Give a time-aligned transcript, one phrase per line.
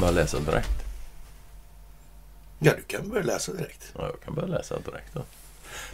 [0.00, 0.84] Bara läsa direkt.
[2.58, 3.92] Ja, du kan börja läsa direkt.
[3.98, 5.22] Ja, jag kan börja läsa direkt då.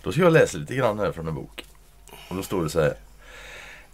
[0.02, 1.64] Då ska jag läsa lite grann här från en bok.
[2.28, 2.94] Och då står det så här.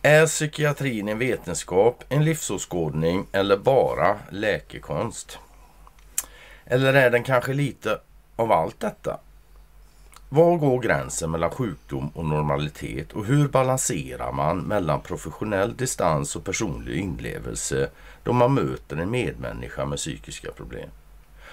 [0.03, 5.39] Är psykiatrin en vetenskap, en livsåskådning eller bara läkekonst?
[6.65, 8.01] Eller är den kanske lite
[8.37, 9.21] av allt detta?
[10.29, 16.45] Var går gränsen mellan sjukdom och normalitet och hur balanserar man mellan professionell distans och
[16.45, 17.91] personlig inlevelse
[18.23, 20.89] då man möter en medmänniska med psykiska problem?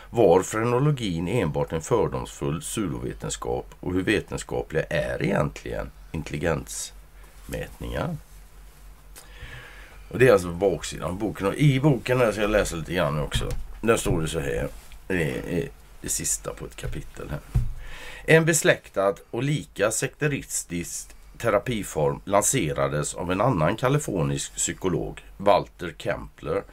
[0.10, 8.18] Var frenologin enbart en fördomsfull pseudovetenskap och hur vetenskapliga är egentligen intelligensmätningar?
[10.10, 11.48] Och det är alltså baksidan av boken.
[11.48, 13.50] Och i boken här ska jag läsa lite grann också.
[13.82, 14.68] Där står det så här.
[15.08, 15.70] Det är
[16.02, 17.40] det sista på ett kapitel här.
[18.26, 26.64] En besläktad och lika sekteristisk terapiform lanserades av en annan kalifornisk psykolog, Walter Kempler,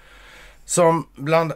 [0.64, 1.52] som bland,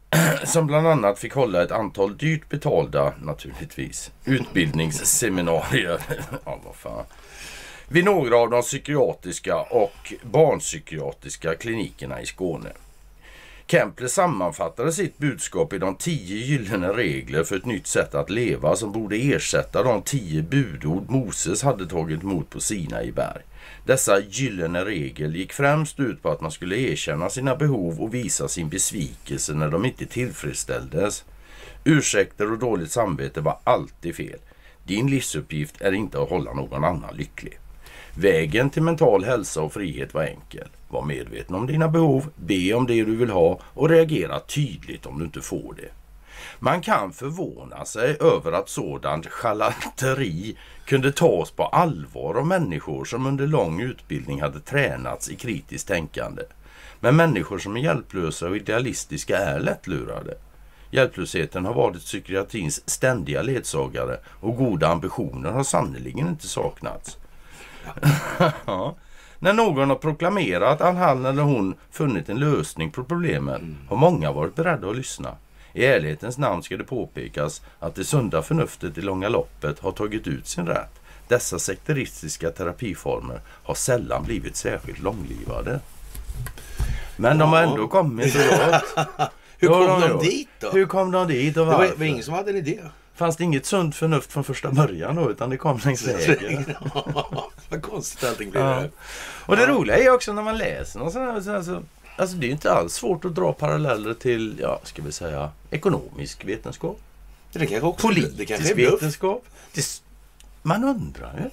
[0.44, 6.00] som bland annat fick hålla ett antal dyrt betalda, naturligtvis, utbildningsseminarier.
[6.44, 7.04] ja, vad fan.
[7.88, 12.72] Vid några av de psykiatriska och barnpsykiatriska klinikerna i Skåne.
[13.70, 18.76] Kempler sammanfattade sitt budskap i de tio gyllene regler för ett nytt sätt att leva
[18.76, 23.42] som borde ersätta de tio budord Moses hade tagit emot på Sinai berg.
[23.84, 28.48] Dessa gyllene regler gick främst ut på att man skulle erkänna sina behov och visa
[28.48, 31.24] sin besvikelse när de inte tillfredsställdes.
[31.84, 34.38] Ursäkter och dåligt samvete var alltid fel.
[34.84, 37.58] Din livsuppgift är inte att hålla någon annan lycklig.
[38.14, 40.68] Vägen till mental hälsa och frihet var enkel.
[40.88, 45.18] Var medveten om dina behov, be om det du vill ha och reagera tydligt om
[45.18, 45.88] du inte får det.
[46.58, 53.26] Man kan förvåna sig över att sådant charlateri kunde tas på allvar av människor som
[53.26, 56.42] under lång utbildning hade tränats i kritiskt tänkande.
[57.00, 60.34] Men människor som är hjälplösa och idealistiska är lättlurade.
[60.90, 67.16] Hjälplösheten har varit psykiatrins ständiga ledsagare och goda ambitioner har sannerligen inte saknats.
[68.66, 68.96] ja.
[69.38, 74.32] När någon har proklamerat att han eller hon funnit en lösning på problemet har många
[74.32, 75.36] varit beredda att lyssna.
[75.72, 80.26] I ärlighetens namn ska det påpekas att det sunda förnuftet i långa loppet har tagit
[80.26, 81.00] ut sin rätt.
[81.28, 85.80] Dessa sekteristiska terapiformer har sällan blivit särskilt långlivade.
[87.16, 87.38] Men ja.
[87.38, 89.08] de har ändå kommit så långt.
[89.58, 90.70] Hur kom de, de dit då?
[90.70, 91.82] Hur kom de dit och varför?
[91.82, 92.80] Det var, var ingen som hade en idé.
[93.18, 96.64] Fanns det inget sunt förnuft från första början då utan det kom längs vägen?
[97.68, 98.62] Vad konstigt allting blev.
[98.62, 98.84] Ja.
[99.46, 99.68] Och det ja.
[99.68, 101.82] roliga är också när man läser någon sån här, så alltså,
[102.16, 106.44] alltså det är inte alls svårt att dra paralleller till, ja, ska vi säga, ekonomisk
[106.44, 107.00] vetenskap.
[107.52, 109.44] Det kanske också Politisk det kanske vetenskap.
[109.72, 110.02] Det,
[110.62, 111.50] man undrar ju.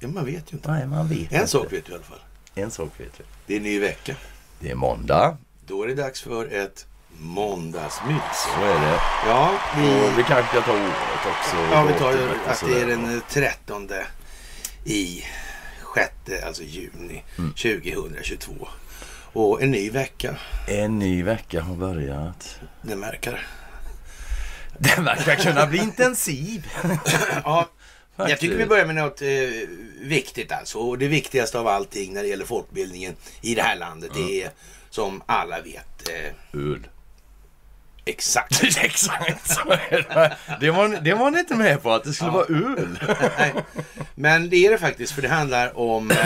[0.00, 0.70] Ja, man vet ju inte.
[0.70, 1.46] Nej, man vet en inte.
[1.46, 2.20] sak vet du i alla fall.
[2.54, 3.24] En sak vet vi.
[3.46, 4.14] Det är en ny vecka.
[4.60, 5.36] Det är måndag.
[5.66, 6.86] Då är det dags för ett
[7.18, 8.48] måndagsmys.
[8.54, 9.00] Så är det.
[9.26, 9.88] Ja, vi...
[9.88, 11.56] Och vi kanske kan ta året också.
[11.72, 13.88] Ja, vi tar ju att det är den 13
[14.84, 15.24] i
[15.82, 17.52] sjätte, alltså juni mm.
[17.52, 18.68] 2022.
[19.32, 20.36] Och en ny vecka.
[20.68, 22.60] En ny vecka har börjat.
[22.82, 23.46] Det verkar.
[24.78, 26.66] Den verkar kunna bli intensiv.
[27.44, 27.68] ja,
[28.16, 29.28] jag tycker vi börjar med något eh,
[30.00, 30.78] viktigt alltså.
[30.78, 34.28] Och det viktigaste av allting när det gäller folkbildningen i det här landet mm.
[34.28, 34.50] är
[34.90, 36.08] som alla vet.
[36.08, 36.88] Eh, Öl.
[38.08, 38.64] Exakt.
[38.82, 40.36] Exakt så är det.
[40.60, 42.34] Det var, det var ni inte med på, att det skulle ja.
[42.34, 42.98] vara öl.
[44.14, 46.16] Men det är det faktiskt, för det handlar om eh,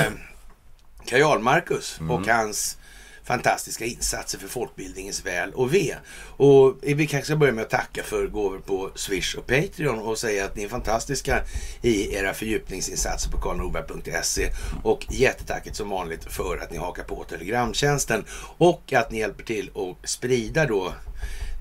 [1.06, 2.10] Karl Marcus mm.
[2.10, 2.76] och hans
[3.24, 5.94] fantastiska insatser för folkbildningens väl och ve.
[6.36, 10.18] Och vi kanske ska börja med att tacka för gåvor på Swish och Patreon och
[10.18, 11.42] säga att ni är fantastiska
[11.82, 14.50] i era fördjupningsinsatser på karlnorberg.se
[14.82, 18.24] och jättetacket som vanligt för att ni hakar på Telegramtjänsten
[18.58, 20.92] och att ni hjälper till att sprida då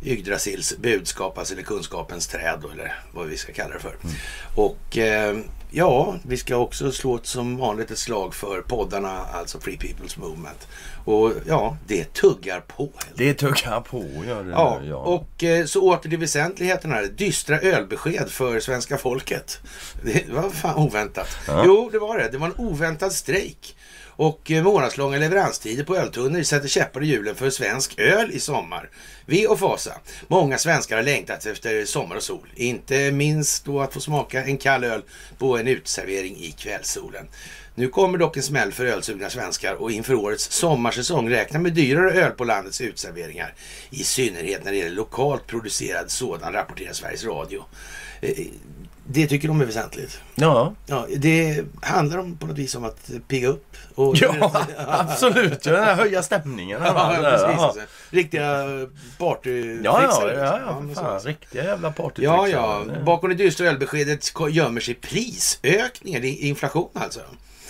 [0.04, 3.96] Yggdrasils budskap, alltså eller kunskapens träd eller vad vi ska kalla det för.
[4.04, 4.16] Mm.
[4.56, 5.38] Och eh,
[5.72, 10.20] ja, vi ska också slå ett, som vanligt ett slag för poddarna, alltså Free People's
[10.20, 10.68] Movement.
[11.06, 12.90] Och ja, det tuggar på.
[13.16, 14.52] Det tuggar på, gör det.
[14.52, 14.96] Ja, ja.
[14.96, 17.04] och eh, så åter till väsentligheten här.
[17.04, 19.60] Dystra ölbesked för svenska folket.
[20.04, 21.28] Det var fan oväntat.
[21.48, 21.64] Ja.
[21.66, 22.30] Jo, det var det.
[22.32, 23.76] Det var en oväntad strejk
[24.22, 28.90] och eh, månadslånga leveranstider på öltunnor sätter käppar i hjulen för svensk öl i sommar.
[29.26, 29.92] Ve och fasa.
[30.28, 32.48] Många svenskar har längtat efter sommar och sol.
[32.56, 35.02] Inte minst då att få smaka en kall öl
[35.38, 37.28] på en utservering i kvällssolen.
[37.76, 42.12] Nu kommer dock en smäll för ölsugna svenskar och inför årets sommarsäsong räkna med dyrare
[42.12, 43.54] öl på landets utserveringar.
[43.90, 47.66] I synnerhet när det gäller lokalt producerad sådan, rapporterar Sveriges Radio.
[48.22, 48.46] Eh,
[49.14, 50.22] det tycker de är väsentligt.
[50.36, 53.76] Ja, Ja, det handlar om på något vis om att pigga upp.
[53.96, 54.52] Och, ja
[54.88, 55.66] absolut.
[55.66, 56.82] Ja, den här höja stämningen.
[56.86, 57.60] Ja, precis.
[57.60, 57.82] Alltså.
[58.10, 58.66] Riktiga
[59.18, 59.84] partyfixare.
[59.84, 60.46] Ja, ja, liksom.
[60.46, 60.60] ja,
[60.90, 61.20] ja, fan.
[61.20, 62.26] Riktiga jävla partytricks.
[62.26, 62.86] Ja, ja.
[63.06, 66.20] Bakom det dystra ölbeskedet gömmer sig prisökningar.
[66.20, 67.20] Det är inflation alltså.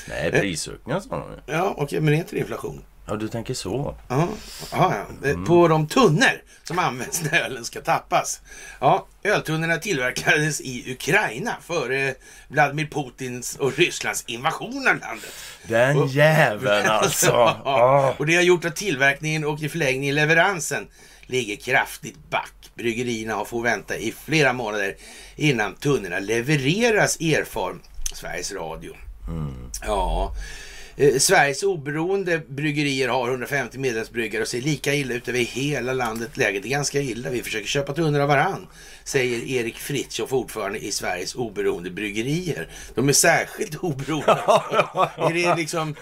[0.09, 1.09] Nej, prisökningar sa
[1.45, 1.53] de.
[1.53, 2.81] Ja, okej, men är inte det inflation?
[3.11, 3.95] Ja, du tänker så.
[4.07, 4.27] Ja,
[4.71, 5.29] ja, ja.
[5.29, 5.45] Mm.
[5.45, 8.41] På de tunnor som används när ölen ska tappas.
[8.79, 12.13] Ja, öltunnorna tillverkades i Ukraina före
[12.47, 15.33] Vladimir Putins och Rysslands invasion av landet.
[15.67, 17.27] Den jäveln alltså.
[17.27, 18.15] Ja, Ja.
[18.17, 20.87] och det har gjort att tillverkningen och i förlängningen leveransen
[21.25, 22.53] ligger kraftigt back.
[22.75, 24.95] Bryggerierna har fått vänta i flera månader
[25.35, 27.75] innan tunnorna levereras, erfar
[28.13, 28.93] Sveriges Radio.
[29.85, 30.35] Ja,
[31.01, 36.38] eh, Sveriges oberoende bryggerier har 150 medlemsbryggare och ser lika illa ut över hela landet.
[36.38, 37.30] Läget är ganska illa.
[37.30, 38.68] Vi försöker köpa tunnor av varann,
[39.03, 42.68] säger Erik Fritiof, ordförande i Sveriges oberoende bryggerier.
[42.95, 44.31] De är särskilt oberoende.
[45.18, 45.95] är det liksom,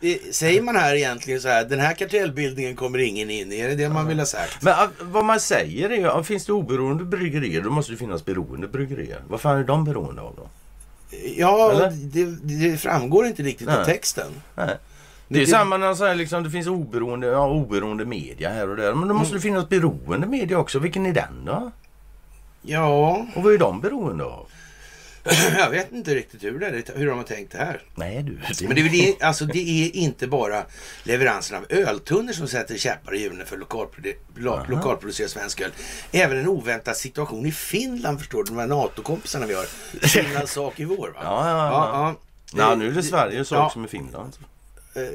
[0.00, 3.60] eh, säger man här egentligen så här, den här kartellbildningen kommer ingen in i?
[3.60, 4.62] Är det det man vill ha sagt?
[4.62, 8.68] Men vad man säger är ju, finns det oberoende bryggerier då måste det finnas beroende
[8.68, 9.22] bryggerier.
[9.28, 10.48] Vad fan är de beroende av då?
[11.36, 13.84] Ja, det, det framgår inte riktigt Nej.
[13.84, 14.32] texten.
[14.54, 14.76] Nej.
[15.28, 18.76] Det är samma när man säger liksom, det finns oberoende, ja, oberoende media här och
[18.76, 18.94] där.
[18.94, 20.78] Men då måste det finnas beroende media också.
[20.78, 21.70] Vilken är den då?
[22.62, 24.46] Ja, Och vad är de beroende av?
[25.58, 27.82] jag vet inte riktigt hur, det hur de har tänkt det här.
[27.94, 28.38] Nej du.
[28.58, 28.66] Det...
[28.66, 30.62] Men det är, det, alltså, det är inte bara
[31.02, 35.70] leveransen av öltunnor som sätter käppar i hjulen för lokalprodu- lokalproducerad svensk öl.
[36.12, 39.64] Även en oväntad situation i Finland förstår du, de här NATO-kompisarna vi har.
[40.08, 41.20] Finlands sak i vår va?
[41.22, 41.90] Ja, ja, ja.
[41.92, 42.14] ja.
[42.52, 43.70] Nej, nu är det Sverige sak Ja.
[43.70, 44.32] som i Finland.
[44.94, 45.08] Eh, eh,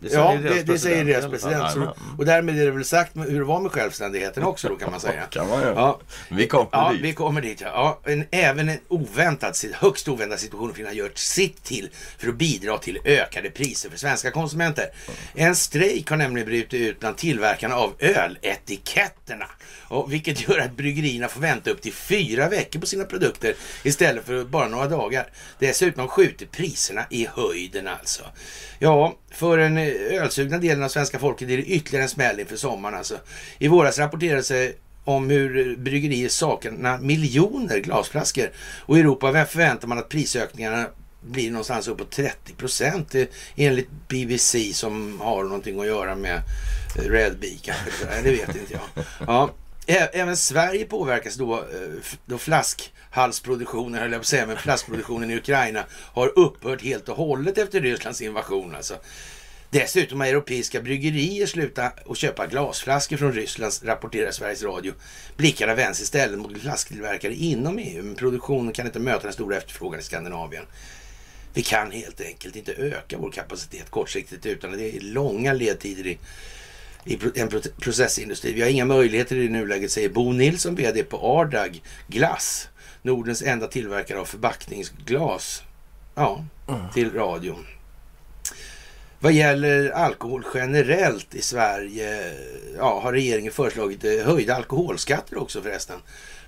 [0.00, 1.72] Det säger ja, det, det säger deras president.
[1.72, 4.90] Så, och därmed är det väl sagt hur det var med självständigheten också då kan
[4.90, 5.22] man säga.
[5.30, 5.62] Kan man.
[5.62, 6.00] Ja,
[6.30, 7.00] Vi kommer Ja, dit.
[7.02, 7.60] vi kommer dit.
[7.60, 7.98] Ja.
[8.04, 12.78] Ja, en, även en oväntad, högst oväntad situation Finland gör sitt till för att bidra
[12.78, 14.86] till ökade priser för svenska konsumenter.
[15.34, 19.46] En strejk har nämligen brutit ut bland tillverkarna av öletiketterna.
[19.88, 24.24] Och vilket gör att bryggerierna får vänta upp till fyra veckor på sina produkter istället
[24.26, 25.26] för bara några dagar.
[25.58, 28.22] Dessutom skjuter priserna i höjden alltså.
[28.78, 32.56] Ja, för den eh, ölsugna delen av svenska folket är det ytterligare en smäll inför
[32.56, 33.18] sommaren alltså.
[33.58, 34.72] I våras rapporterades det
[35.04, 38.50] om hur bryggerier saknar miljoner glasflaskor.
[38.80, 40.86] Och i Europa förväntar man att prisökningarna
[41.22, 43.24] blir någonstans uppåt 30 procent eh,
[43.56, 46.42] enligt BBC som har någonting att göra med
[46.94, 48.22] Red Bee kanske.
[48.22, 49.04] Det vet inte jag.
[49.26, 49.50] Ja.
[49.86, 51.62] Även Sverige påverkas då, eh,
[52.26, 57.16] då flaskhalsproduktionen, höll jag på att säga, men flaskproduktionen i Ukraina har upphört helt och
[57.16, 58.74] hållet efter Rysslands invasion.
[58.74, 58.94] Alltså.
[59.70, 64.92] Dessutom har europeiska bryggerier slutat att köpa glasflaskor från Ryssland, rapporterar Sveriges Radio.
[65.36, 70.00] Blickarna vänds istället mot flasktillverkare inom EU, men produktionen kan inte möta den stora efterfrågan
[70.00, 70.64] i Skandinavien.
[71.54, 76.18] Vi kan helt enkelt inte öka vår kapacitet kortsiktigt utan det är långa ledtider i,
[77.06, 78.52] i en pro- processindustri.
[78.52, 82.68] Vi har inga möjligheter i nuläget, säger Bo Nilsson, VD på Ardag Glass,
[83.02, 85.62] Nordens enda tillverkare av förpackningsglas.
[86.14, 86.44] Ja,
[86.94, 87.66] till radion.
[89.18, 92.32] Vad gäller alkohol generellt i Sverige
[92.76, 95.96] ja, har regeringen föreslagit eh, höjda alkoholskatter också förresten.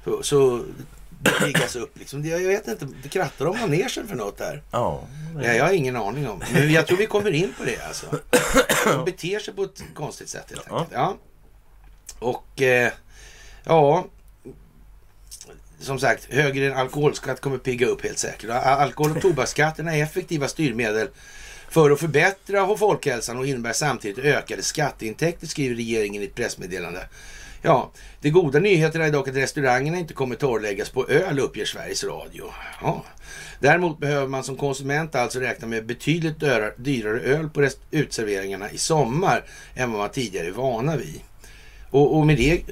[0.05, 0.65] Så, så
[1.25, 2.25] riggas upp liksom.
[2.25, 4.63] Jag vet inte, det krattar de manegen för något där?
[4.71, 5.05] Ja.
[5.43, 6.43] Ja, jag har ingen aning om.
[6.53, 8.07] Men jag tror vi kommer in på det alltså.
[8.85, 10.79] De beter sig på ett konstigt sätt helt Ja.
[10.79, 10.93] enkelt.
[10.95, 11.17] Ja.
[12.19, 12.93] Och eh,
[13.65, 14.07] ja,
[15.81, 18.51] som sagt, högre alkoholskatt kommer pigga upp helt säkert.
[18.51, 21.09] Al- Alkohol och tobaksskatterna är effektiva styrmedel
[21.71, 27.09] för att förbättra folkhälsan och innebär samtidigt ökade skatteintäkter, skriver regeringen i ett pressmeddelande.
[27.63, 32.05] Ja, de goda nyheterna är dock att restaurangerna inte kommer torrläggas på öl, uppger Sveriges
[32.05, 32.45] Radio.
[32.83, 33.05] Ja.
[33.61, 36.41] Däremot behöver man som konsument alltså räkna med betydligt
[36.77, 41.21] dyrare, öl på utserveringarna i sommar än vad man tidigare är vana vid.
[41.91, 42.63] Och, och med det eh,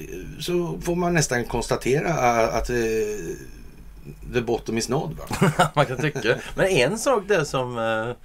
[0.41, 2.15] så får man nästan konstatera
[2.49, 2.77] att, eh,
[4.33, 5.17] the bottom is nådd.
[5.75, 6.37] Man kan tycka.
[6.55, 8.17] Men en sak där som eh,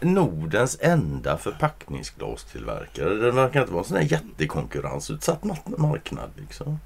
[0.00, 3.14] Nordens enda förpackningsglastillverkare.
[3.14, 6.30] Det verkar inte vara en sån här jättekonkurrensutsatt ma- marknad.
[6.36, 6.78] Liksom.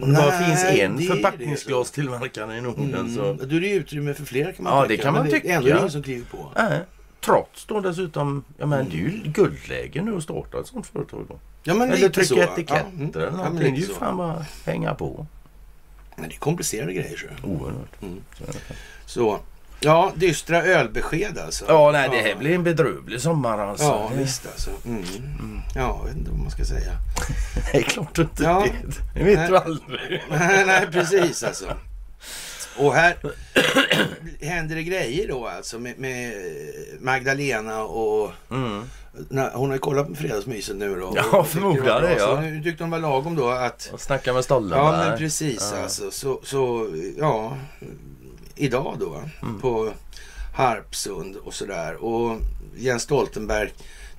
[0.00, 3.24] Om det bara finns en det det, förpackningsglastillverkare i Norden så...
[3.24, 4.96] Mm, då är det utrymme för fler kan man Ja, tänka.
[4.96, 5.48] det kan man tycka.
[5.48, 6.50] Det är ändå ingen som kliver på.
[6.56, 6.80] Nej.
[7.20, 11.24] Trots då dessutom, ja men det är ju guldläge nu att starta ett sånt företag
[11.28, 11.38] då.
[11.62, 12.36] Ja, men Eller trycka så.
[12.38, 13.10] etiketter Ja, mm.
[13.14, 13.58] eller Ja, någonting.
[13.60, 13.94] det är ju så.
[13.94, 15.26] fan bara hänga på.
[16.16, 17.30] Men det är komplicerade grejer.
[17.42, 17.50] jag.
[17.50, 18.02] Oerhört.
[18.02, 18.20] Mm.
[18.38, 18.58] Så det.
[19.06, 19.40] Så,
[19.84, 21.64] ja, dystra ölbesked alltså.
[21.68, 23.84] Ja, nej det här blir en bedrövlig sommar alltså.
[23.84, 24.70] Ja, visst alltså.
[24.86, 25.02] Mm.
[25.74, 26.92] Ja, jag vet inte vad man ska säga.
[27.72, 28.60] Det är klart du inte Ja.
[28.60, 28.98] vet.
[29.14, 29.48] Det vet Nej.
[29.48, 30.22] du aldrig.
[30.66, 31.64] nej, precis alltså.
[32.76, 33.16] Och här
[34.40, 36.32] händer det grejer då alltså med, med
[37.00, 38.30] Magdalena och...
[38.50, 38.82] Mm.
[39.52, 41.12] Hon har ju kollat på Fredagsmyset nu då.
[41.32, 42.40] Ja, förmodar det, ja.
[42.40, 43.90] Nu tyckte hon var lagom då att...
[43.92, 44.80] Och snacka med Stoltenberg.
[44.80, 45.82] Ja, men precis Ja.
[45.82, 46.10] alltså.
[46.10, 46.88] Så, så,
[47.18, 47.56] ja,
[48.56, 49.60] idag då Mm.
[49.60, 49.92] på
[50.56, 52.04] Harpsund och sådär.
[52.04, 52.38] Och
[52.76, 53.72] Jens Stoltenberg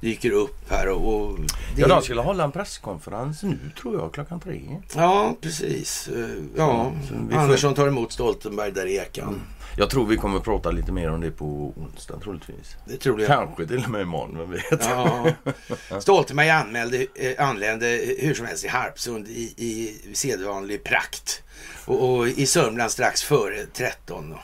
[0.06, 1.16] dyker upp här och...
[1.16, 1.40] och
[1.76, 4.62] det, Ja, de skulle hålla en presskonferens nu tror jag, klockan tre.
[4.96, 6.08] ja precis.
[6.08, 6.92] Eh, Ja,
[7.30, 9.42] får- Andersson tar emot Stoltenberg där i Ekan.
[9.78, 12.76] Jag tror vi kommer prata lite mer om det på onsdag troligtvis.
[12.86, 13.28] Det tror jag.
[13.28, 14.86] Kanske till och med imorgon, vem vet.
[14.86, 15.28] Ja.
[16.00, 17.86] Stoltenberg anmälde, eh, anlände
[18.20, 21.42] hur som helst i Harpsund i, i sedvanlig prakt.
[21.86, 24.30] Och, och i Sörmland strax före 13.
[24.30, 24.40] Då.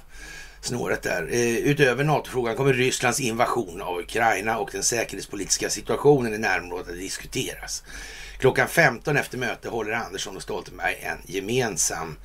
[0.62, 1.28] Snåret där.
[1.32, 7.00] Eh, utöver NATO-frågan kommer Rysslands invasion av Ukraina och den säkerhetspolitiska situationen i närområdet att
[7.00, 7.84] diskuteras.
[8.38, 12.18] Klockan 15 efter möte håller Andersson och Stoltenberg en gemensam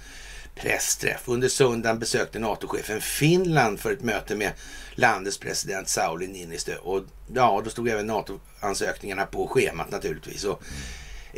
[0.54, 1.28] pressträff.
[1.28, 4.52] Under söndagen besökte NATO-chefen Finland för ett möte med
[4.94, 6.76] landets president Sauli Niinistö.
[6.76, 7.02] Och
[7.34, 10.44] ja, då stod även NATO-ansökningarna på schemat naturligtvis.
[10.44, 10.62] Och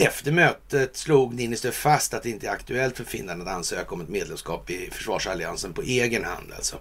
[0.05, 4.01] efter mötet slog Niinistö fast att det inte är aktuellt för Finland att ansöka om
[4.01, 6.53] ett medlemskap i försvarsalliansen på egen hand.
[6.57, 6.77] Alltså.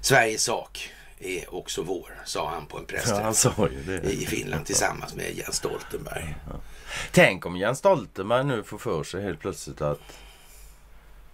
[0.00, 4.12] Sveriges sak är också vår, sa han på en Ja, pressträff det.
[4.12, 6.34] i Finland tillsammans med Jens Stoltenberg.
[7.12, 10.00] Tänk om Jens Stoltenberg nu får för sig helt plötsligt att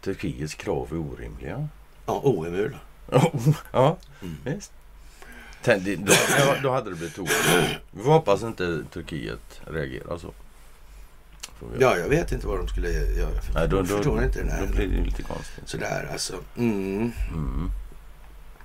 [0.00, 1.68] Turkiets krav är orimliga.
[2.06, 2.76] Ja, ohemul.
[3.72, 4.36] ja, Mm.
[4.44, 4.72] visst.
[5.64, 7.38] Tänk, då, ja, då hade det blivit tokigt.
[7.90, 10.32] Vi hoppas inte Turkiet reagerar så.
[11.78, 13.30] Ja, jag vet inte vad de skulle göra.
[13.54, 14.72] Nej, då, jag då, förstår inte det Då där.
[14.72, 15.68] blir det lite konstigt.
[15.68, 16.34] Sådär alltså.
[16.56, 17.12] Mm.
[17.32, 17.70] Mm.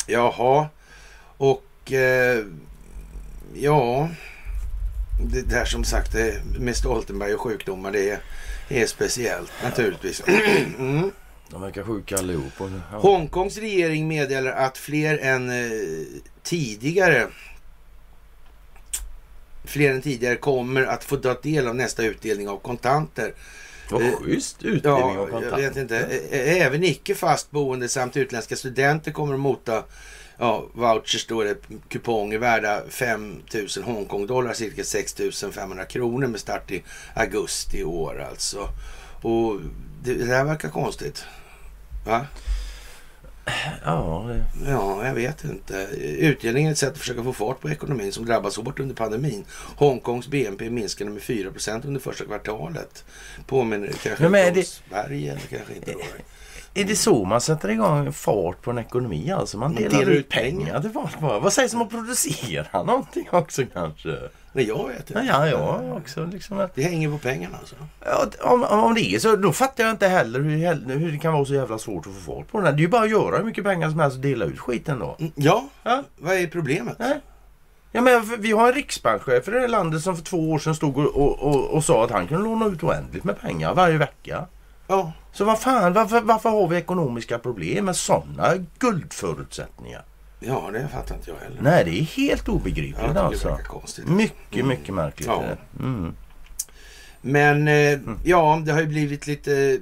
[0.08, 0.68] Jaha.
[1.38, 2.46] Och eh,
[3.54, 4.10] ja,
[5.32, 8.20] det där som sagt det, med Stoltenberg och sjukdomar det är,
[8.70, 10.24] är speciellt naturligtvis.
[10.80, 11.12] Mm.
[11.50, 12.54] De verkar sjuka allihop.
[12.60, 12.98] Ja.
[12.98, 15.72] Hongkongs regering meddelar att fler än eh,
[16.44, 17.28] tidigare
[19.68, 23.34] Fler än tidigare kommer att få ta del av nästa utdelning av kontanter.
[23.92, 25.58] Vad eh, schysst utdelning Ja, av jag kontanter.
[25.58, 25.98] vet inte.
[26.32, 29.84] Även icke fastboende samt utländska studenter kommer att motta
[30.38, 31.56] ja, vouchers, då det
[31.90, 35.16] kuponger värda 5 000 Hongkong-dollar, cirka 6
[35.52, 36.84] 500 kronor med start i
[37.16, 38.70] augusti i år alltså.
[39.22, 39.60] Och
[40.04, 41.24] det, det här verkar konstigt.
[42.06, 42.26] Va?
[43.86, 44.70] Ja, det...
[44.72, 45.74] Ja, jag vet inte.
[46.02, 49.46] Utdelningen är ett sätt att försöka få fart på ekonomin som drabbas hårt under pandemin.
[49.76, 53.06] Hongkongs BNP minskade med 4% under första kvartalet.
[53.48, 56.00] Påminner kanske men om det- Sverige eller kanske inte då.
[56.74, 59.32] Är det så man sätter igång fart på en ekonomi?
[59.32, 60.82] Alltså man Man delar, delar ut pengar.
[60.82, 61.40] till folk bara.
[61.40, 64.18] Vad sägs om att producera någonting också kanske?
[64.58, 65.24] Nej, jag vet inte.
[65.28, 66.68] Ja, ja, ja också liksom.
[66.76, 67.76] Det hänger på pengarna alltså.
[68.06, 71.34] Ja, om, om det är så, då fattar jag inte heller hur, hur det kan
[71.34, 72.66] vara så jävla svårt att få fart på den.
[72.68, 72.74] här.
[72.74, 75.00] Det är ju bara att göra hur mycket pengar som helst och dela ut skiten
[75.00, 75.16] då.
[75.20, 76.04] Mm, Ja, Ja.
[76.18, 77.00] vad är problemet?
[77.00, 77.20] Nej.
[77.92, 80.76] Ja, men vi har en riksbankschef i det här landet som för två år sedan
[80.76, 83.98] stod och, och, och, och sa att han kunde låna ut oändligt med pengar varje
[83.98, 84.46] vecka.
[84.88, 90.04] Ja, Så vad fan, varför, varför har vi ekonomiska problem med sådana guldförutsättningar?
[90.40, 91.62] Ja det fattar inte jag heller.
[91.62, 93.58] Nej, det är helt obegripligt det alltså.
[93.64, 94.08] konstigt.
[94.08, 95.28] Mycket, mycket märkligt.
[95.28, 95.44] Ja.
[95.80, 96.16] Mm.
[97.22, 99.80] Men eh, ja, det har ju blivit lite...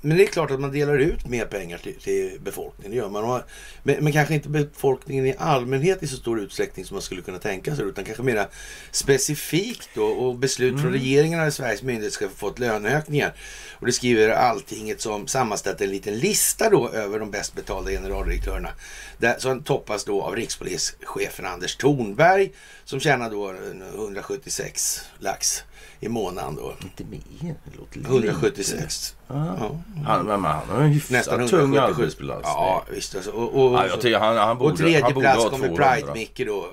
[0.00, 2.90] Men det är klart att man delar ut mer pengar till, till befolkningen.
[2.90, 3.24] Det gör man.
[3.24, 3.42] Och-
[3.82, 7.38] Men, men kanske inte befolkningen i allmänhet i så stor utsträckning som man skulle kunna
[7.38, 7.84] tänka sig.
[7.84, 8.46] Utan kanske mera
[8.90, 10.04] specifikt då.
[10.04, 13.34] Och beslut från regeringarna i Sveriges få fått löneökningar.
[13.72, 18.70] Och det skriver Alltinget som sammanställt en liten lista då över de bäst betalda generaldirektörerna.
[19.18, 22.52] Där, som toppas då av rikspolischefen Anders Thornberg
[22.84, 25.62] som tjänar då en 176 lax
[26.00, 26.74] i månaden då.
[26.82, 27.54] Inte mer.
[27.64, 28.10] Det låter lite.
[28.10, 29.16] 176.
[29.26, 29.56] Ja.
[29.60, 29.70] Ja.
[30.06, 32.02] Han, men han har en hyfsat Nästan tung 177.
[32.02, 32.52] arbetsbelastning.
[32.54, 33.14] Ja, visst.
[33.14, 33.30] Alltså.
[33.30, 35.84] Och, och, Ja, jag tycker han, han borde, och tredje han borde plats kommer 200.
[35.84, 36.66] Pride-Micke då.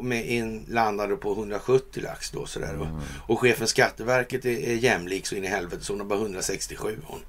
[0.00, 2.68] Med inlandade på 170 lax då sådär.
[2.68, 2.78] Mm.
[2.78, 3.02] va.
[3.26, 6.98] Och chefen Skatteverket är, är jämlik så in i helvete så hon har bara 167
[7.06, 7.20] hon.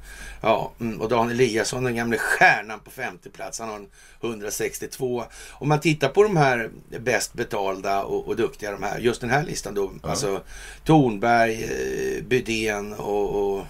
[0.41, 3.88] Ja, mm, och Dan Eliasson, den gamle stjärnan på femte plats, han har en
[4.22, 5.24] 162.
[5.51, 9.29] Om man tittar på de här bäst betalda och, och duktiga de här, just den
[9.29, 10.41] här listan då, alltså
[10.84, 13.65] Tornberg, eh, Bydén och, och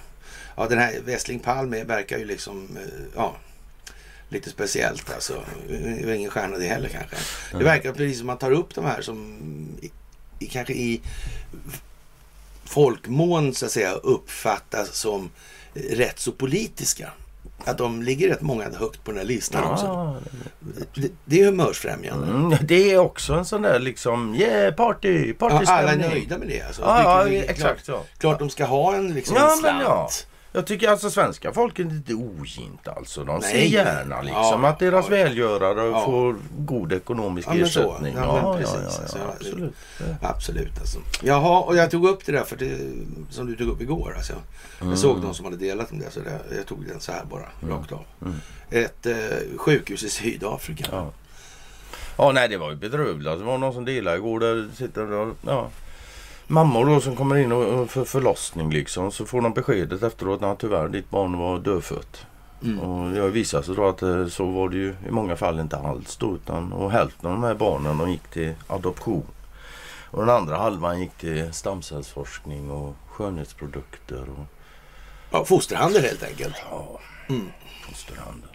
[0.57, 3.35] ja, den här Westling Palme verkar ju liksom, eh, ja,
[4.31, 5.33] lite speciellt alltså.
[5.69, 7.15] Det var ingen stjärna det heller kanske.
[7.57, 9.37] Det verkar precis som man tar upp de här som
[9.81, 9.91] i,
[10.39, 11.01] i, kanske i
[12.65, 15.29] folkmån så att säga uppfattas som
[15.73, 17.09] rätt så politiska.
[17.65, 19.85] Att de ligger rätt många högt på den här listan också.
[19.85, 20.17] Ja,
[20.93, 22.27] Det, det är humörsfrämjande.
[22.27, 26.37] mm, det är också en sån där liksom, yeah party, Ja, party alla är nöjda
[26.37, 26.61] med det.
[26.61, 26.81] Alltså.
[26.81, 27.91] Ja, ja, det exakt så.
[27.91, 30.27] Klart, klart de ska ha en, liksom, Ja, en slant.
[30.53, 30.57] Ja.
[30.59, 33.23] Jag tycker alltså svenska folket är inte ogint alltså.
[33.23, 33.73] De ser Nej.
[33.73, 35.09] gärna liksom Ja, att deras ja.
[35.15, 36.05] välgörare Ja.
[36.05, 37.79] får god ekonomisk Ja, men så.
[37.91, 38.13] ersättning.
[38.17, 38.75] Ja, precis.
[38.99, 39.73] Alltså, absolut.
[40.21, 40.99] Absolut alltså.
[41.23, 42.77] Jaha, och jag tog upp det där för det,
[43.29, 44.13] som du tog upp igår.
[44.17, 44.33] Alltså.
[44.81, 45.23] Jag såg Mm.
[45.23, 47.91] någon som hade delat om det, så det, jag tog den så här bara, rakt
[47.91, 48.05] av.
[48.69, 49.15] Ett eh,
[49.57, 50.85] sjukhus i Sydafrika.
[52.17, 52.31] Ja.
[52.31, 53.27] Nej det var ju bedrövligt.
[53.27, 54.39] Alltså, Det var någon som delade igår.
[54.39, 55.69] Där sitter ja,
[56.51, 59.11] mammor då som kommer in och, för förlossning liksom.
[59.11, 62.25] Så får de beskedet efteråt att tyvärr ditt barn var dödfött.
[62.63, 62.79] Mm.
[62.79, 65.77] Och ju visat sig då att eh, så var det ju i många fall inte
[65.77, 66.35] alls då.
[66.35, 69.23] Utan, och hälften av de här barnen de gick till adoption.
[70.11, 74.21] Och den andra halvan gick till stamcellsforskning och skönhetsprodukter.
[74.21, 74.45] Och,
[75.33, 76.55] Ja, fosterhandel helt enkelt.
[76.71, 77.47] ja, Mm.
[77.89, 78.49] fosterhandel.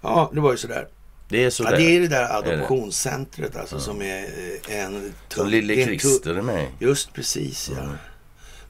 [0.00, 0.88] Ja, det var ju sådär.
[1.34, 1.70] Det är sådär.
[1.72, 4.22] Ja, det är det där adoptionscentret alltså som är
[4.68, 5.14] eh, en...
[5.28, 6.66] Tung- lille Christer är med.
[6.78, 7.82] Just precis ja.
[7.82, 7.96] Mm.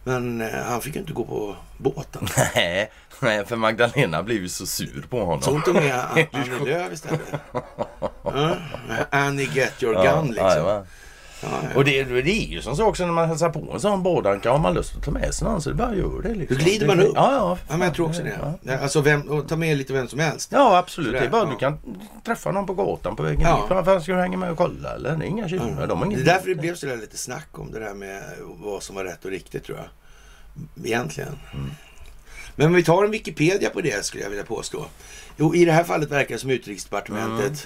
[0.04, 2.26] Men eh, han fick ju inte gå på båten.
[2.54, 2.90] Nej,
[3.20, 5.42] nej, för Magdalena blev ju så sur på honom.
[5.42, 7.20] Så hon tog med An- Annie Lööf istället.
[8.24, 8.56] Ja,
[9.10, 10.86] Annie get your gun liksom.
[11.50, 11.68] Ja.
[11.76, 14.50] Och det, det är ju som så också när man hälsar på en sån bådanka.
[14.50, 16.34] Har man lust att ta med sig någon så det bara gör det.
[16.34, 16.58] Liksom.
[16.58, 17.12] Då glider man upp.
[17.14, 17.58] Ja, ja.
[17.68, 18.38] Ja, men jag tror också det.
[18.62, 18.78] Ja.
[18.78, 20.48] Alltså, vem, och ta med lite vem som helst.
[20.52, 21.12] ja absolut.
[21.12, 21.50] Det är bara ja.
[21.50, 21.78] du kan
[22.24, 23.56] träffa någon på gatan på vägen Ja.
[23.60, 23.70] dit.
[23.70, 25.16] Varför ska du hänga med och kolla eller?
[25.16, 25.68] Det är inga bekymmer.
[25.72, 25.88] Mm.
[25.88, 28.22] De har Det är därför det blev så där lite snack om det där med
[28.42, 29.86] vad som var rätt och riktigt tror jag.
[30.86, 31.38] Egentligen.
[31.54, 31.70] Mm.
[32.56, 34.86] Men om vi tar en Wikipedia på det skulle jag vilja påstå.
[35.36, 37.56] Jo, i det här fallet verkar det som utrikesdepartementet Mm.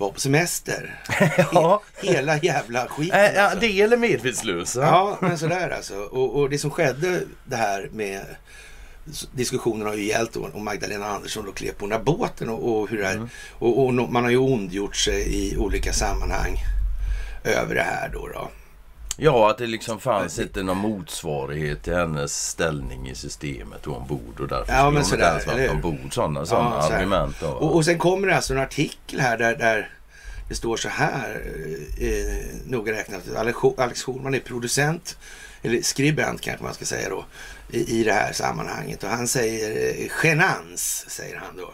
[0.00, 1.02] Var på semester.
[1.52, 1.82] Ja.
[2.02, 3.20] He- Hela jävla skiten.
[3.36, 3.58] Äh, alltså.
[3.60, 4.80] det eller medvetslösa.
[4.80, 5.94] Ja, men sådär alltså.
[5.96, 8.20] Och, och det som skedde det här med
[9.32, 12.88] diskussionen har ju gällt om Magdalena Andersson då klev på den här båten och, och
[12.90, 13.28] hur det här, Mm.
[13.58, 16.56] och, och man har ju ondgjort sig i olika sammanhang
[17.44, 18.28] över det här då.
[18.28, 18.50] då.
[19.22, 24.40] Ja, att det liksom fanns inte någon motsvarighet till hennes ställning i systemet och ombord
[24.40, 26.14] och därför Ja, men skulle hon inte ens varit ombord.
[26.14, 27.36] Sådana, sådana Ja, argument.
[27.40, 27.46] Då.
[27.48, 29.90] Och, och sen kommer det alltså en artikel här där, där
[30.48, 31.42] det står så här,
[32.00, 35.18] eh, noga räknat, Alex Alex Schulman är producent,
[35.62, 37.24] eller skribent kanske man ska säga då,
[37.70, 39.04] i, i det här sammanhanget.
[39.04, 41.70] Och han säger eh, genans, säger han då.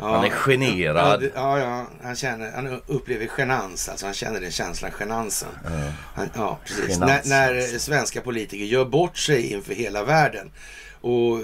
[0.00, 1.12] Ja, Han är generad.
[1.12, 5.48] Ja, det- ja, ja, han, känner, han upplever genans, alltså han känner den känslan, genansen.
[6.14, 6.98] Han, ja, precis.
[6.98, 10.50] När, när svenska politiker gör bort sig inför hela världen.
[11.00, 11.40] Och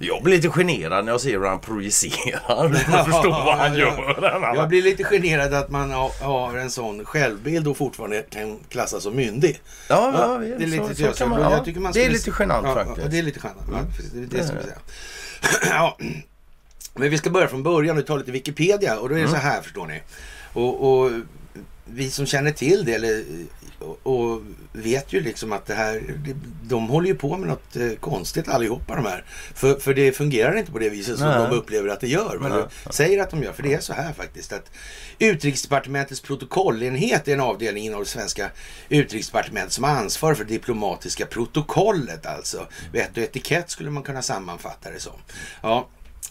[0.00, 2.84] Jag blir lite generad när jag ser hur han projicerar.
[2.92, 4.54] Jag förstår vad han Ja, gör.
[4.56, 9.16] Jag blir lite generad att man har- en sån självbild och fortfarande kan klassas som
[9.16, 9.60] myndig.
[9.88, 11.52] Ja, Ja, ja, det är lite så, så, så kan man, ja.
[11.52, 12.98] jag tycker man Det är skulle- lite genant ja, faktiskt.
[13.02, 13.68] Ja, det är lite genant.
[13.72, 14.68] Ja, precis, det är det Det som är jag
[15.60, 15.74] säger.
[15.78, 15.98] ja.
[16.98, 18.98] Men vi ska börja från början och ta lite Wikipedia.
[18.98, 19.40] Och då är det Mm.
[19.40, 20.02] så här förstår ni.
[20.52, 21.10] Och, och
[21.84, 23.24] vi som känner till det eller,
[23.78, 26.02] och, och vet ju liksom att det här,
[26.62, 29.24] de håller ju på med något eh, konstigt allihopa de här.
[29.54, 31.38] För, för det fungerar inte på det viset som Nej.
[31.38, 32.38] de upplever att det gör.
[32.40, 34.52] Men de säger att de gör, för det är så här faktiskt.
[34.52, 34.70] att
[35.18, 38.50] Utrikesdepartementets protokollenhet är en avdelning inom det svenska
[38.88, 42.66] utrikesdepartementet som har ansvar för det diplomatiska protokollet alltså.
[42.92, 45.12] Vett och etikett skulle man kunna sammanfatta det som.
[45.62, 45.88] Ja,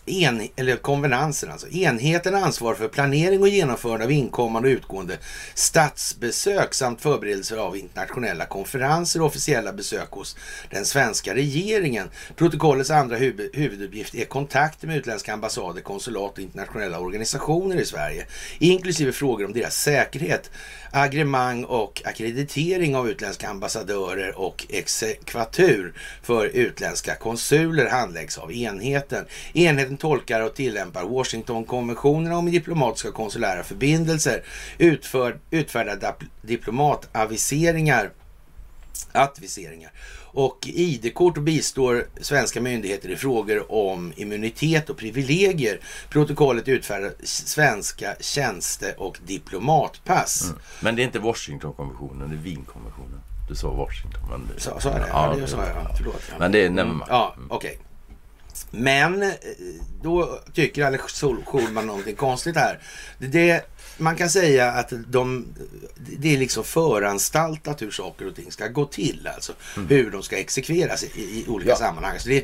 [0.10, 1.67] en, eller konvenansen alltså.
[1.70, 5.17] Enheten ansvar för planering och genomförande av inkommande och utgående
[5.54, 10.38] statsbesök samt förberedelser av internationella konferenser och officiella besök hos
[10.70, 12.10] den svenska regeringen.
[12.36, 18.26] Protokollets andra huvud, huvuduppgift är kontakter med utländska ambassader, konsulat och internationella organisationer i Sverige,
[18.60, 20.52] inklusive frågor om deras säkerhet,
[21.01, 29.25] agremang och akkreditering av utländska ambassadörer och exekvatur för utländska konsuler handläggs av enheten.
[29.53, 34.43] Enheten tolkar och tillämpar Washingtonkonventionerna om diplomatiska och konsulära förbindelser,
[34.77, 38.12] utför, utfärdar diplomataviseringar
[39.12, 39.91] adviseringar
[40.33, 45.79] och ID-kort och bistår svenska myndigheter i frågor om immunitet och privilegier.
[46.09, 50.53] Protokollet utfärdar svenska tjänste och diplomatpass.
[50.79, 53.21] Men det är inte Washingtonkonventionen, det är Wienkonventionen.
[53.49, 54.21] Du sa Washington.
[54.29, 55.07] Men det, Så, så är det?
[55.09, 55.97] Ja, det det- sa jag.
[55.97, 56.21] Förlåt.
[56.29, 56.35] Ja.
[56.39, 57.01] Men det är mind.
[57.09, 57.79] Ja, okej.
[58.71, 59.29] Men eh,
[60.03, 62.79] då tycker Alex Sol- Schulman någonting konstigt här.
[63.19, 63.65] Det, det,
[63.97, 65.45] man kan säga att de,
[66.19, 69.29] det är liksom föranstaltat hur saker och ting ska gå till.
[69.36, 69.53] Alltså
[69.89, 71.75] hur de ska exekveras i, i olika Ja.
[71.75, 72.19] sammanhang.
[72.19, 72.43] Så det,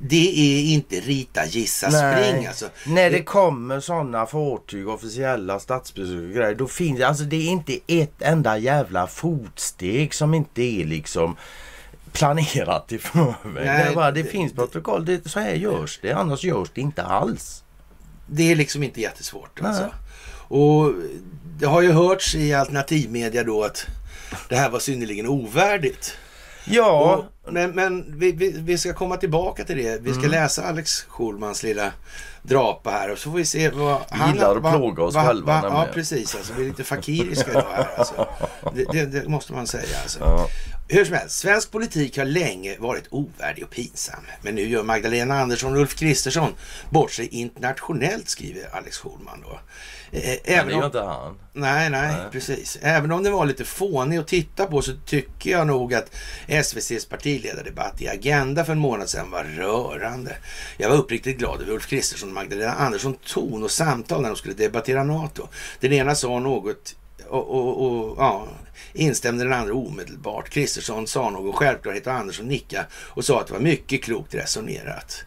[0.00, 2.46] det är inte rita, gissa, spring.
[2.46, 2.68] Alltså.
[2.86, 7.78] När det kommer sådana fartyg, officiella statsbesök och grejer, då finns alltså det är inte
[7.86, 11.36] ett enda jävla fotsteg som inte är liksom
[12.12, 13.34] planerat i förväg.
[13.66, 16.80] Nej, det, bara, det det- finns protokoll, det, så här görs det, annars görs det
[16.80, 17.62] inte alls.
[18.26, 19.60] Det är liksom inte jättesvårt.
[19.62, 19.84] Nej.
[20.50, 20.92] Och
[21.58, 23.86] det har ju hörts i alternativmedia då att
[24.48, 26.14] det här var synnerligen ovärdigt.
[26.64, 30.02] Ja, Och, men men vi, vi, vi ska komma tillbaka till det.
[30.02, 30.30] Vi ska Mm.
[30.30, 31.92] läsa Alex Schulmans lilla
[32.42, 34.34] drapa här och så får vi se vad han...
[34.34, 36.34] Gillar att plåga oss själva vad- Ja, precis.
[36.34, 37.88] Alltså, vi är lite fakiriska idag här.
[37.96, 38.28] Alltså.
[38.74, 39.98] Det, det, det måste man säga.
[40.02, 40.18] Alltså.
[40.20, 40.48] ja.
[40.88, 44.20] Hur som helst, svensk politik har länge varit ovärdig och pinsam.
[44.42, 46.54] Men nu gör Magdalena Andersson och Ulf Kristersson
[46.90, 49.60] bort sig internationellt, skriver Alex Schulman då.
[50.18, 51.38] Eh, Men Även det gör inte han.
[51.52, 52.16] nej, nej, Nej.
[52.32, 52.78] precis.
[52.82, 56.14] Även om det var lite fånig att titta på så tycker jag nog att
[56.64, 60.36] SVCs partiledardebatt i Agenda för en månad sedan var rörande.
[60.76, 64.54] Jag var uppriktigt glad över Ulf Kristersson Magdalena Andersson ton och samtal när de skulle
[64.54, 65.48] debattera NATO.
[65.80, 66.96] Den ena sa något
[67.28, 68.48] och, och, och ja,
[68.92, 70.48] instämde den andra omedelbart.
[70.48, 75.24] Kristersson sa någon självklarhet och Andersson nickade och sa att det var mycket klokt resonerat.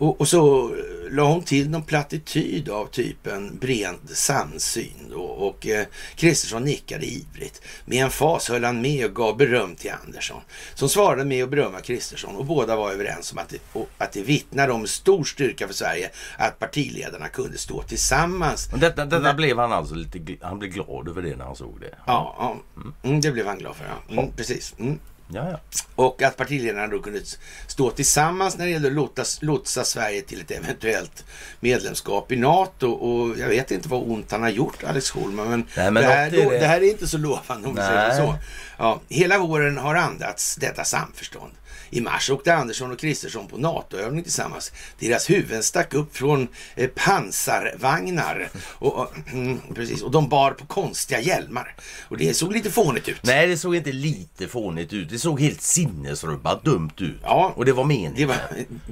[0.00, 0.70] Och, och så
[1.10, 5.08] la hon till någon plattityd av typen bred samsyn.
[5.10, 7.62] Då, och eh, Kristersson nickade ivrigt.
[7.84, 10.40] Med en fas höll han med och gav beröm till Andersson.
[10.74, 14.12] Som svarade med att berömma Kristersson och båda var överens om att det, och, att
[14.12, 19.34] det vittnar om stor styrka för Sverige att partiledarna kunde stå tillsammans Och detta, detta
[19.34, 20.36] blev han alltså lite...
[20.40, 21.94] Han blev glad över det när han såg det.
[22.06, 22.56] Ja, ja.
[23.04, 23.84] Mm, det blev han glad för.
[23.84, 24.22] Ja.
[24.22, 24.74] Mm, precis.
[24.78, 24.98] Mm.
[25.32, 25.58] Ja, ja.
[25.94, 27.20] Och att partiledarna då kunde
[27.66, 31.24] stå tillsammans när det gällde att lotsa, lotsa Sverige till ett eventuellt
[31.60, 32.90] medlemskap i NATO.
[32.90, 35.50] Och jag vet inte vad ont han har gjort, Alex Schulman.
[35.50, 36.58] Men, Nej, men det, här, det.
[36.58, 38.34] det här är inte så lovande om vi säger så.
[38.78, 41.52] Ja, hela våren har andats detta samförstånd.
[41.90, 44.72] I mars åkte Andersson och Kristersson på NATO-övning tillsammans.
[44.98, 48.48] Deras huvuden stack upp från eh, pansarvagnar.
[48.78, 49.12] Och, och,
[49.74, 51.74] precis, och de bar på konstiga hjälmar.
[52.08, 53.20] Och det såg lite fånigt ut.
[53.22, 55.08] Nej, det såg inte lite fånigt ut.
[55.10, 57.20] Det såg helt sinnesrubbat dumt ut.
[57.22, 57.52] Ja.
[57.56, 58.12] Och det var meningen.
[58.16, 58.36] Det var,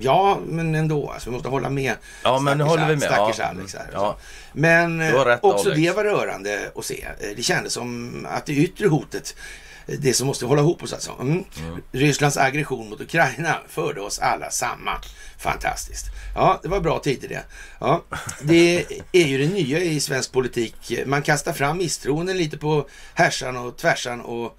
[0.00, 1.10] ja, men ändå.
[1.10, 1.94] Alltså, vi måste hålla med.
[2.22, 3.02] Ja, men stackars håller vi med.
[3.02, 3.44] Stackars Ja.
[3.44, 3.88] Alex här.
[3.92, 4.18] Ja.
[4.52, 5.82] Men Du har eh, rätt, också Alex.
[5.82, 7.04] det var rörande att se.
[7.20, 9.34] Eh, Det kändes som att det yttre hotet,
[9.98, 11.12] det som måste hålla ihop oss alltså.
[11.20, 11.44] Mm.
[11.92, 15.00] Rysslands aggression mot Ukraina förde oss alla samman.
[15.38, 16.06] Fantastiskt.
[16.34, 17.42] Ja, det var bra tider det.
[17.80, 18.04] Ja,
[18.42, 20.92] det är ju det nya i svensk politik.
[21.06, 24.58] Man kastar fram misstroenden lite på härsan och tvärsan och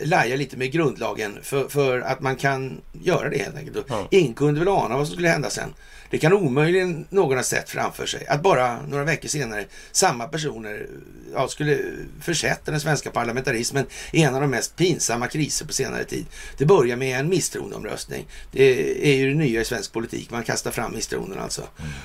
[0.00, 3.86] lajar lite med grundlagen för, för att man kan göra det helt enkelt.
[3.88, 4.08] Ja.
[4.10, 5.74] Ingen kunde väl ana vad som skulle hända sen.
[6.10, 10.86] Det kan omöjligen någon ha sett framför sig att bara några veckor senare samma personer
[11.34, 11.78] ja, skulle
[12.20, 16.26] försätta den svenska parlamentarismen i en av de mest pinsamma kriser på senare tid.
[16.58, 18.26] Det börjar med en misstroendeomröstning.
[18.52, 20.30] Det är ju det nya i svensk politik.
[20.30, 21.62] Man kastar fram misstroenden alltså.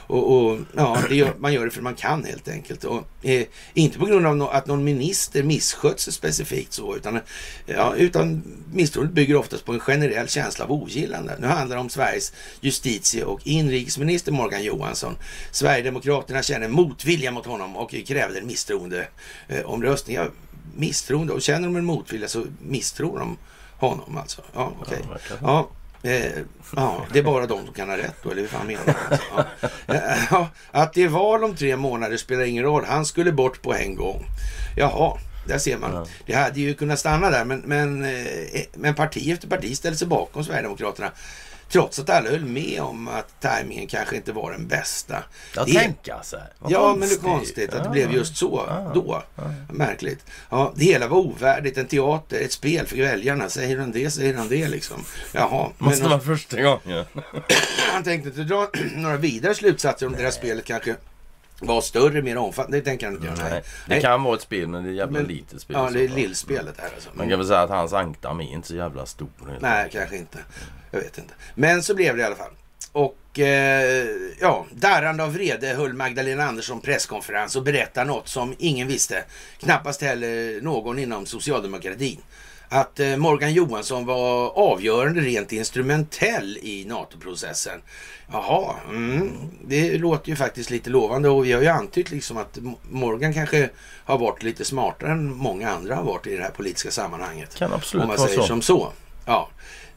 [0.07, 2.83] Och, och ja, gör, man gör det för man kan helt enkelt.
[2.83, 7.19] Och, eh, inte på grund av no, att någon minister misskött sig specifikt så, utan,
[7.65, 11.35] ja, utan misstroendet bygger oftast på en generell känsla av ogillande.
[11.39, 15.17] Nu handlar det om Sveriges justitie och inrikesminister Morgan Johansson.
[15.51, 18.47] Sverigedemokraterna känner motvilja mot honom och krävde en
[19.47, 20.15] misstroendeomröstning.
[20.15, 20.27] Ja,
[20.75, 23.37] misstroende, och känner de en motvilja så misstror de
[23.77, 24.41] honom alltså.
[24.53, 25.05] Ja, okej.
[25.41, 25.69] Ja,
[26.03, 26.31] eh,
[26.75, 29.17] ja, det är bara de som kan ha rätt då, eller hur fan menar du?
[29.35, 29.45] Ja.
[29.95, 32.85] Eh, ja, att det är val om tre månader spelar ingen roll.
[32.87, 34.25] Han skulle bort på en gång.
[34.77, 35.93] Jaha, där ser man.
[35.93, 36.05] Ja.
[36.25, 40.07] Det hade ju kunnat stanna där, men, men, eh, men parti efter parti ställde sig
[40.07, 41.11] bakom Sverigedemokraterna.
[41.69, 45.23] Trots att alla höll med om att tajmingen kanske inte var den bästa.
[45.55, 46.53] Jag Det- tänka så här.
[46.59, 47.21] Vad Ja, men det är konstigt.
[47.23, 47.91] konstigt att det Ja.
[47.91, 48.91] blev just så Ja.
[48.95, 49.23] då.
[49.73, 50.25] Märkligt.
[50.49, 51.77] Ja, det hela var ovärdigt.
[51.77, 53.49] En teater, ett spel för väljarna.
[53.49, 55.03] Säger han det, säger han det liksom.
[55.31, 55.69] Jaha.
[55.77, 57.05] Måste men vara första gången.
[57.93, 60.95] han tänkte inte dra några vidare slutsatser om det här spelet kanske
[61.59, 62.77] var större, mer omfattande.
[62.77, 63.49] Det tänker han inte göra.
[63.49, 65.75] Nej, det kan vara ett spel men det är jävla Men- litet spel.
[65.79, 67.09] Ja, det är lillspelet här alltså.
[67.13, 69.29] Man kan väl säga att hans ankdam är inte så jävla stor.
[69.59, 70.37] Nej, kanske inte.
[70.91, 71.33] Jag vet inte.
[71.55, 72.51] Men så blev det i alla fall.
[72.91, 74.05] Och eh,
[74.39, 79.23] ja, darrande av vrede höll Magdalena Andersson presskonferens och berättade något som ingen visste.
[79.59, 82.21] Knappast heller någon inom socialdemokratin.
[82.75, 87.81] Att eh, Morgan Johansson var avgörande rent instrumentell i NATO-processen.
[88.31, 89.31] Jaha, mm,
[89.67, 92.57] det låter ju faktiskt lite lovande och vi har ju antytt liksom att
[92.89, 93.69] Morgan kanske
[94.05, 97.55] har varit lite smartare än många andra har varit i det här politiska sammanhanget.
[97.55, 98.47] Kan absolut Om man säger så.
[98.47, 98.91] som så.
[99.25, 99.49] Ja.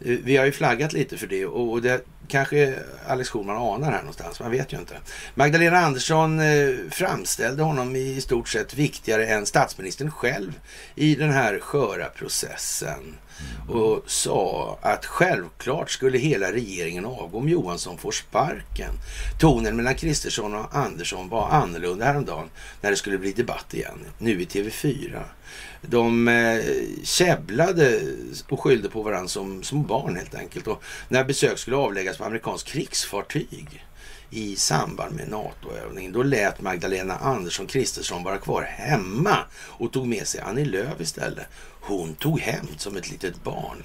[0.05, 2.75] Eh, Vi har ju flaggat lite för det och det kanske
[3.07, 4.41] Alex Schulman anar här någonstans.
[4.41, 4.95] Man vet ju inte.
[5.35, 10.61] Magdalena Andersson eh, framställde honom i stort sett viktigare än statsministern själv
[10.95, 13.17] i den här sköra processen.
[13.69, 18.91] Och sa att självklart skulle hela regeringen avgå om Johansson får sparken.
[19.41, 22.49] Tonen mellan Kristersson och Andersson var annorlunda häromdagen
[22.81, 23.99] när det skulle bli debatt igen.
[24.19, 25.23] Nu i TV4.
[25.83, 26.61] De eh,
[27.05, 28.01] käbblade
[28.49, 30.67] och skyllde på varandra som små barn helt enkelt.
[30.67, 33.85] Och när besök skulle avläggas på amerikanskt krigsfartyg
[34.31, 40.27] i samband med NATO-övningen, då lät Magdalena Andersson Kristersson vara kvar hemma och tog med
[40.27, 41.47] sig Annie Lööf istället.
[41.81, 43.83] Hon tog hämnd som ett litet barn.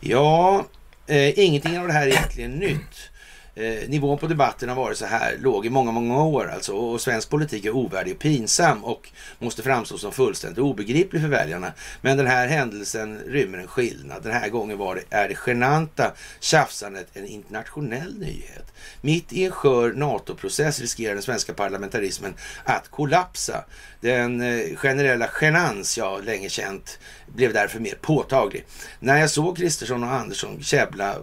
[0.00, 0.66] Ja,
[1.06, 3.09] eh, ingenting av det här är egentligen nytt.
[3.54, 6.72] Eh, nivån på debatten har varit så här låg i många, många år alltså.
[6.72, 9.08] Och svensk politik är ovärdig och pinsam och
[9.38, 11.72] måste framstå som fullständigt obegriplig för väljarna.
[12.00, 14.22] Men den här händelsen rymmer en skillnad.
[14.22, 18.69] Den här gången var det, är det genanta tjafsandet en internationell nyhet.
[19.00, 23.64] Mitt i en skör NATO-process riskerar den svenska parlamentarismen att kollapsa.
[24.00, 28.64] Den eh, generella genans jag länge känt blev därför mer påtaglig.
[29.00, 31.16] När jag såg Kristersson och Andersson käbbla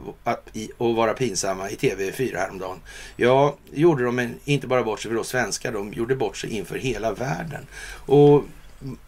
[0.77, 2.79] och vara pinsamma i TV4 häromdagen,
[3.15, 6.49] ja, gjorde de en, inte bara bort sig för oss svenskar, de gjorde bort sig
[6.49, 7.67] inför hela världen.
[8.05, 8.43] Och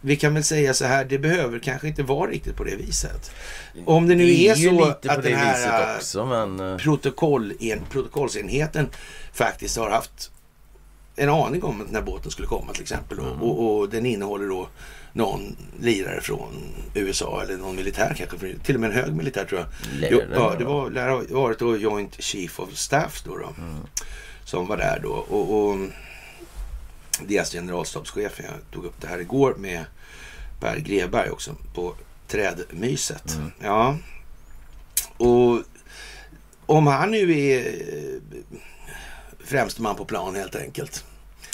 [0.00, 3.30] vi kan väl säga så här, det behöver kanske inte vara riktigt på det viset.
[3.84, 6.60] Om det nu är, är så att den här också, men...
[6.60, 8.88] Eh, protokoll, en, protokollsenheten
[9.32, 10.30] faktiskt har haft
[11.16, 13.18] en aning om här båten skulle komma till exempel.
[13.18, 13.42] Mm.
[13.42, 14.68] Och, och, den innehåller då
[15.12, 16.52] någon lirare från
[16.94, 18.58] USA eller någon militär kanske.
[18.64, 19.68] Till och med en hög militär tror jag.
[20.10, 23.36] Jo, ja, det var, lär ha varit då Joint Chief of Staff då.
[23.36, 23.80] då mm.
[24.44, 25.12] Som var där då.
[25.12, 25.78] Och, och
[27.28, 29.84] deras generalstabschef, jag tog upp det här igår med
[30.60, 31.94] Per Greberg också på
[32.28, 33.34] Trädmyset.
[33.34, 33.50] Mm.
[33.62, 33.96] Ja.
[35.16, 35.62] Och
[36.66, 37.74] om han nu är
[39.44, 41.04] främste man på plan helt enkelt.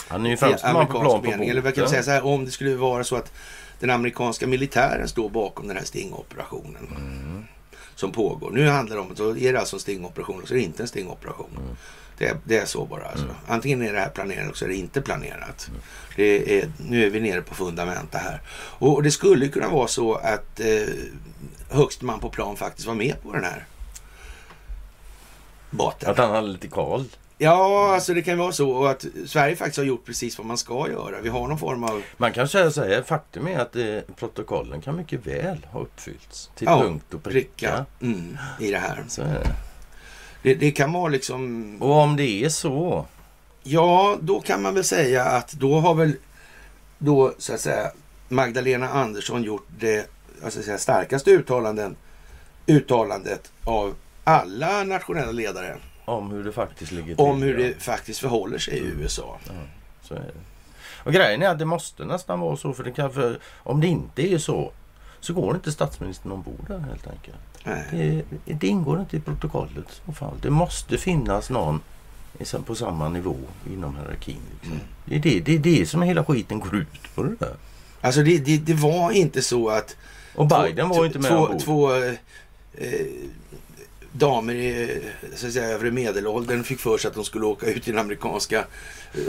[0.09, 1.49] Han är ju främste man på plan på mening.
[1.49, 3.33] Eller vad kan säga så här, om det skulle vara så att
[3.81, 6.87] den amerikanska militären står bakom den här stingoperationen.
[6.91, 7.45] Mm.
[7.97, 8.51] Som pågår.
[8.51, 10.65] Nu handlar det om att då är det alltså en stingoperation och så är det
[10.65, 11.51] inte en stingoperation.
[11.57, 11.77] Mm.
[12.19, 13.05] Det, det, är så bara.
[13.05, 13.25] Alltså.
[13.25, 13.37] Mm.
[13.47, 15.69] Antingen är det här planerat eller så är det inte planerat.
[15.69, 15.81] Mm.
[16.17, 18.41] Det är, nu är vi nere på fundamenta här.
[18.79, 20.89] Och det skulle kunna vara så att eh,
[21.71, 23.65] högst man på plan faktiskt var med på den här
[25.71, 26.11] båten.
[26.11, 27.05] Att han hade lite koll?
[27.39, 30.89] Ja, alltså det kan vara så att Sverige faktiskt har gjort precis vad man ska
[30.91, 31.21] göra.
[31.21, 32.03] Vi har någon form av...
[32.17, 36.51] Man kan säga så här, faktum är att eh, protokollen kan mycket väl ha uppfyllts
[36.55, 37.87] till ja, punkt och pricka.
[38.01, 39.05] Mm, I det här.
[39.09, 39.55] Så är det.
[40.43, 40.55] det.
[40.55, 41.77] Det kan vara liksom...
[41.83, 43.07] Och om det är så?
[43.63, 46.17] Ja, då kan man väl säga att då har väl
[46.99, 47.91] då så att säga
[48.29, 50.11] Magdalena Andersson gjort det
[50.45, 51.97] alltså säga, starkaste uttalanden,
[52.67, 53.95] uttalandet av
[54.25, 57.25] alla nationella ledare om hur det faktiskt ligger till.
[57.25, 59.01] Om hur det faktiskt förhåller sig i mm.
[59.01, 59.39] USA.
[59.47, 59.53] Ja,
[60.03, 60.33] så är det.
[60.97, 62.73] Och grejen är att det måste nästan vara så.
[62.73, 64.73] För, det kan, för om det inte är så
[65.21, 67.37] så går inte statsministern ombord där helt enkelt.
[67.91, 70.03] Det, det, ingår inte i protokollet.
[70.09, 70.35] I fall.
[70.43, 71.81] Det måste finnas någon
[72.67, 73.37] på samma nivå
[73.73, 74.41] inom hierarkin.
[74.53, 74.73] Liksom.
[74.73, 74.87] Mm.
[75.05, 77.23] Det, är det, det är det som hela skiten går ut på.
[77.23, 77.57] Det där.
[78.01, 79.97] Alltså det, det, det var inte så att...
[80.35, 81.61] Och Biden två, var inte med två, ombord.
[81.61, 82.15] Två, eh,
[84.19, 85.03] damer i
[85.35, 88.01] så att säga, övre medelåldern fick för sig att de skulle åka ut i den
[88.01, 88.65] amerikanska
[89.19, 89.23] uh,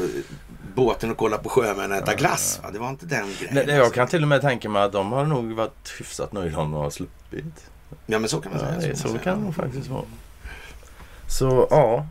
[0.76, 2.60] båten och kolla på sjömän och äta ja, glass.
[2.64, 2.72] Ja.
[2.72, 3.68] Det var inte den grejen.
[3.68, 6.58] Nej, jag kan till och med tänka mig att de har nog varit hyfsat nöjda
[6.58, 7.70] om de har sluppit.
[8.06, 8.90] Ja men så kan man säga.
[8.90, 10.04] Ja, så, så kan det faktiskt vara.
[11.28, 12.06] Så ja.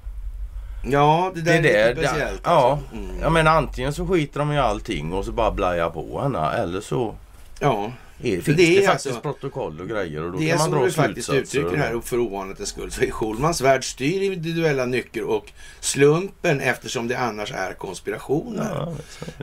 [0.89, 2.41] Ja, det där det är lite speciellt.
[2.45, 2.97] Ja, alltså.
[2.97, 3.21] mm.
[3.21, 6.81] jag menar antingen så skiter de i allting och så bara blajar på henne eller
[6.81, 7.15] så
[7.61, 7.93] Ja.
[8.23, 10.71] Är, finns det, är det faktiskt alltså, protokoll och grejer och då det kan man
[10.71, 15.25] dra du faktiskt uttrycker här för ovanlighetens skull så är Schulmans värld styr individuella nycker
[15.25, 18.71] och slumpen eftersom det annars är konspirationer.
[18.75, 18.95] Ja,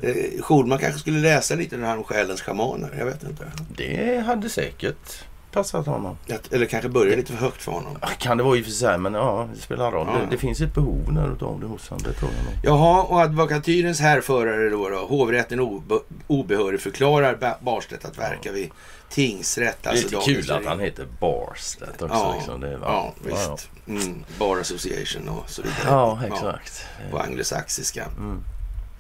[0.07, 2.95] eh, Schulman kanske skulle läsa lite det här om själens schamaner.
[2.97, 3.51] Jag vet inte.
[3.75, 6.17] Det hade säkert passat honom.
[6.51, 7.97] Eller kanske börja lite för högt för honom.
[8.17, 10.07] Kan det vara i och för sig, men ja, det spelar roll.
[10.13, 10.19] Ja.
[10.19, 12.53] Det, det, finns ett behov där utav det hos honom, det tror jag nog.
[12.63, 18.69] Jaha, och advokatyrens härförare då, då hovrätten obe, obehörig förklarar Barstedt att verka vid
[19.09, 19.87] tingsrätt.
[19.87, 22.15] Alltså det är lite kul att han heter Barstedt också.
[22.15, 22.61] Ja, liksom.
[22.61, 23.69] det, ja visst.
[23.85, 25.79] Ja, mm, Bar Association och så vidare.
[25.85, 26.85] Ja, exakt.
[27.11, 28.05] på anglosaxiska.
[28.17, 28.43] Mm.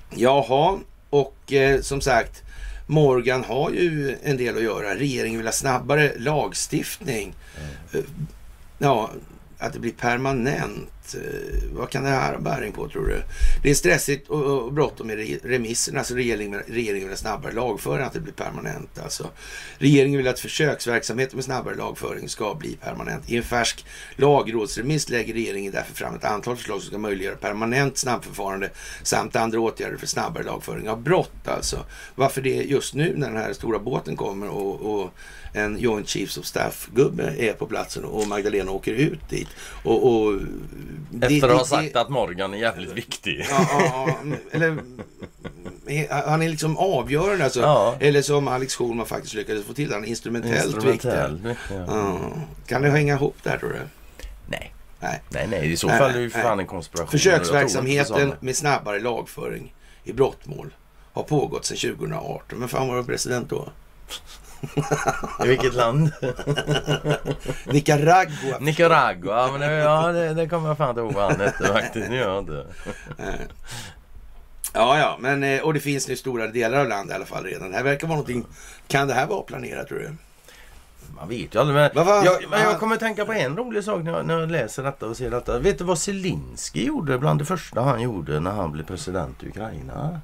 [0.09, 2.43] Jaha, och eh, som sagt
[2.85, 4.95] Morgan har ju en del att göra.
[4.95, 7.33] Regeringen vill ha snabbare lagstiftning.
[7.93, 8.05] Mm.
[8.77, 9.11] Ja,
[9.57, 10.89] att det blir permanent.
[11.15, 13.21] Eh, vad kan det här ha bäring på tror du?
[13.63, 15.99] Det är stressigt och, bråttom med remisserna.
[15.99, 18.99] Alltså regeringen, regeringen vill ha snabbare lagföring, att det blir permanent.
[19.03, 19.29] Alltså,
[19.77, 23.29] regeringen vill att försöksverksamheten med snabbare lagföring ska bli permanent.
[23.29, 23.85] I en färsk
[24.15, 28.69] lagrådsremiss lägger regeringen därför fram ett antal förslag som ska möjliggöra permanent snabbförfarande
[29.03, 31.47] samt andra åtgärder för snabbare lagföring av brott.
[31.47, 31.85] Alltså,
[32.15, 35.13] varför det just nu när den här stora båten kommer och, och
[35.53, 39.47] en Joint Chiefs of Staff-gubbe är på platsen och Magdalena åker ut dit.
[39.83, 40.41] Och, och
[41.21, 43.45] efter att ha sagt det, att Morgan är jävligt viktig.
[43.49, 44.17] Ja, ja,
[44.51, 44.77] eller,
[46.09, 47.61] han är liksom avgörande alltså.
[47.61, 47.95] Ja.
[47.99, 51.75] Eller som Alex Schulman faktiskt lyckades få till, han är instrumentellt, instrumentellt viktig.
[51.87, 52.19] Ja.
[52.67, 53.79] Kan det hänga ihop där tror du?
[54.47, 54.73] Nej.
[54.99, 55.71] Nej, nej, nej.
[55.71, 57.11] i så fall är det ju fan en konspiration.
[57.11, 60.73] Försöksverksamheten med snabbare lagföring i brottmål
[61.13, 62.59] har pågått sedan 2018.
[62.59, 63.69] Men fan var det president då?
[65.43, 66.11] I vilket land?
[67.65, 68.59] Nicaragua.
[68.59, 69.37] Nicaragua.
[69.45, 72.09] Ja, men det, ja, det, det kommer jag fan inte ihåg vad han hette faktiskt.
[72.09, 72.65] Det inte.
[73.17, 73.33] Eh,
[74.75, 77.43] Ja, ja, men eh, och det finns nu stora delar av landet i alla fall
[77.43, 77.71] redan.
[77.71, 78.45] Det här verkar vara någonting.
[78.87, 80.11] Kan det här vara planerat tror du?
[81.15, 81.75] Man vet ju aldrig.
[81.75, 84.39] Men Vad var- jag, men jag kommer tänka på en rolig sak när jag, när
[84.39, 85.59] jag läser detta och ser detta.
[85.59, 89.47] Vet du vad Zelensky gjorde bland det första han gjorde när han blev president i
[89.47, 90.21] Ukraina?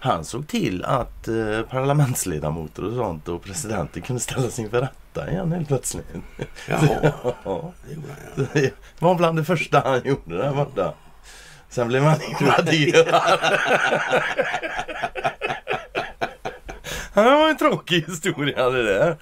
[0.00, 5.52] Han såg till att eh, parlamentsledamöter och sånt och presidenter kunde ställas inför rätta igen
[5.52, 6.06] helt plötsligt.
[6.68, 7.12] Jaha,
[7.44, 8.60] Ja, det gjorde han ja.
[8.60, 10.94] det var bland det första han gjorde där borta.
[11.68, 13.06] Sen blev han invaderad.
[17.14, 19.16] Det var en tråkig historia det där.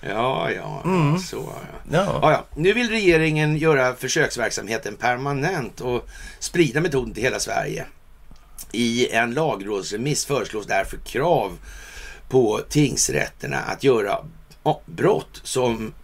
[0.00, 1.18] Ja, ja, Mm.
[1.18, 1.78] så ja.
[1.90, 2.18] Ja.
[2.22, 2.44] Ja, ja.
[2.56, 7.86] Nu vill regeringen göra försöksverksamheten permanent och sprida metoden till hela Sverige.
[8.72, 11.58] I en lagrådsremiss föreslås därför krav
[12.28, 14.18] på tingsrätterna att göra
[14.86, 15.94] brott som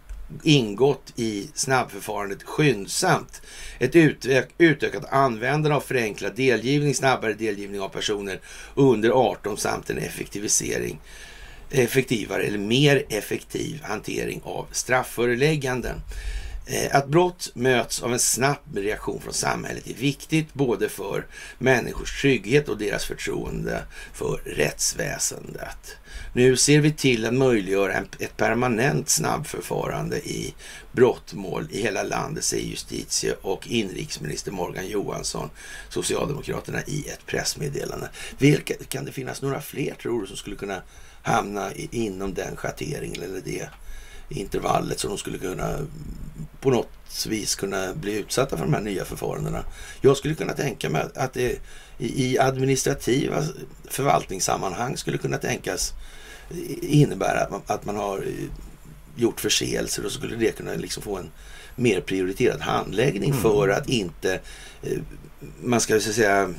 [0.43, 3.41] ingått i snabbförfarandet skyndsamt.
[3.79, 3.95] Ett
[4.57, 8.39] utökat användande av förenklad delgivning, snabbare delgivning av personer
[8.75, 10.99] under 18 samt en effektivisering
[11.71, 16.01] effektivare eller mer effektiv hantering av straffförelägganden.
[16.65, 22.21] Eh, att brott möts av en snabb reaktion från samhället är viktigt både för människors
[22.21, 25.97] trygghet och deras förtroende för rättsväsendet.
[26.33, 30.53] Nu ser vi till att möjliggöra ett permanent snabbförfarande i
[30.91, 35.49] brottmål i hela landet, säger justitie och inrikesminister Morgan Johansson,
[35.89, 38.09] Socialdemokraterna, i ett pressmeddelande.
[38.37, 40.81] Vilka, kan det finnas några fler, tror du, som skulle kunna
[41.21, 43.69] hamna i, inom den schatteringen eller det
[44.31, 45.77] intervallet som de skulle kunna
[46.61, 49.63] på något vis kunna bli utsatta för de här nya förfarandena.
[50.01, 51.59] Jag skulle kunna tänka mig att- det
[51.97, 53.43] i administrativa
[53.89, 55.93] förvaltningssammanhang skulle kunna tänkas
[56.81, 58.49] innebära att man, att man har eh,
[59.15, 61.29] gjort förseelser och så skulle det kunna liksom få en
[61.75, 64.39] mer prioriterad handläggning för att inte
[64.83, 64.97] eh,
[65.63, 66.53] man ska så att säga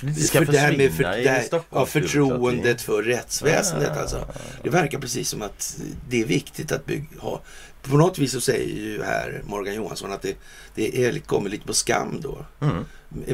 [0.00, 3.88] Det ska för det här med för, det här, ja, förtroendet för rättsväsendet.
[3.88, 4.16] Ja, ja, Alltså.
[4.16, 4.40] ja, ja.
[4.62, 5.76] Det verkar precis som att
[6.08, 7.40] det är viktigt att bygga, ha.
[7.82, 10.36] På något vis så säger ju här Morgan Johansson att det,
[10.74, 12.38] det är, kommer lite på skam då.
[12.60, 12.84] Mm.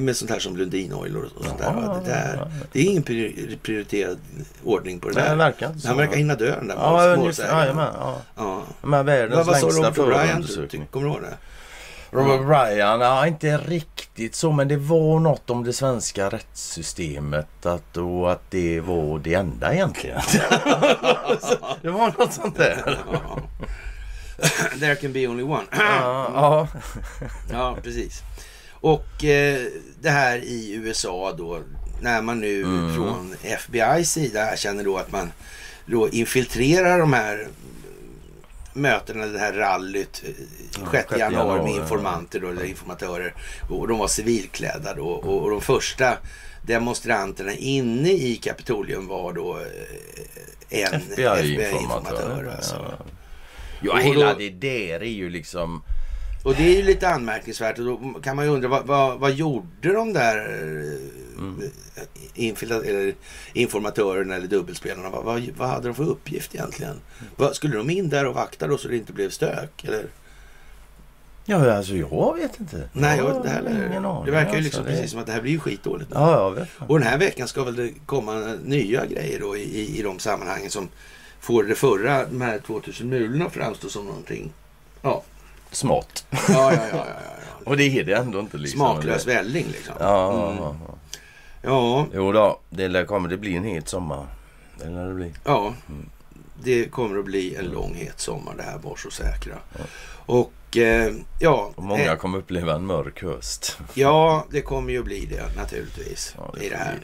[0.04, 1.64] Med sånt här som Lundin Oil och, och sånt där.
[1.66, 2.00] Ja, va?
[2.04, 2.66] Det, där ja, ja.
[2.72, 4.18] det är ingen pri- prioriterad
[4.64, 5.36] ordning på det Nej, det där.
[5.36, 5.74] verkar.
[5.84, 7.58] Han verkar hinna dö den där Ja, målsägaren.
[7.58, 8.22] Jajamän, ja.
[8.36, 8.62] Ja.
[8.80, 10.86] De här världens längsta förundersökning.
[10.90, 11.36] Kommer du ihåg det?
[12.10, 17.96] Robert Bryan, ja inte riktigt så men det var något om det svenska rättssystemet att,
[17.96, 20.20] och att det var det enda egentligen.
[21.82, 22.98] det var något sånt där.
[24.80, 25.64] There can be only one.
[25.78, 26.68] Ja,
[27.52, 27.76] ja.
[27.82, 28.22] Precis.
[28.80, 29.60] Och eh,
[30.00, 31.60] det här i USA då,
[32.00, 32.94] när man nu Mm.
[32.94, 35.32] från FBI's sida känner då att man
[35.86, 37.48] då infiltrerar de här
[38.78, 40.32] mötena, det här rallyt eh,
[40.92, 43.34] 6 6 januari januari, med informanter då, eller informatörer.
[43.70, 45.06] Och de var civilklädda då.
[45.06, 46.18] Och, och de första
[46.62, 49.58] demonstranterna inne i Kapitolium var då
[50.70, 51.38] eh, en FBI-informatör.
[51.38, 52.54] FBI-informatör.
[52.56, 52.96] alltså.
[53.00, 53.06] ja.
[53.80, 55.82] ja, hela det där är ju liksom...
[56.44, 59.32] Och det är ju lite anmärkningsvärt och då kan man ju undra vad, vad, vad
[59.32, 61.18] gjorde de där eh,
[62.70, 63.14] eller
[63.52, 65.10] informatörerna eller dubbelspelarna?
[65.10, 67.00] Vad, vad, vad hade de för uppgift egentligen?
[67.36, 69.84] Vad, skulle de in där och vakta då så det inte blev stök?
[69.84, 70.04] Eller?
[71.44, 72.88] Ja, alltså jag vet inte.
[72.92, 73.86] Nej, jag heller.
[73.90, 74.24] Ingen aning.
[74.24, 76.16] det verkar ju alltså, liksom det- precis som att det här blir ju skitdåligt nu.
[76.16, 76.68] Ja, vet.
[76.88, 80.18] Och den här veckan ska väl det komma nya grejer då i, i, i de
[80.18, 80.88] sammanhangen som
[81.40, 84.52] får det förra, de här 2000 mulorna framstå som någonting.
[85.02, 85.22] Ja,
[85.70, 86.26] Smått.
[86.30, 87.14] ja, ja, ja, ja, ja.
[87.64, 88.78] Och det är det ändå inte liksom.
[88.78, 89.94] Smaklös välling liksom.
[90.00, 90.62] Ja, ja, Mm.
[90.62, 90.94] ja, ja.
[91.62, 94.26] Ja, Jo då, det kommer det bli en het sommar.
[94.78, 95.32] Det lär det bli.
[95.44, 95.74] Ja,
[96.62, 99.54] det kommer att bli en lång het sommar det här, var så säkra.
[100.26, 103.78] Och eh, ja, Och många eh, kommer uppleva en mörk höst.
[103.94, 106.98] ja, det kommer ju att bli det naturligtvis Ja, i det här.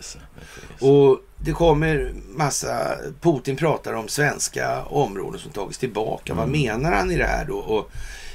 [0.78, 0.86] Det.
[0.86, 6.34] Och det kommer massa, Putin pratar om svenska områden som tagits tillbaka.
[6.34, 6.60] Vad Mm.
[6.62, 7.56] menar han i det här då?
[7.58, 7.90] Och,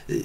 [0.08, 0.16] eh,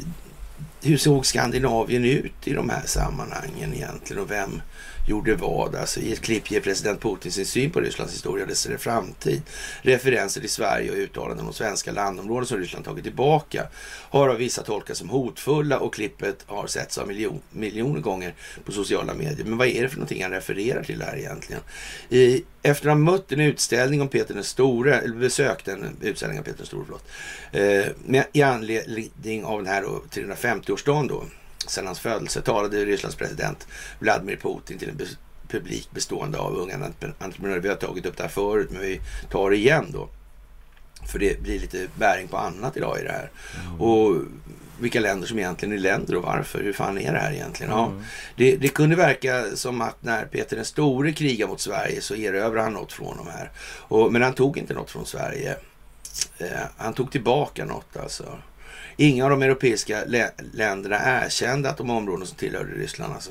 [0.82, 4.22] hur såg Skandinavien ut i de här sammanhangen egentligen?
[4.22, 4.62] Och vem
[5.06, 5.74] gjorde vad?
[5.74, 9.42] Alltså, I ett klipp ger president Putin sin syn på Rysslands historia och dess framtid.
[9.82, 13.66] Referenser till Sverige och uttalanden om svenska landområden som Ryssland tagit tillbaka
[14.10, 18.34] har av vissa tolkats som hotfulla och klippet har setts av miljon, miljoner gånger
[18.64, 19.46] på sociala medier.
[19.46, 21.62] Men vad är det för någonting han refererar till här egentligen?
[22.08, 26.38] I, efter att ha mött en utställning om Peter den store, eller besökt en utställning
[26.38, 27.08] av Peter den store, förlåt,
[27.52, 31.24] eh, med, i anledning av den här eh, 350-årsdagen då,
[31.70, 33.66] sedan hans födelse, talade Rysslands president
[33.98, 35.00] Vladimir Putin till en
[35.48, 37.60] publik bestående av unga entre- entreprenörer.
[37.60, 39.00] Vi har tagit upp det här förut, men vi
[39.30, 40.08] tar det igen då.
[41.06, 43.30] För det blir lite bäring på annat idag i det här.
[43.78, 44.16] Och
[44.80, 46.62] vilka länder som egentligen är länder och varför.
[46.62, 47.72] Hur fan är det här egentligen?
[47.72, 47.92] Ja,
[48.36, 52.62] det, det kunde verka som att när Peter den store krigar mot Sverige så erövrade
[52.62, 53.50] han något från dem här.
[53.78, 55.56] Och, men han tog inte något från Sverige.
[56.38, 58.38] Eh, han tog tillbaka något alltså.
[58.96, 63.30] Inga av de europeiska lä länderna erkände att de områden som tillhörde Ryssland alltså.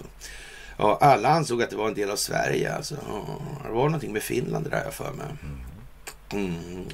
[0.77, 2.95] Ja, alla ansåg att det var en del av Sverige alltså.
[3.07, 5.27] Ja, det var någonting med Finland det där jag för mig.
[6.31, 6.85] Mm.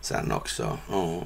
[0.00, 0.78] Sen också.
[0.90, 1.22] Ja.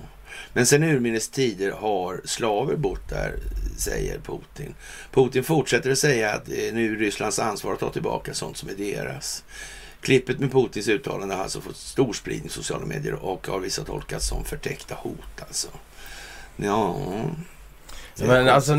[0.53, 3.34] Men sen urminnes tider har slaver bott där,
[3.78, 4.74] säger Putin.
[5.12, 8.57] Putin fortsätter att säga att eh, det är nu Rysslands ansvar att ta tillbaka sånt
[8.57, 9.45] som är deras.
[10.01, 13.84] Klippet med Putins uttalande har alltså fått stor spridning i sociala medier och har vissa
[13.84, 15.68] tolkats som förtäckta hot alltså.
[16.63, 16.97] Ja.
[18.19, 18.75] Men alltså,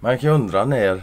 [0.00, 1.02] man kan ju undra när...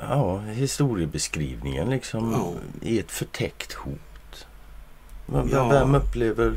[0.00, 2.88] Ja, historiebeskrivningen liksom Ja.
[2.90, 4.46] är ett förtäckt hot.
[5.26, 5.68] Vem, Ja.
[5.68, 6.52] vem upplever...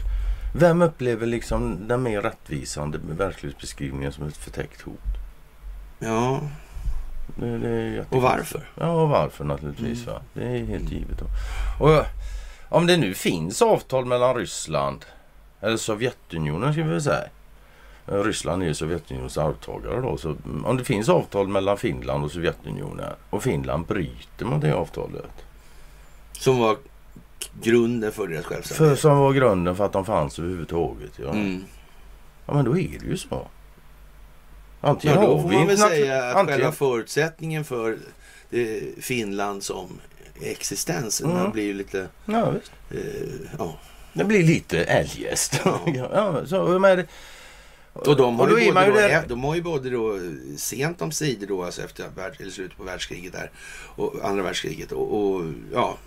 [0.56, 5.00] Vem upplever liksom den mer rättvisande verklighetsbeskrivningen som ett förtäckt hot?
[6.00, 6.42] Ja,
[7.36, 8.70] Det, det och varför?
[8.76, 10.02] Ja, och varför naturligtvis.
[10.04, 10.14] Mm.
[10.14, 10.22] Va?
[10.34, 11.18] Det är helt givet.
[11.20, 11.26] Då.
[11.86, 12.06] Och
[12.70, 15.06] om det nu finns avtal mellan Ryssland
[15.62, 17.24] eller Sovjetunionen ska vi väl säga.
[18.08, 20.18] Eh, Ryssland är ju Sovjetunionens arvtagare då.
[20.18, 24.74] Så mm, om det finns avtal mellan Finland och Sovjetunionen och Finland bryter mot det
[24.76, 25.32] avtalet.
[26.32, 26.78] Som var
[27.62, 29.00] grunden för deras För, självständighet.
[29.00, 31.12] som var grunden för att de fanns överhuvudtaget.
[31.16, 31.30] Ja.
[31.30, 31.64] Mm.
[32.46, 33.28] ja men då är det ju så.
[33.32, 33.48] Ja,
[34.82, 37.98] Antingen då har får man väl säga att antingen- själva förutsättningen för
[38.50, 39.88] det Finland som
[40.42, 41.52] existens Mm.
[41.52, 42.08] blir ju lite...
[42.26, 42.72] Ja, visst.
[42.92, 43.76] Eh, ja.
[44.18, 45.60] Det blir lite eljest.
[45.96, 46.46] Ja.
[46.48, 47.08] så, men,
[47.94, 50.20] Och de har, då ju både då, där- de har ju både då
[50.58, 53.52] sent om sidor då, alltså efter värld, slutet på världskriget där,
[53.96, 55.42] och andra världskriget och, och
[55.74, 55.98] ja,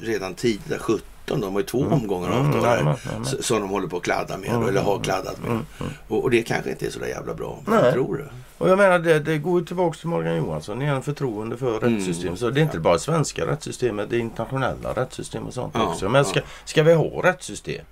[0.00, 2.96] redan tidigt, 17, de har ju två omgångar Mm, avtal jajamän.
[3.22, 5.50] s- som de håller på att kladda med, Mm, eller har mm, kladdat med.
[5.50, 5.92] mm, mm.
[6.08, 7.58] Och, och det kanske inte är så där jävla bra.
[7.66, 8.24] Vad tror du?
[8.58, 11.96] Och jag menar det, det går ju tillbaka till Morgan Johansson igen, förtroende för Mm.
[11.96, 12.38] rättssystemet.
[12.38, 16.08] Så det är inte bara svenska rättssystemet, det är internationella rättssystem och sånt Ja, också.
[16.08, 16.44] Men ska, ja.
[16.64, 17.84] ska vi ha rättssystem?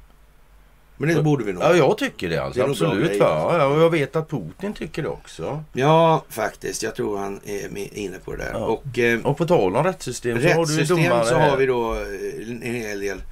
[0.97, 1.63] Men det borde vi nog.
[1.63, 2.61] Ja, jag tycker det alltså.
[2.65, 3.07] Det absolut.
[3.09, 3.27] grejer, Va?
[3.27, 3.59] alltså.
[3.59, 5.65] Ja, och jag vet att Putin tycker det också.
[5.73, 6.83] Ja, faktiskt.
[6.83, 8.51] Jag tror han är inne på det där.
[8.53, 8.59] Ja.
[8.59, 11.67] Och eh, Och på tal om rättssystem så har du rättssystem domare så har vi
[11.67, 12.01] då eh,
[12.49, 13.23] en hel del.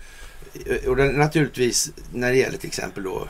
[0.66, 3.26] eh, Och det, naturligtvis när det gäller till exempel då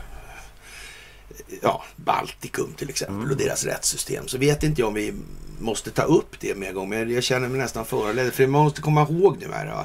[1.62, 3.30] ja, Baltikum till exempel Mm.
[3.30, 5.14] och deras rättssystem så vet inte jag om vi
[5.58, 6.88] måste ta upp det med en gång.
[6.88, 8.32] Men jag känner mig nästan föranledd.
[8.32, 9.84] För man måste komma ihåg nu här.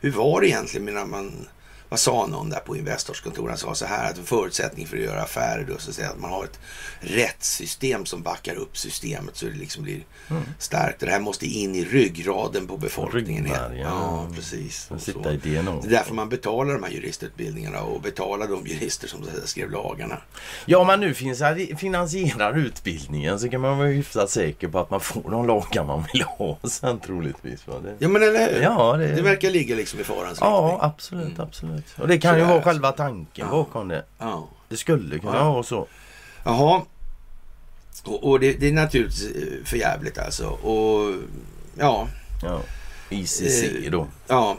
[0.00, 1.48] Hur var det egentligen när man
[1.88, 3.48] vad sa någon där på Investors kontor?
[3.48, 6.10] Han sa så här att en förutsättning för att göra affärer då så att, säga,
[6.10, 6.58] att man har ett
[7.00, 10.42] rättssystem som backar upp systemet så det liksom blir Mm.
[10.58, 11.00] starkt.
[11.00, 13.44] Det här måste in i ryggraden på befolkningen.
[13.44, 13.78] Ryggmärgen.
[13.86, 14.86] Ja, precis.
[14.90, 15.04] Och så.
[15.12, 15.80] sitter i DNA.
[15.82, 20.18] Det är därför man betalar de här juristutbildningarna och betalar de jurister som skrev lagarna.
[20.66, 24.90] Ja, om man nu finans- finansierar utbildningen så kan man vara hyfsat säker på att
[24.90, 27.66] man får de lagar man vill ha sen troligtvis.
[27.66, 27.74] Va?
[27.84, 28.62] Det, Ja, men eller hur?
[28.62, 30.78] ja, det, Det verkar ligga liksom i farans ja, riktning.
[30.90, 31.40] absolut, Mm.
[31.40, 31.77] absolut.
[31.98, 33.50] Och det kan ju Sådär, vara själva tanken Ja.
[33.50, 34.04] bakom det.
[34.18, 34.48] Ja.
[34.68, 35.52] Det skulle kunna Ja.
[35.52, 35.86] vara så.
[36.44, 36.82] Jaha.
[38.04, 40.46] Och, och det, det är naturligtvis eh, för jävligt alltså.
[40.48, 41.14] Och
[41.78, 42.08] ja,
[42.42, 42.60] Ja.
[43.10, 43.40] ICC
[43.84, 44.06] Eh, då.
[44.26, 44.56] ja.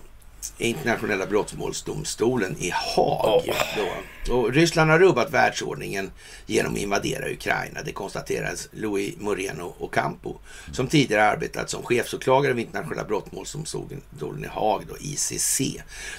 [0.58, 3.44] Internationella brottmålsdomstolen i Haag.
[3.48, 3.56] Åh.
[3.78, 3.88] Då.
[4.30, 6.12] Och Ryssland har rubbat världsordningen
[6.46, 7.82] genom att invadera Ukraina.
[7.86, 10.38] Det konstateras Louis Moreno Ocampo
[10.72, 15.62] som tidigare arbetat som chefsåklagare vid Internationella brottmålsdomstolen i Haag, då, ICC.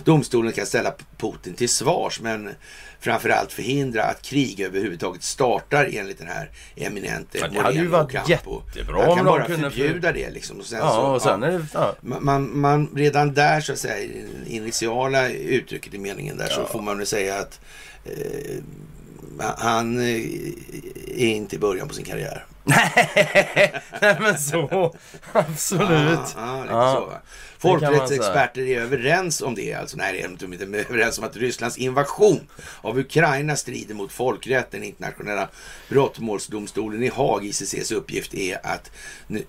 [0.04, 2.50] Domstolen kan ställa Putin till svars men
[3.00, 7.96] framförallt förhindra att krig överhuvudtaget startar enligt den här eminente Ja, det hade ju Moreno
[7.98, 8.62] varit Ocampo.
[8.74, 10.58] jättebra om kan bara kunde för- förbjuda det liksom.
[10.60, 11.66] Och sen Ja, så, och sen är det...
[11.74, 11.94] Ja.
[12.00, 16.48] man, man, man, redan där så att säga, i det initiala uttrycket i meningen där
[16.48, 16.66] så Ja.
[16.66, 17.60] får man väl säga att
[18.04, 18.62] Eh,
[19.38, 20.04] han eh,
[21.06, 22.46] är inte i början på sin karriär.
[24.00, 24.94] Nej men så.
[25.32, 26.10] Absolut.
[26.10, 27.12] Lite så.
[27.62, 29.74] det kan man Folkrättsexperter är överens om det.
[29.74, 32.40] Alltså, nej, de är inte överens om att Rysslands invasion
[32.80, 34.82] av Ukraina strider mot folkrätten.
[34.82, 35.48] Internationella
[35.88, 38.90] brottmålsdomstolen i Haag, ICCs uppgift är att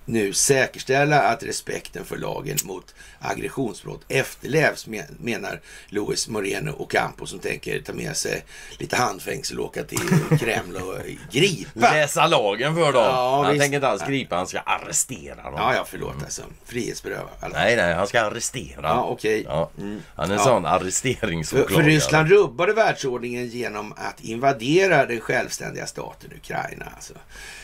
[0.05, 7.39] nu, säkerställa att respekten för lagen mot aggressionsbrott efterlevs, men- menar Luis Moreno Ocampo som
[7.39, 8.45] tänker ta med sig
[8.79, 10.97] lite handfängsel skulle åka till Kreml och
[11.31, 11.93] gripa.
[11.93, 13.00] Läsa lagen för dem.
[13.05, 13.61] Ja, han visst.
[13.61, 15.53] tänker inte alls gripa, han ska arrestera dem.
[15.57, 16.41] Ja, ja, förlåt alltså.
[16.65, 17.29] Frihetsberöva.
[17.39, 17.59] Alltså.
[17.59, 18.81] Nej, nej, han ska arrestera.
[18.81, 19.43] Ja, okej.
[19.47, 19.69] Ja.
[20.15, 20.43] Han är en Ja.
[20.45, 21.73] sån För, arresteringsåklagare.
[21.83, 26.85] för Ryssland rubbade världsordningen genom att invadera den självständiga staten Ukraina.
[26.95, 27.13] Alltså.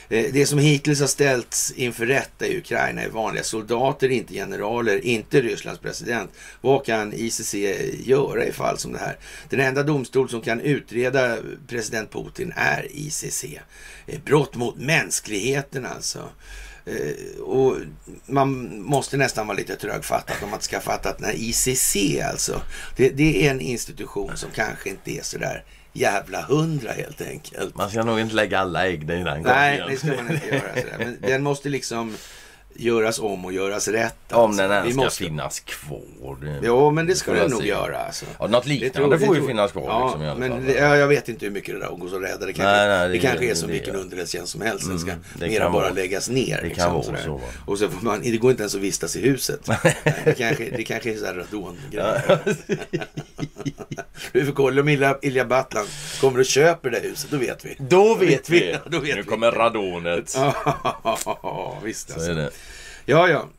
[0.10, 5.06] Eh, Det som hittills har ställts inför rätta i Ukraina är vanliga soldater, inte generaler,
[5.06, 6.32] inte Rysslands president.
[6.62, 7.54] Vad kan ICC
[8.06, 9.18] göra i fall som det här?
[9.50, 13.44] Den enda domstol som kan utreda president Putin är ICC.
[14.08, 15.27] Eh, Brott mot mänskligheten
[15.86, 16.30] alltså.
[16.86, 17.76] Eh, och
[18.26, 21.96] man måste nästan vara lite trögfattad om man ska fatta att den här ICC
[22.32, 22.62] alltså,
[22.96, 25.64] det, det är en institution som kanske inte är sådär
[25.94, 27.76] jävla hundra helt enkelt.
[27.76, 30.82] Man ska nog inte lägga alla ägg i den Nej, det ska man inte göra.
[30.82, 30.96] Sådär.
[30.98, 32.16] Men den måste liksom
[32.78, 34.16] göras om och göras rätt.
[34.32, 34.62] Om alltså.
[34.62, 36.60] den ens Vi ska måste- finnas kvar.
[36.64, 37.98] Jo, men det ska den jag nog göra.
[37.98, 38.26] Alltså.
[38.40, 39.84] Ja, något liknande får ju finnas kvar.
[39.84, 40.66] Ja, liksom, i alla men fall.
[40.66, 42.46] det, ja, jag vet inte hur mycket det där går så rädda.
[42.46, 44.88] Det kanske, Nej, nej, det, det- kanske är som det- vilken underrättelsetjänst som helst.
[44.90, 45.94] Den ska Mm, mera bara vara.
[45.94, 46.58] läggas ner.
[46.62, 47.42] Det liksom, kan vara så.
[47.66, 49.60] Och så får man, det går inte ens att vistas i huset.
[50.26, 52.40] det, kanske, det kanske är sådär radongrejer.
[54.32, 55.86] Vi får kolla om Ilja, Ilja Battlan
[56.22, 57.32] kommer och köper det huset.
[57.32, 57.76] Då vet vi.
[57.80, 58.76] Då vet vi.
[58.90, 59.28] Då vet nu vi.
[59.28, 60.34] kommer radonet.
[60.36, 62.32] Ja, visst Så alltså.
[62.32, 62.50] är det.
[63.08, 63.49] Ja, ja.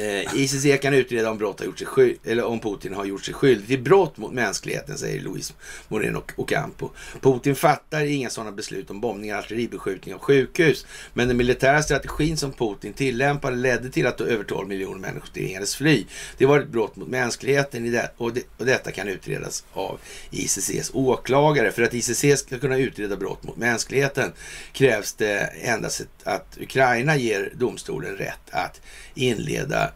[0.00, 3.24] Eh, ICC kan utreda om brott har gjort sig skyld, eller om Putin har gjort
[3.24, 5.54] sig skyldig till brott mot mänskligheten, säger Luis
[5.88, 6.90] Moreno Ocampo.
[7.20, 10.86] Putin fattar inga sådana beslut om bombningar, artilleribeskjutning av sjukhus.
[11.12, 15.76] Men den militära strategin som Putin tillämpade ledde till att över 12 miljoner människor tvingades
[15.76, 16.04] fly.
[16.38, 20.00] Det var ett brott mot mänskligheten i det, och, det, och detta kan utredas av
[20.30, 21.72] ICCs åklagare.
[21.72, 24.32] För att ICC ska kunna utreda brott mot mänskligheten
[24.72, 28.80] krävs det endast att Ukraina ger domstolen rätt att
[29.14, 29.89] inleda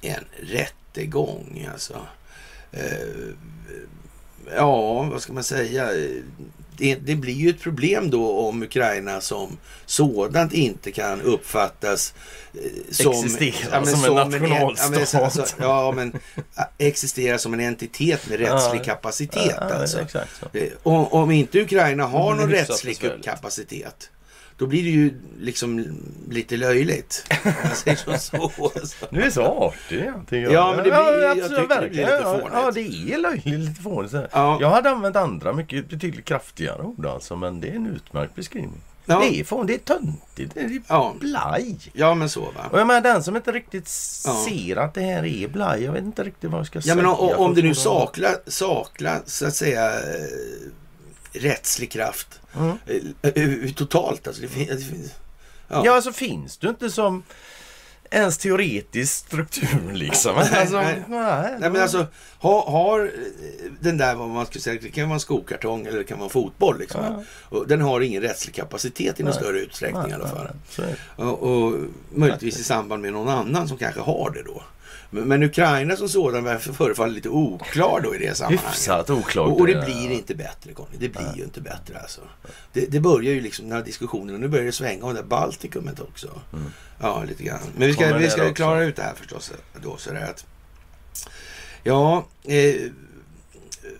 [0.00, 1.68] en rättegång.
[1.72, 2.00] Alltså.
[2.72, 2.82] Eh,
[4.56, 5.88] ja, vad ska man säga?
[6.76, 12.14] Det, det blir ju ett problem då om Ukraina som sådant inte kan uppfattas
[12.54, 13.12] eh, som...
[13.12, 14.88] Existera som en nationalstat.
[14.90, 16.20] Ja, men, alltså, ja, men
[16.78, 18.84] existera som en entitet med rättslig Ja.
[18.84, 19.54] kapacitet.
[19.60, 20.00] Ja, alltså.
[20.00, 20.42] exakt.
[20.52, 24.10] Eh, Om, om inte Ukraina har någon rättslig kapacitet,
[24.58, 25.98] då blir det ju liksom
[26.30, 27.26] lite löjligt.
[27.74, 28.52] Så, så.
[28.76, 29.06] Alltså.
[29.10, 30.04] Du är så artig.
[30.06, 32.46] jag tycker Ja, men det blir- jag absolut, tycker det blir lite fånigt.
[32.52, 32.80] Ja, ja, det
[33.12, 34.14] är löjligt lite fånigt.
[34.32, 34.58] Ja.
[34.60, 38.80] Jag hade använt andra mycket betydligt kraftigare ord alltså, men det är en utmärkt beskrivning.
[39.06, 39.18] Ja.
[39.20, 41.14] Det är fånigt, det är töntigt, det är Ja.
[41.20, 41.76] blaj.
[41.92, 42.66] Ja, men så va.
[42.72, 43.90] Och jag menar den som inte riktigt
[44.26, 44.44] Ja.
[44.48, 46.94] ser att det här är blaj, jag vet inte riktigt vad jag ska Ja, säga.
[46.94, 50.00] men om, om det nu saklar, saklar så att säga eh,
[51.32, 52.76] rättslig kraft Mm.
[53.22, 53.32] eh,
[53.64, 54.42] eh, totalt alltså.
[54.42, 55.14] Det, fin, det finns,
[55.68, 55.82] ja.
[55.84, 57.22] Ja, alltså finns du inte som
[58.10, 60.36] ens teoretisk struktur liksom.
[60.36, 61.02] Alltså, nej.
[61.08, 62.06] nej, Nej, men alltså,
[62.38, 63.10] har, har eh,
[63.80, 66.28] den där, vad man skulle säga, det kan vara en skokartong eller det kan vara
[66.28, 66.78] fotboll.
[66.78, 67.22] Liksom, Ja.
[67.58, 69.40] och den har ingen rättslig kapacitet i någon Nej.
[69.40, 70.48] större utsträckning nej, i alla fall.
[71.16, 71.74] Och, och
[72.14, 74.62] möjligtvis i samband med någon annan som kanske har det då.
[75.10, 78.72] Men, Ukraina som sådan förefaller lite oklar då i det sammanhanget.
[78.72, 79.48] Hyfsat oklart.
[79.48, 80.96] Och, och det blir inte bättre Conny.
[80.98, 82.20] Det blir ju inte bättre alltså.
[82.72, 84.40] Det, det börjar ju liksom den här diskussionen.
[84.40, 86.40] Nu börjar det svänga om det där Baltikumet också.
[87.00, 87.60] Ja, lite grann.
[87.76, 88.22] Men vi ska, Mm.
[88.22, 89.52] Vi ska klara ut det här förstås.
[89.82, 90.46] Då, så där att,
[91.82, 92.74] ja, eh,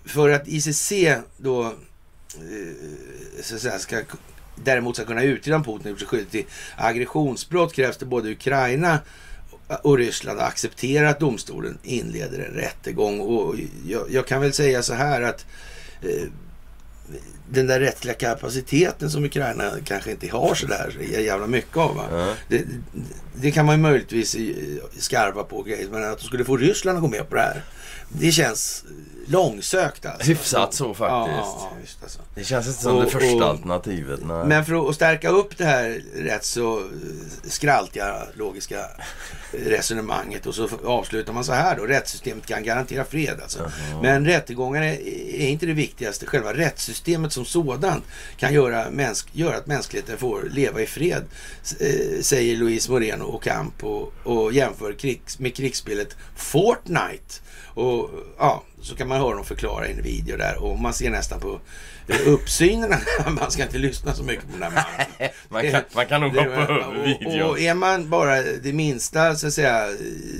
[0.04, 0.92] för att ICC
[1.36, 1.72] då eh,
[3.42, 4.00] så att säga, ska
[4.64, 6.44] däremot ska kunna utreda om Putin gjort sig skyldig till
[6.76, 8.98] aggressionsbrott krävs det både Ukraina
[9.82, 13.20] och Ryssland accepterar att domstolen inleder en rättegång.
[13.20, 13.54] Och
[13.86, 15.46] jag, jag kan väl säga så här att
[16.02, 16.28] eh,
[17.50, 22.00] den där rättsliga kapaciteten som Ukraina kanske inte har så där jävla mycket av.
[22.12, 22.34] Ja.
[22.48, 22.64] Det,
[23.34, 24.36] det kan man ju möjligtvis
[24.98, 27.62] skarva på grejer, men att de skulle få Ryssland att gå med på det här.
[28.08, 28.84] Det känns
[29.26, 30.28] långsökt alltså.
[30.28, 31.36] Hyfsat så faktiskt.
[31.46, 32.18] Ja, just alltså.
[32.34, 34.20] Det känns inte som Och- det första och- alternativet.
[34.26, 34.46] Nej.
[34.46, 36.82] Men för att stärka upp det här rätt så
[37.44, 38.84] skraltiga logiska
[39.52, 41.84] resonemanget och så avslutar man så här då.
[41.84, 43.70] Rättssystemet kan garantera fred alltså.
[44.02, 44.92] Men rättegångar är,
[45.40, 46.26] är inte det viktigaste.
[46.26, 48.04] Själva rättssystemet som sådant
[48.36, 51.24] kan göra, mänsk, göra att mänskligheten får leva i fred.
[51.80, 57.34] Eh, säger Luis Moreno och Camp och, och jämför krigs, med krigsspelet Fortnite.
[57.74, 61.10] Och ja, så kan man höra dem förklara i en video där och man ser
[61.10, 61.60] nästan på
[62.26, 62.94] uppsynen.
[63.40, 65.30] man ska inte lyssna så mycket på den här mannen.
[65.48, 67.50] man, kan, man kan nog Det- hoppa över videon.
[67.50, 69.86] och är man bara det minsta så att säga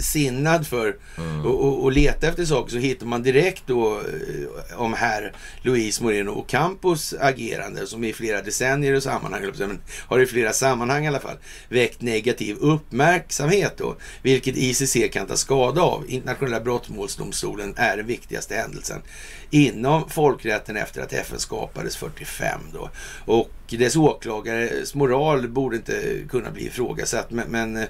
[0.01, 1.47] sinnad för Mm.
[1.47, 6.01] och, och, och leta efter saker så hittar man direkt då eh, om här Luis
[6.01, 10.53] Moreno och Campos agerande som i flera decennier och sammanhang, att men har i flera
[10.53, 11.37] sammanhang i alla fall
[11.69, 16.05] väckt negativ uppmärksamhet då, vilket ICC kan ta skada av.
[16.09, 19.03] Internationella brottmålsdomstolen är en viktig viktigaste händelsen
[19.51, 22.91] inom folkrätten efter att FN skapades 45 då.
[23.25, 27.31] Och dess åklagares moral borde inte kunna bli ifrågasatt.
[27.31, 27.89] Men, men eh,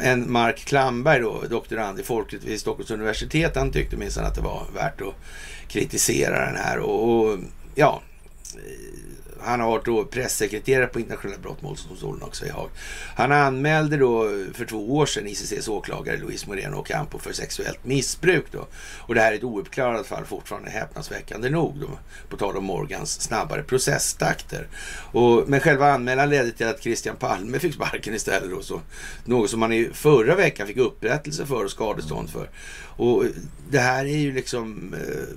[0.00, 4.40] en Mark Klamberg då, doktorand i folkrätt vid Stockholms universitet, han tyckte minsann att det
[4.40, 5.14] var värt att
[5.68, 6.78] kritisera den här.
[6.78, 7.38] och, och
[7.74, 8.02] ja,
[9.46, 12.68] han har varit då pressekreterare på internationella brottmålsdomstolen också i Haag.
[13.14, 18.44] Han anmälde då för två år sedan ICCs åklagare Luis Moreno Ocampo för sexuellt missbruk.
[18.50, 18.66] Då.
[18.98, 21.80] Och det här är ett ouppklarat fall fortfarande häpnadsväckande nog.
[21.80, 24.68] Då, på tal om Morgans snabbare processtakter.
[25.12, 28.50] Och, men själva anmälan ledde till att Christian Palme fick sparken istället.
[28.50, 28.80] Då, så,
[29.24, 32.50] något som han i förra veckan fick upprättelse för och skadestånd för.
[32.96, 33.24] Och
[33.70, 35.36] det här är ju liksom eh,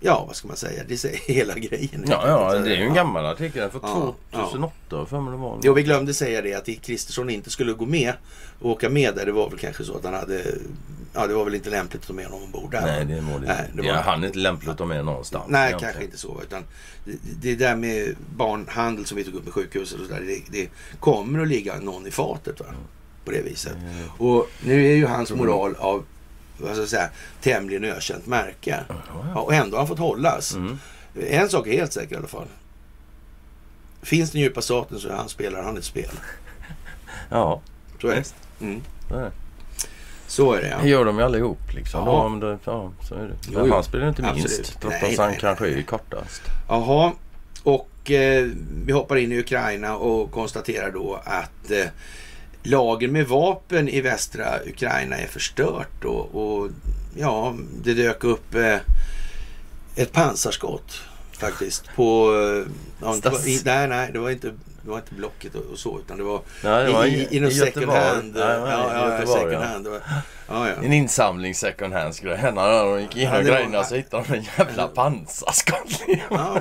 [0.00, 0.82] Ja, vad ska man säga?
[0.88, 2.04] Det är hela grejen.
[2.08, 5.06] Ja, ja det är ju en gammal artikel från ja, 2008 ja.
[5.06, 5.60] för mig det var.
[5.62, 8.12] Jo, vi glömde säga det att Kristersson inte skulle gå med
[8.60, 9.26] och åka med där.
[9.26, 10.44] Det var väl kanske så att han hade...
[11.12, 12.82] Ja, det var väl inte lämpligt att ta med honom ombord där.
[12.82, 13.46] Nej, det var det.
[13.46, 13.88] Nej, det var...
[13.88, 15.44] Ja, han är inte lämpligt att ta med någonstans.
[15.48, 16.04] Nej, kanske inte.
[16.04, 16.40] inte så.
[16.42, 16.64] Utan
[17.04, 20.20] det, det där med barnhandel som vi tog upp med sjukhuset och så där.
[20.20, 20.68] Det, det
[21.00, 22.60] kommer att ligga någon i fatet.
[22.60, 22.66] Va?
[23.24, 23.76] På det viset.
[23.76, 24.08] Mm.
[24.18, 26.04] Och nu är ju hans moral av
[26.58, 27.08] vad ska säga,
[27.40, 28.84] tämligen ökänt märke.
[29.34, 30.54] Ja, och ändå har han fått hållas.
[30.54, 30.78] Mm.
[31.30, 32.46] En sak är helt säker i alla fall.
[34.02, 36.10] Finns den djupa staten så han spelare, han ett spel.
[37.30, 37.60] Ja,
[38.00, 38.64] så är det.
[38.64, 38.82] Mm.
[40.26, 40.78] Så är det ja.
[40.82, 42.06] Det gör de ju allihop liksom.
[42.06, 42.12] Ja.
[42.12, 43.34] De, de, ja, så är det.
[43.48, 43.72] Jo, jo.
[43.74, 44.50] han spelar inte Absolut.
[44.50, 44.80] minst.
[44.80, 46.42] Trots han kanske är kortast.
[46.68, 47.12] Jaha.
[47.62, 48.46] Och eh,
[48.84, 51.86] vi hoppar in i Ukraina och konstaterar då att eh,
[52.66, 56.04] lager med vapen i västra Ukraina är förstört.
[56.04, 56.70] Och, och
[57.16, 58.78] ja, det dök upp eh,
[59.96, 61.00] ett pansarskott
[61.32, 62.34] faktiskt på...
[62.34, 64.52] Eh, ja, var, i, nej, nej, det var inte
[64.86, 67.36] det var inte Blocket och, och så utan det var, ja, det var i, i,
[67.36, 68.36] i någon second hand.
[68.36, 69.86] Ja, ja, ja, second hand.
[69.86, 70.00] Var,
[70.48, 70.74] ja, ja.
[70.84, 72.38] En insamling second hands grej.
[72.42, 76.00] När de gick igenom ja, grejerna så hittade de en jävla pansarskott.
[76.30, 76.60] ja,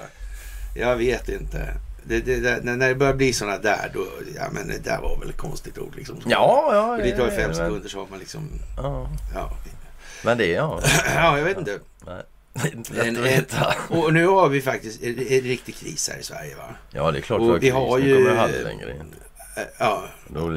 [0.74, 1.74] Jag vet inte
[2.06, 5.30] det, det, när det börjar bli sådana där, då, ja men det där var väl
[5.30, 6.20] ett konstigt ord liksom.
[6.26, 7.04] Ja, ja.
[7.04, 9.08] Det tar ju fem sekunder så har man liksom, ja.
[9.34, 9.50] ja.
[10.24, 10.80] Men det, ja.
[11.14, 11.78] ja, jag vet inte.
[12.06, 12.22] Nej.
[13.04, 13.44] En, en,
[13.88, 16.74] och nu har vi faktiskt en, en riktig kris här i Sverige va?
[16.90, 18.36] Ja det är klart och vi har ju...
[19.78, 20.04] Ja,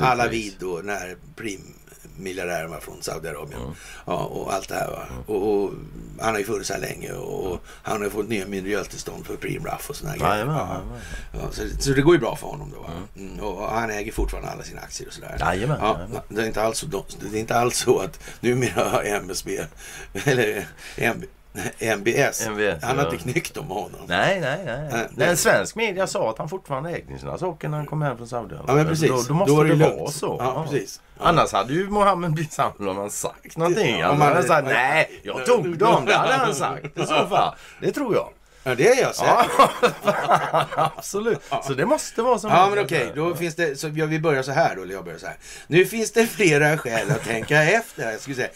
[0.01, 1.76] alla vid och när Prim
[2.17, 3.61] miljardärerna från Saudiarabien.
[3.61, 3.73] Mm.
[4.05, 4.87] Ja, och allt det här.
[4.87, 5.07] Va?
[5.09, 5.23] Mm.
[5.25, 5.73] Och, och,
[6.19, 9.35] han har ju funnits här länge och, och han har ju fått nya miljötillstånd för
[9.35, 10.45] Preemraff och sådana grejer.
[10.45, 10.81] Ja,
[11.33, 12.85] ja, så, så, det går ju bra för honom då.
[12.91, 13.31] Mm.
[13.31, 15.37] mm och, han äger fortfarande alla sina aktier och sådär.
[15.39, 15.99] Jajamän, ja,
[16.29, 16.85] det, är inte alls,
[17.31, 19.65] det är inte alls så att numera har MSB
[20.25, 20.67] eller
[21.97, 22.47] MBS.
[22.47, 23.11] MBS han har ja.
[23.11, 24.01] inte knyckt med honom.
[24.07, 24.89] Nej, nej, nej.
[24.91, 25.07] nej.
[25.11, 25.27] nej.
[25.27, 28.27] En svensk media sa att han fortfarande ägde sina saker när han kom hem från
[28.27, 28.65] Saudiarabien.
[28.67, 29.09] Ja, men precis.
[29.09, 30.35] Då, då måste då det, det vara så.
[30.39, 31.01] Ja, precis.
[31.17, 31.25] Ja.
[31.25, 33.99] Annars hade ju Mohammed bin Salman sagt någonting.
[33.99, 36.05] Ja, han hade sagt nej, jag tog dem.
[36.05, 37.55] Det hade han sagt i så fall.
[37.81, 38.29] Det tror jag.
[38.67, 39.51] Ja, det är jag säker
[40.75, 41.39] ja, Absolut.
[41.63, 43.03] Så det måste vara som Ja, men okej.
[43.03, 43.15] Okay.
[43.15, 45.37] Då finns det, så vi börjar så här då, eller jag börjar så här.
[45.67, 48.11] Nu finns det flera skäl att tänka efter.
[48.11, 48.49] Jag skulle säga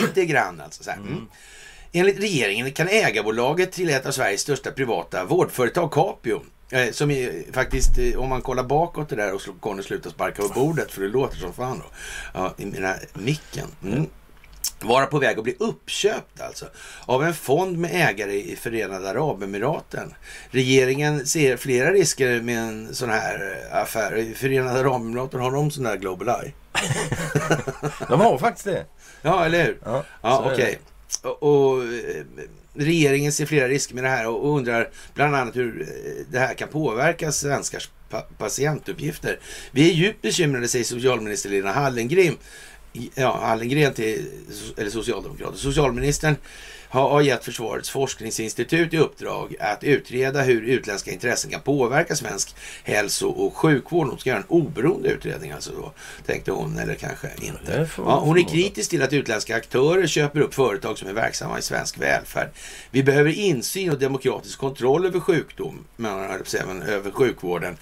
[0.00, 0.82] lite grann alltså.
[0.82, 1.28] Så mm.
[1.98, 7.52] Enligt regeringen kan ägarbolaget till ett av Sveriges största privata vårdföretag, Capio, eh, som är
[7.52, 11.02] faktiskt, eh, om man kollar bakåt det där och kommer sluta sparka på bordet, för
[11.02, 11.84] det låter som fan då.
[12.34, 13.66] Ja, i här micken.
[13.84, 14.06] Mm.
[14.80, 16.66] Vara på väg att bli uppköpt alltså
[17.06, 20.14] av en fond med ägare i Förenade Arabemiraten.
[20.50, 24.16] Regeringen ser flera risker med en sån här affär.
[24.16, 26.52] I Förenade Arabemiraten har de sån där Global Eye.
[28.08, 28.86] De har faktiskt det.
[29.22, 29.78] Ja, eller hur?
[29.84, 30.78] Ja, Ja, okej.
[30.82, 32.24] Och, och eh,
[32.74, 35.86] regeringen ser flera risker med det här och, undrar bland annat hur eh,
[36.30, 37.90] det här kan påverka svenskars
[38.38, 39.38] patientuppgifter.
[39.70, 42.36] Vi är djupt bekymrade, säger socialminister Lena Hallengren.
[43.14, 44.26] Ja, Hallengren till,
[44.76, 45.58] eller socialdemokrater.
[45.58, 46.36] Socialministern
[46.90, 53.28] har, gett Försvarets forskningsinstitut i uppdrag att utreda hur utländska intressen kan påverka svensk hälso
[53.28, 54.08] och sjukvård.
[54.08, 55.92] Hon ska göra en oberoende utredning alltså då,
[56.26, 57.88] tänkte hon, eller kanske inte.
[57.96, 61.62] Ja, hon är kritisk till att utländska aktörer köper upp företag som är verksamma i
[61.62, 62.48] svensk välfärd.
[62.90, 67.76] Vi behöver insyn och demokratisk kontroll över sjukdom, men över sjukvården.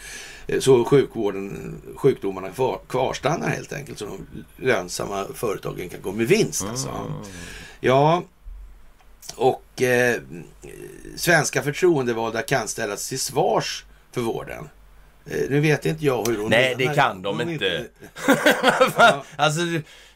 [0.47, 3.99] Eh, Så sjukvården, sjukdomarna kvar, kvarstannar helt enkelt.
[3.99, 4.27] Så de
[4.67, 6.65] lönsamma företagen kan gå med vinst.
[6.71, 6.89] Alltså.
[6.89, 7.13] Mm.
[7.81, 8.23] Ja,
[9.33, 10.17] och eh,
[11.17, 14.69] svenska förtroendevalda kan ställas till svars för vården.
[15.31, 16.91] Eh, nu vet inte jag hur hon Nej, menar.
[16.91, 17.85] det kan de Hon inte.
[18.99, 19.25] Ja.
[19.37, 19.61] Alltså,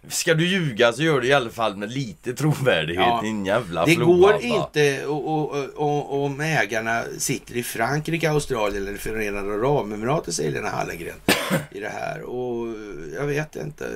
[0.08, 3.04] ska du ljuga så gör du i alla fall med lite trovärdighet.
[3.06, 3.20] Ja.
[3.22, 4.40] Din jävla Det flora, går va?
[4.40, 10.68] inte och, och, och, om ägarna sitter i Frankrike, Australien eller Förenade Arabemiraten, säger Lena
[10.68, 11.16] Hallengren
[11.70, 12.22] i det här.
[12.22, 12.74] Och
[13.14, 13.88] jag vet inte.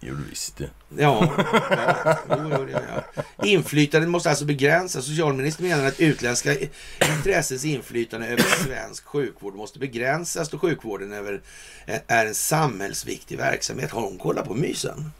[0.00, 0.70] Jo, visst det.
[0.98, 1.32] Ja,
[1.70, 3.22] ja, jo, jo, ja.
[3.46, 5.04] Inflytandet måste alltså begränsas.
[5.04, 6.56] Socialministern menar att utländska
[7.16, 11.40] intressens inflytande över svensk sjukvård måste begränsas då sjukvården över,
[12.06, 13.90] är en samhällsviktig verksamhet.
[13.90, 15.10] Har hon kollat på mysen?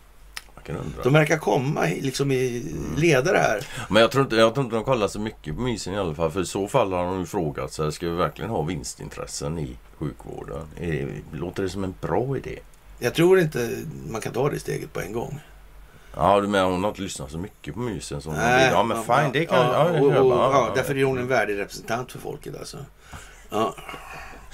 [1.02, 3.66] De verkar komma liksom i ledare här.
[3.88, 6.14] Men jag tror, inte, jag tror inte de kollar så mycket på mysen i alla
[6.14, 6.30] fall.
[6.30, 9.76] För i så fall har de ju frågat sig, ska vi verkligen ha vinstintressen i
[9.98, 10.66] sjukvården?
[10.78, 12.58] Det, låter det som en bra idé?
[13.00, 15.40] Jag tror inte man kan ta det steget på en gång.
[16.16, 18.68] Ja, du menar hon har inte lyssnat så mycket på mysen som hon vill?
[18.72, 21.58] Ja, men fine, det kan ja, ja, och, Ja, ja, Därför är hon en värdig
[21.58, 22.78] representant för folket alltså.
[23.50, 23.74] Ja,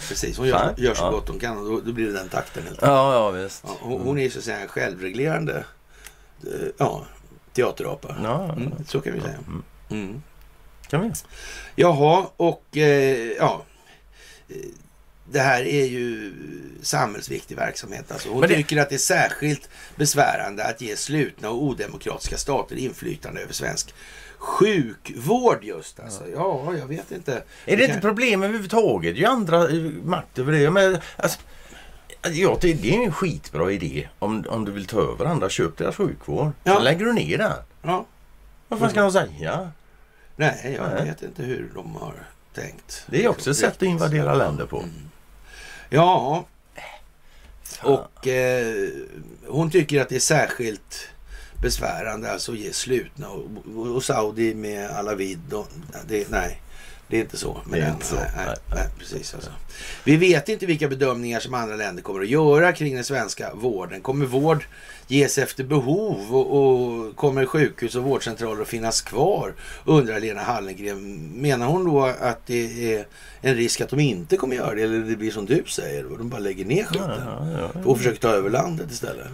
[0.09, 0.39] precis.
[0.39, 1.11] Hon gör, gör så Ja.
[1.11, 2.63] gott hon kan och då, då blir det den takten.
[2.63, 2.79] Helt.
[2.83, 3.63] Ja, ja visst.
[3.67, 5.65] Ja, hon, hon är så att säga en självreglerande
[6.47, 7.05] eh, ja,
[7.53, 8.17] teaterapa.
[8.23, 9.39] Ja, Mm, så kan vi säga.
[9.47, 9.63] Mm.
[9.91, 10.23] Mm.
[10.89, 11.13] kan vi.
[11.77, 13.63] Jaha, och eh, ja.
[15.31, 16.33] Det här är ju
[16.83, 18.13] samhällsviktig verksamhet.
[18.13, 18.29] Alltså.
[18.29, 23.41] Hon det- tycker att det är särskilt besvärande att ge slutna och odemokratiska stater inflytande
[23.41, 23.95] över svensk
[24.39, 26.01] sjukvård just.
[26.01, 26.23] Alltså.
[26.35, 27.33] Ja, jag vet inte.
[27.65, 29.15] Är det inte kan- problem överhuvudtaget?
[29.15, 29.75] Det är ju andra eh,
[30.05, 30.71] makt över det.
[30.71, 31.39] Men, alltså,
[32.33, 34.09] ja, det det är en skitbra idé.
[34.19, 36.53] Om, om du vill ta över andra, köp deras sjukvård.
[36.65, 36.75] Ja.
[36.75, 37.53] Så lägger du ner den.
[37.83, 38.07] Ja.
[38.69, 39.71] Vad fan ska de säga?
[40.37, 41.05] Nej, jag Nej.
[41.05, 42.15] vet inte hur de har
[42.55, 43.05] tänkt.
[43.07, 44.79] Det är också ett sätt att invadera länder på.
[44.79, 44.91] Mm.
[45.91, 46.45] Ja,
[47.83, 48.89] och eh,
[49.47, 51.09] hon tycker att det är särskilt
[51.63, 53.45] besvärande alltså att ge slutna och,
[53.77, 55.53] och, och Saudi med Alavid.
[55.53, 55.69] Och,
[56.09, 56.61] det, nej,
[57.09, 57.61] det är inte så.
[57.67, 58.57] med Det är inte så, Nej, nej, nej.
[58.75, 59.51] nej, precis alltså.
[60.05, 64.01] Vi vet inte vilka bedömningar som andra länder kommer att göra kring den svenska vården.
[64.01, 64.65] Kommer vård
[65.09, 66.57] ges efter behov och,
[67.07, 69.55] och kommer sjukhus och vårdcentraler att finnas kvar?
[69.85, 71.31] Undrar Lena Hallengren.
[71.35, 73.07] Menar hon då att det är
[73.41, 76.19] en risk att de inte kommer göra det eller det blir som du säger och
[76.19, 77.81] de bara lägger ner Ja, skiten ja, ja.
[77.85, 79.27] och försöker ta över landet istället?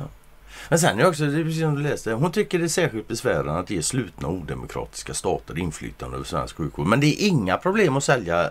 [0.68, 3.08] Men sen är också, det är precis som du läste, hon tycker det är särskilt
[3.08, 6.86] besvärande att ge slutna och odemokratiska stater inflytande över svensk sjukvård.
[6.86, 8.50] Men det är inga problem att sälja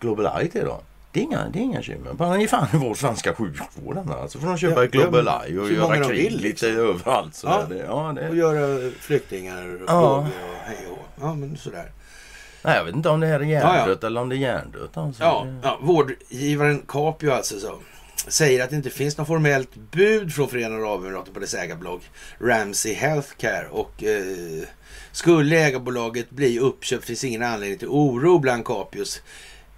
[0.00, 0.80] Global Eye till dem.
[1.12, 2.12] Det är inga, det är inga bekymmer.
[2.12, 3.98] Bara ge fan i vår svenska sjukvård.
[3.98, 4.30] annars.
[4.32, 6.68] Så får de köpa Ja, Global ja, Eye och göra krig vill, lite liksom.
[6.86, 7.34] överallt.
[7.34, 7.62] Så Ja.
[7.68, 10.16] det, ja, Och det, göra flyktingar och Ja.
[10.16, 10.24] och
[10.64, 10.98] hej och.
[11.20, 11.90] Ja, men sådär.
[12.62, 14.96] nej, jag vet inte om det här är hjärndött eller om det är hjärndött.
[14.96, 15.22] Alltså.
[15.22, 17.74] Ja, ja, vårdgivaren Capio alltså så,
[18.28, 22.00] säger att det inte finns något formellt bud från Förenade Arabemiraten på dess ägarbolag
[22.40, 23.68] Ramsey Healthcare.
[23.70, 24.68] Och eh,
[25.12, 29.22] skulle ägarbolaget bli uppköpt finns ingen anledning till oro bland Capios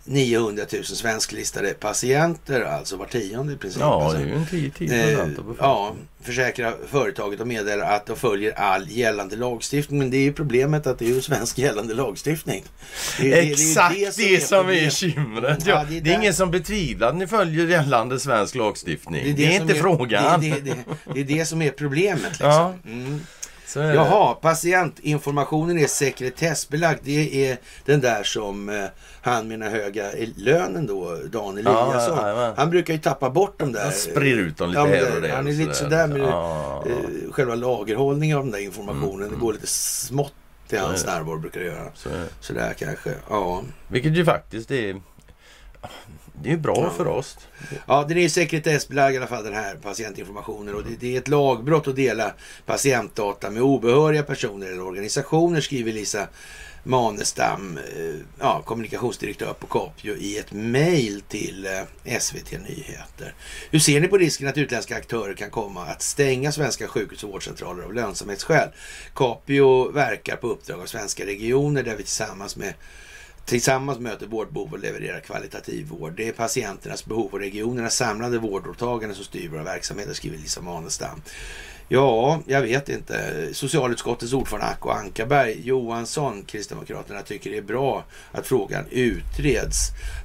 [0.07, 3.81] 900 000 svensklistade patienter, alltså var tionde i princip.
[3.81, 4.19] Ja, alltså.
[4.19, 8.07] det är ju en 10 10 Eh, procent av ja, försäkrar företaget och meddelar att
[8.07, 9.99] de följer all gällande lagstiftning.
[9.99, 12.65] Men det är ju problemet att det är ju svensk gällande lagstiftning.
[13.21, 15.67] Det är- det är- det är Exakt det som är bekymret.
[15.67, 19.37] Ja, det är det är ingen som betvivlar att ni följer gällande svensk lagstiftning.
[19.37, 20.41] Det är, som inte frågan.
[20.41, 20.75] Det, det, det,
[21.15, 22.23] det är det som är problemet.
[22.31, 22.49] Liksom.
[22.49, 22.75] Ja.
[22.87, 23.21] Mm.
[23.67, 23.95] Så är det.
[23.95, 26.99] Jaha, patientinformationen är sekretessbelagd.
[27.03, 28.85] Det är den där som eh,
[29.23, 30.05] han med den höga
[30.37, 32.19] lönen då, Dan Ja, Eliasson.
[32.19, 32.55] jajamän.
[32.57, 33.83] han brukar ju tappa bort de där.
[33.85, 35.37] Han sprider ut dem lite Ja, här och det- där.
[35.37, 36.07] Han är lite sådär.
[36.07, 36.85] med Ja.
[36.87, 39.23] eh, själva lagerhållningen av den där informationen.
[39.23, 40.33] Mm, Det går lite smått
[40.69, 41.11] Det är hans det.
[41.11, 41.89] närvaro brukar göra.
[41.95, 42.27] Så, är det.
[42.41, 43.11] Sådär kanske.
[43.31, 43.63] Ja.
[43.89, 45.01] vilket ju faktiskt är...
[46.43, 46.91] Det är ju bra Ja.
[46.97, 47.39] för oss.
[47.87, 51.29] Ja, den är sekretessbelagd i alla fall den här patientinformationen och det, det är ett
[51.29, 52.33] lagbrott att dela
[52.67, 56.29] patientdata med obehöriga personer eller organisationer skriver Lisa
[56.85, 61.67] Manestam, eh, ja, kommunikationsdirektör på Capio i ett mejl till
[62.05, 63.35] eh, SVT Nyheter.
[63.71, 67.31] Hur ser ni på risken att utländska aktörer kan komma att stänga svenska sjukhus och
[67.31, 68.69] vårdcentraler av lönsamhetsskäl?
[69.15, 72.75] Capio verkar på uppdrag av svenska regioner där vi tillsammans med
[73.47, 76.13] Tillsammans möter vårdbehov och levererar kvalitativ vård.
[76.17, 81.21] Det är patienternas behov och regionernas samlade vårdåtagande som styr våra verksamheter, skriver Lisa Manestam.
[81.89, 83.49] Ja, jag vet inte.
[83.53, 89.79] Socialutskottets ordförande Acko Ankarberg Johansson, Kristdemokraterna, tycker det är bra att frågan utreds.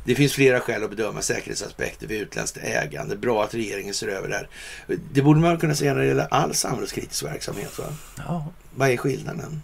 [0.05, 3.17] Det finns flera skäl att bedöma säkerhetsaspekter vid utländskt ägande.
[3.17, 4.47] Bra att regeringen ser över det här.
[5.13, 7.79] Det borde man kunna säga när det gäller all samhällskritisk verksamhet.
[7.79, 7.85] Va?
[8.17, 8.45] Ja,
[8.75, 9.63] Vad är skillnaden?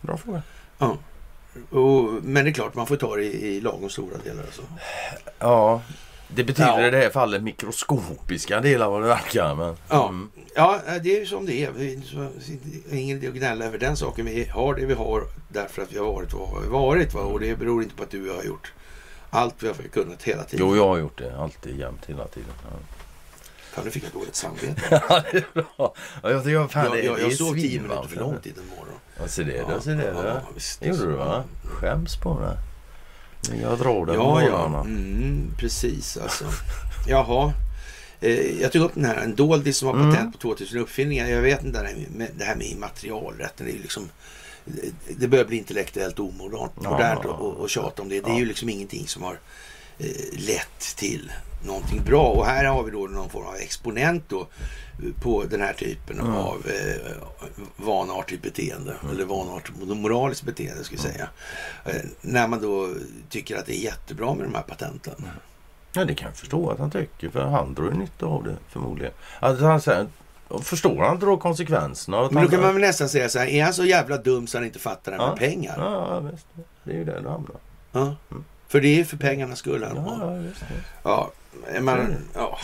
[0.00, 0.42] bra fråga.
[0.78, 0.98] Ja.
[1.70, 4.42] Och, men det är klart, man får ta det i, i lagom stora delar.
[4.42, 4.62] Alltså.
[5.38, 5.82] Ja,
[6.28, 6.86] det betyder Ja.
[6.86, 9.54] i det här fallet mikroskopiska delar vad det verkar.
[9.54, 10.08] Men, Ja.
[10.08, 11.72] mm, Ja, det är ju som det är.
[11.72, 11.84] Det
[12.96, 14.26] är Ingen idé att gnälla över den saken.
[14.26, 17.14] Vi har det vi har därför att vi har varit vad vi har varit.
[17.14, 17.20] Va?
[17.20, 18.72] Och det beror inte på att du har gjort
[19.30, 20.66] allt vi har kunnat hela tiden.
[20.68, 21.36] jo, jag har gjort det.
[21.38, 22.48] Alltid, jämt, hela tiden.
[22.70, 22.76] Ja.
[23.72, 24.82] Fan, nu fick jag dåligt samvete.
[25.08, 25.64] Ja, det är bra.
[25.76, 28.64] Ja, jag, jag, fan, jag det, jag, jag sov tio minuter för långt i den
[28.76, 28.94] morgon.
[29.22, 29.56] Ja, se det.
[29.68, 30.04] Ja, se det.
[30.04, 30.40] Ja,
[30.80, 31.44] det gjorde du va?
[31.64, 32.54] Skäms på.
[33.50, 34.80] Men Jag drar den Ja, ja.
[34.80, 36.44] Mm, precis alltså.
[37.08, 37.52] Jaha.
[38.20, 40.10] Eh, jag tog upp den här, en doldis som har Mm.
[40.10, 41.26] patent på 2000 uppfinningar.
[41.26, 44.08] Jag vet inte, det här med, det här med immaterialrätten, är ju liksom
[45.08, 47.16] det- börjar bli intellektuellt omodernt Ja.
[47.16, 48.20] och, och, och tjata om det.
[48.20, 48.38] Det är Ja.
[48.38, 49.38] ju liksom ingenting som har
[50.32, 51.32] lett till
[51.66, 52.22] någonting bra.
[52.28, 56.20] Och här har vi då någon form av exponent då eh, på den här typen
[56.20, 56.34] Mm.
[56.34, 57.12] av eh,
[57.76, 58.94] vanartigt beteende.
[59.10, 61.28] Eller vanartigt moraliskt beteende ska vi säga.
[61.84, 62.88] Eh, när man då
[63.28, 65.14] tycker att det är jättebra med de här patenten.
[65.92, 67.28] Ja, det kan jag förstå att han tycker.
[67.28, 69.12] För han drar ju nytta av det förmodligen.
[69.40, 70.06] Att han säger,
[70.62, 72.16] förstår han drar konsekvenserna.
[72.16, 74.16] av Att Men då kan man väl nästan säga så här, är han så jävla
[74.16, 75.30] dum så han inte fattar det här Ja.
[75.30, 75.74] med pengar?
[75.78, 76.46] Ja, ja, visst.
[76.84, 77.56] Det är ju där det hamnar.
[77.92, 78.16] Ja.
[78.70, 80.62] För det är för pengarnas skull Ja, visst.
[80.62, 80.82] visst.
[81.02, 81.30] Ja,
[81.80, 82.16] man, är det.
[82.34, 82.58] ja.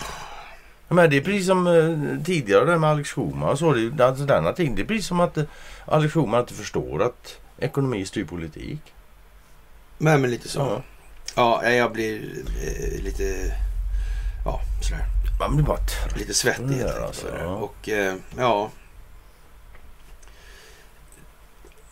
[0.89, 3.57] Men det är precis som eh, tidigare där med Alex Schulman.
[3.57, 5.45] Så det, alltså den artikeln, det är precis som att eh,
[5.87, 8.81] Alex Schulman inte förstår att ekonomi styr politik.
[9.99, 10.59] Men, men lite så.
[10.61, 11.63] Ja.
[11.63, 12.31] Ja, jag blir
[12.63, 13.53] eh, lite,
[14.45, 15.05] ja, sådär.
[15.41, 16.17] Man blir bara trött.
[16.19, 17.07] Lite svettig Ja, helt enkelt.
[17.07, 17.39] alltså, det.
[17.43, 17.55] ja.
[17.55, 18.71] Och eh, ja.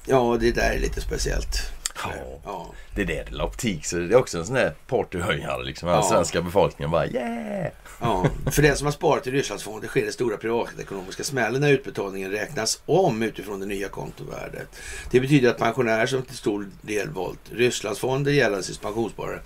[0.07, 1.73] Ja, det där är lite speciellt.
[2.05, 2.11] Ja.
[2.45, 2.73] Ja.
[2.95, 5.65] Det där är optik, så det är också en sån här partyhöjare.
[5.65, 5.89] Liksom.
[5.89, 6.03] Den Ja.
[6.03, 7.73] svenska befolkningen bara yeah!
[8.01, 12.31] Ja, för den som har sparat i Rysslandsfonder sker det stora privatekonomiska smällen när utbetalningen
[12.31, 14.69] räknas om utifrån det nya kontovärdet.
[15.11, 19.41] Det betyder att pensionärer som till stor del valt Rysslandsfonder gällande sitt pensionssparare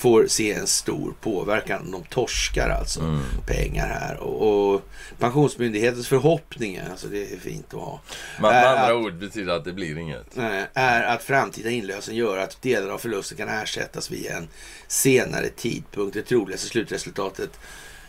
[0.00, 1.90] får se en stor påverkan.
[1.90, 3.20] De torskar alltså Mm.
[3.46, 4.16] pengar här.
[4.16, 4.82] Och, och
[5.18, 8.00] Pensionsmyndighetens förhoppningar, alltså det är fint att ha,
[8.40, 10.36] Men med andra att- ord betyder att det blir inget.
[10.74, 14.48] är att framtida inlösen gör att delar av förlusten kan ersättas vid en
[14.88, 16.14] senare tidpunkt.
[16.14, 17.50] Det troligaste slutresultatet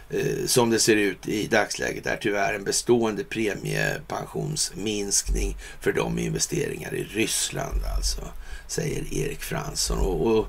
[0.09, 6.93] eh, som det ser ut i dagsläget är tyvärr en bestående premiepensionsminskning för de investeringar
[6.93, 8.21] i Ryssland alltså,
[8.67, 9.99] säger Erik Fransson.
[9.99, 10.47] Och, och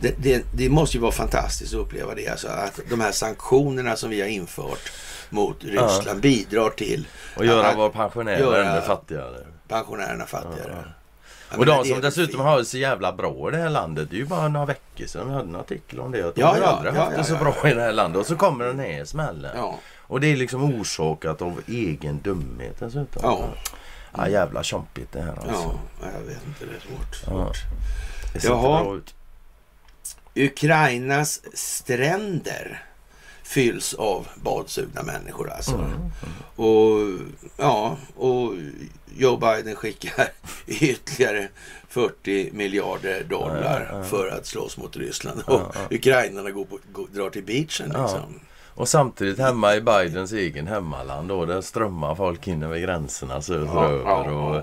[0.00, 3.96] det, det, det måste ju vara fantastiskt att uppleva det, alltså att de här sanktionerna
[3.96, 4.92] som vi har infört
[5.30, 9.36] mot Ryssland bidrar till Och göra att våra pensionärer ännu fattigare.
[9.68, 10.76] pensionärerna fattigare.
[10.84, 10.92] Ja.
[11.52, 14.08] Ja, Och de som dessutom har det så jävla bra i det här landet.
[14.10, 16.28] Det är ju bara några veckor sedan vi hade en artikel om det.
[16.28, 17.68] Att de Ja, har ja, aldrig ja, haft ja, det så ja, bra ja.
[17.70, 18.20] i det här landet.
[18.20, 19.50] Och så kommer den här smällen.
[19.56, 23.22] Ja, Och det är liksom orsakat av egen dumhet dessutom.
[23.22, 23.44] Ja.
[24.16, 25.78] Ja, jävla tjompigt det här alltså.
[26.02, 27.22] ja, jag vet inte, det är svårt.
[27.26, 27.30] Ja.
[27.30, 27.56] svårt.
[28.34, 28.78] Det ser Jaha.
[28.78, 29.14] inte bra ut.
[30.44, 32.82] Ukrainas stränder
[33.42, 35.74] fylls av badsugna människor alltså.
[35.74, 36.10] Mm.
[36.56, 36.98] Och
[37.56, 38.54] ja, och
[39.16, 40.28] Joe Biden skickar
[40.66, 41.48] ytterligare
[41.88, 44.02] 40 miljarder dollar ja.
[44.02, 45.42] för att slåss mot Ryssland.
[45.46, 48.40] Och ukrainarna går på, går, drar till beachen liksom.
[48.74, 54.32] Och samtidigt hemma i Bidens egen hemmaland då, där strömmar folk in över gränserna söderöver.
[54.32, 54.62] Och.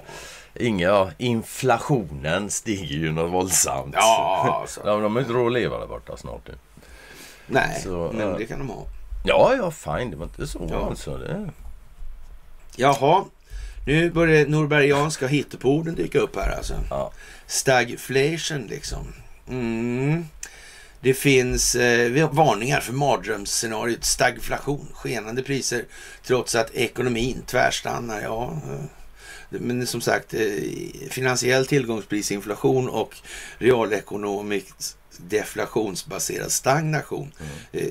[0.59, 3.93] Inga, inflationen stiger ju något våldsamt.
[3.97, 4.81] Ja, alltså.
[4.83, 6.53] de, de har inte råd att leva där borta snart nu.
[7.47, 8.37] Nej, Så, men ja.
[8.37, 8.85] det kan de ha.
[9.25, 10.11] Ja, ja, fine.
[10.11, 10.85] Det var inte så Ja.
[10.89, 11.17] alltså.
[11.17, 11.49] Det...
[12.75, 13.23] Jaha,
[13.85, 16.73] nu börjar norbergianska hitteporden dyka upp här alltså.
[16.89, 17.11] Ja.
[17.47, 19.13] Stagflation liksom.
[19.49, 20.25] Mm.
[20.99, 24.87] Det finns eh, varningar för mardrömsscenariot stagflation.
[24.93, 25.85] Skenande priser
[26.23, 28.21] trots att ekonomin tvärstannar.
[28.21, 28.79] Ja, eh,
[29.49, 30.39] Men som sagt, eh,
[31.09, 33.15] finansiell tillgångsprisinflation och
[33.57, 34.67] realekonomisk
[35.17, 37.31] deflationsbaserad stagnation.
[37.71, 37.87] Eh,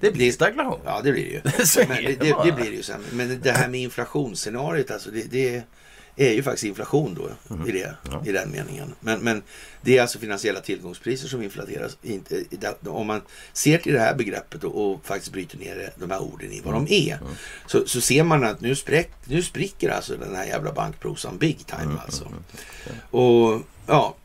[0.00, 0.80] Det blir stagnation.
[0.84, 1.40] Ja, det blir det ju.
[1.88, 3.00] Men det det, det blir det ju sen.
[3.12, 5.62] Men det här med inflationsscenariot, alltså det, det
[6.18, 7.68] är ju faktiskt inflation då Mm.
[7.68, 7.96] i, det,
[8.26, 8.94] i den meningen.
[9.00, 9.42] Men, men
[9.82, 11.96] det är alltså finansiella tillgångspriser som inflateras.
[12.02, 12.44] Inte,
[12.86, 13.20] om man
[13.52, 16.74] ser till det här begreppet och, och faktiskt bryter ner de här orden i vad
[16.74, 16.84] Mm.
[16.84, 17.18] de är.
[17.66, 21.66] Så, så ser man att nu, spräck, nu spricker alltså den här jävla bankprosan big
[21.66, 22.32] time Mm, alltså.
[23.10, 24.16] Och ja,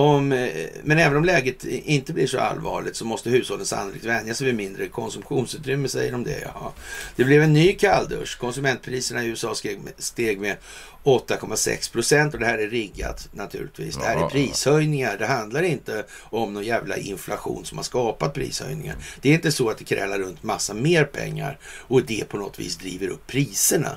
[0.00, 0.48] om, eh,
[0.82, 4.54] men även om läget inte blir så allvarligt så måste hushållen sannolikt vänja sig vid
[4.54, 6.40] mindre konsumtionsutrymme, säger de det.
[6.54, 6.72] Ja.
[7.16, 8.38] Det blev en ny kalldusch.
[8.38, 10.56] Konsumentpriserna i USA steg med, steg med
[11.04, 13.96] 8,6 procent och det här är riggat naturligtvis.
[13.96, 15.16] Det här är prishöjningar.
[15.18, 18.96] Det handlar inte om någon jävla inflation som har skapat prishöjningar.
[19.20, 22.58] Det är inte så att det krälar runt massa mer pengar och det på något
[22.58, 23.96] vis driver upp priserna.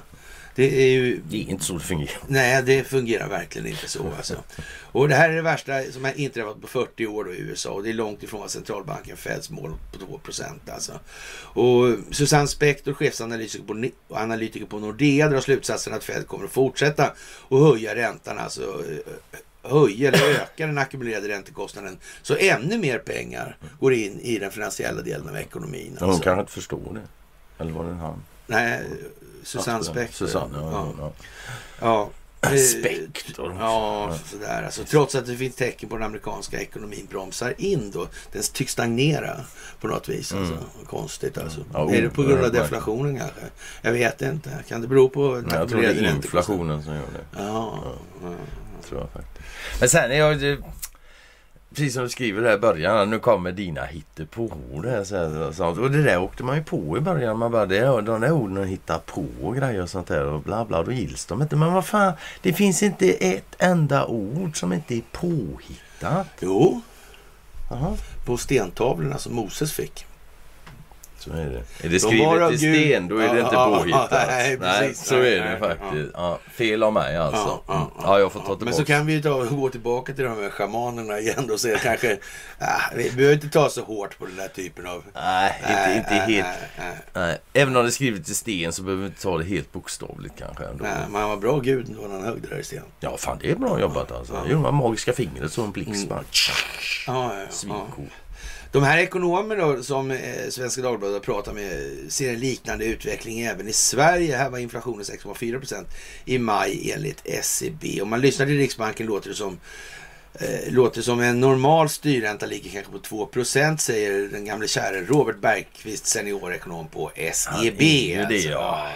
[0.56, 2.18] Det är ju Det är inte så det fungerar.
[2.28, 4.12] Nej, det fungerar verkligen inte så.
[4.18, 4.44] Alltså.
[4.82, 7.70] Och det här är det värsta som har inträffat på 40 år då i USA
[7.72, 10.70] och det är långt ifrån vad centralbanken Feds mål på 2 procent.
[10.70, 11.00] Alltså.
[11.44, 13.64] Och Susanne Spector, chefsanalytiker
[14.08, 17.04] på, analytiker på Nordea, drar slutsatsen att Fed kommer att fortsätta
[17.50, 23.58] att höja räntan, alltså eh, höja eller öka den ackumulerade räntekostnaden så ännu mer pengar
[23.80, 25.98] går in i den finansiella delen av ekonomin.
[26.00, 26.24] Hon Alltså.
[26.24, 27.02] kanske inte förstår det.
[27.64, 28.24] Eller var det han?
[28.48, 28.82] Nej,
[29.44, 30.26] Susanne Spector.
[30.26, 30.94] Susanne, ja.
[31.00, 31.12] Ja.
[31.80, 32.10] ja.
[32.58, 33.56] Spector.
[33.60, 34.64] Ja, sådär.
[34.64, 38.08] Alltså, trots att det finns tecken på den amerikanska ekonomin bromsar in då.
[38.32, 39.36] Den tycks stagnera
[39.82, 40.34] på något vis.
[40.34, 40.58] Alltså.
[40.90, 41.60] Konstigt alltså.
[41.60, 41.72] Mm.
[41.74, 43.42] Ja, är det på grund av deflationen kanske?
[43.82, 44.50] Jag vet inte.
[44.68, 47.44] Kan det bero på Men jag tror det är inflationen som gör det.
[47.44, 47.80] Ja,
[48.24, 48.30] ja.
[48.90, 49.48] Tror jag faktiskt.
[49.80, 50.64] Men sen är jag...
[51.76, 54.86] Precis som du skriver där i början, nu kommer dina hittepåord.
[54.86, 55.78] här, här, och sånt.
[55.78, 57.40] Och det där åkte man ju på i början.
[57.40, 60.42] Man bara, det de där orden att hitta på och grejer och sånt där och
[60.42, 60.84] bla bla.
[60.84, 61.56] Då gills de inte.
[61.56, 66.28] Men vad fan, det finns inte ett enda ord som inte är påhittat.
[66.40, 66.82] Jo,
[67.70, 70.06] Jaha, på stentavlorna som Moses fick.
[71.24, 71.86] Så är det.
[71.88, 74.08] Är det skrivet av i sten, då är det inte påhittat.
[74.12, 75.06] ja, nej, precis.
[75.08, 76.12] så är Nej, det nej, faktiskt.
[76.14, 77.38] Ja, fel av mig alltså.
[77.48, 77.88] Ja, ja, Mm.
[77.98, 78.04] ja.
[78.06, 78.66] Ja, jag får ta tillbaka.
[78.66, 81.78] Men så kan vi ju ta, gå tillbaka till de här schamanerna igen och säga
[81.78, 82.18] kanske,
[82.60, 85.04] ah, vi behöver inte ta så hårt på den där typen av...
[85.16, 86.48] Nej, inte, Nej, inte nej, helt.
[86.48, 86.96] nej, nej.
[87.14, 89.72] Nej, även om det är skrivet i sten så behöver vi inte ta det helt
[89.72, 90.64] bokstavligt kanske.
[90.66, 90.84] Ändå.
[90.84, 92.84] Nej, men han var bra gud när han högg det där i sten.
[93.00, 94.42] Ja, fan det är bra jobbat alltså.
[94.50, 94.60] Ja.
[94.60, 96.24] Man magiska fingret så en blixt bara.
[97.08, 97.76] Ja, ja, ja.
[98.74, 103.74] De här ekonomerna som eh, Svenska Dagbladet pratar med ser en liknande utveckling även i
[103.74, 104.38] Sverige.
[104.38, 105.88] Här var inflationen 6,4 procent
[106.26, 108.02] i maj enligt SCB.
[108.02, 109.60] Om man lyssnar till Riksbanken låter det som
[110.34, 115.02] eh, låter som en normal styrränta ligger kanske på 2 procent säger den gamle käre
[115.02, 117.82] Robert Bergqvist, seniorekonom på SEB.
[117.82, 118.50] ju det, alltså.
[118.50, 118.88] ja.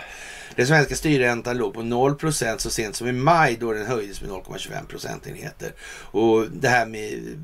[0.56, 4.22] Den svenska styrräntan låg på 0 procent så sent som i maj då den höjdes
[4.22, 5.72] med 0,25 procentenheter.
[6.12, 7.38] Och det här med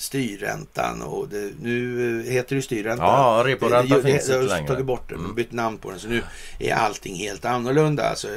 [0.00, 3.04] styrräntan och det, nu heter det styrränta.
[3.04, 4.68] Ja, reporänta Det- det- finns Jag inte längre.
[4.68, 5.34] tagit bort den, Mm.
[5.34, 5.98] bytt namn på den.
[6.00, 6.22] Så nu
[6.58, 8.08] är allting helt annorlunda.
[8.08, 8.28] Alltså,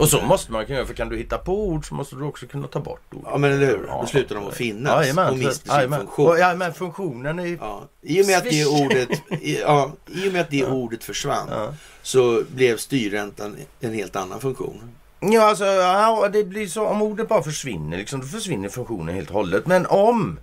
[0.00, 0.28] Och så inte.
[0.28, 2.66] måste man kunna göra, för kan du hitta på ord så måste du också kunna
[2.66, 3.24] ta bort ord.
[3.30, 5.98] Ja men eller hur, Ja, då slutar de att finnas Jajamän, och mister sin jajamän.
[6.00, 6.26] funktion.
[6.26, 7.58] Och, ja, men funktionen är ju...
[7.60, 7.82] Ja.
[8.02, 9.08] I och med att det ordet,
[9.42, 11.74] i, ja, i och med att det ordet försvann Ja.
[12.02, 14.80] så blev styrräntan en helt annan funktion.
[15.22, 19.28] Ja, alltså, ja, det blir så om ordet bara försvinner, liksom, då försvinner funktionen helt
[19.28, 19.66] och hållet.
[19.66, 20.38] Men om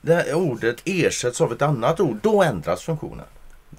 [0.00, 3.24] det här ordet ersätts av ett annat ord, då ändras funktionen.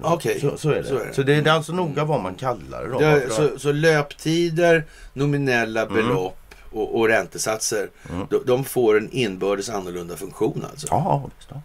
[0.02, 0.84] Okej, Så, så är det.
[0.84, 1.14] så är det.
[1.14, 2.90] Så det är alltså noga vad man kallar det.
[2.90, 6.38] Då, Det, så, så löptider, nominella belopp
[6.72, 8.28] och, och räntesatser, Mm.
[8.30, 10.88] de, de får en inbördes annorlunda funktion alltså.
[10.90, 11.50] Ja, visst.
[11.52, 11.62] Ja.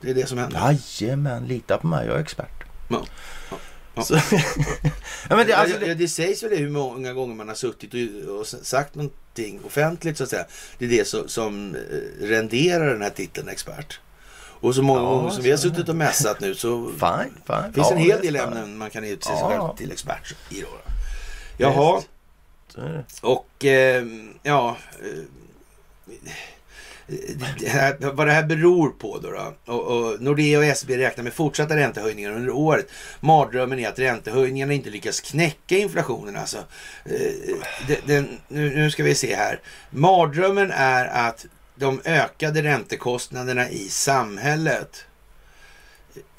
[0.00, 0.78] Det är det som händer.
[1.00, 2.64] Jajamän, lita på mig, jag är expert.
[2.90, 3.02] Ja.
[3.50, 3.56] Ja.
[4.00, 4.04] Ja.
[4.04, 4.14] Så,
[5.28, 7.94] ja, men det, alltså, det, det, sägs väl hur många gånger man har suttit
[8.28, 10.44] och, och sagt någonting offentligt så att säga.
[10.78, 14.00] Det är det som, som eh, renderar den här titeln expert.
[14.62, 17.72] Och så många Ja, gånger som vi har suttit och mässat nu så fine, fine.
[17.74, 19.48] finns Ja, en hel del ämnen man kan utse sig Ja.
[19.48, 20.60] själv till expert i.
[20.60, 20.68] Då.
[21.56, 22.02] Jaha,
[23.20, 24.04] och eh,
[24.42, 24.76] ja...
[25.02, 25.24] Eh,
[27.58, 29.30] det här, vad det här beror på då.
[29.30, 29.72] då.
[29.72, 32.86] Och, och Nordea och SB räknar med fortsatta räntehöjningar under året.
[33.20, 36.36] Mardrömmen är att räntehöjningarna inte lyckas knäcka inflationen.
[36.36, 36.58] Alltså.
[37.04, 37.56] Eh,
[37.86, 39.60] det, den, nu, nu ska vi se här.
[39.90, 45.04] Mardrömmen är att de ökade räntekostnaderna i samhället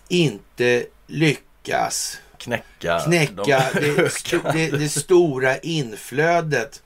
[0.07, 2.99] inte lyckas Knäcka.
[2.99, 6.81] knäcka de det, det, det stora inflödet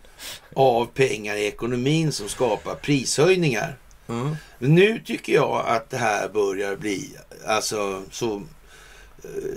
[0.55, 3.77] av pengar i ekonomin som skapar prishöjningar.
[4.09, 4.35] Mm.
[4.59, 7.15] Nu tycker jag att det här börjar bli
[7.47, 8.41] alltså så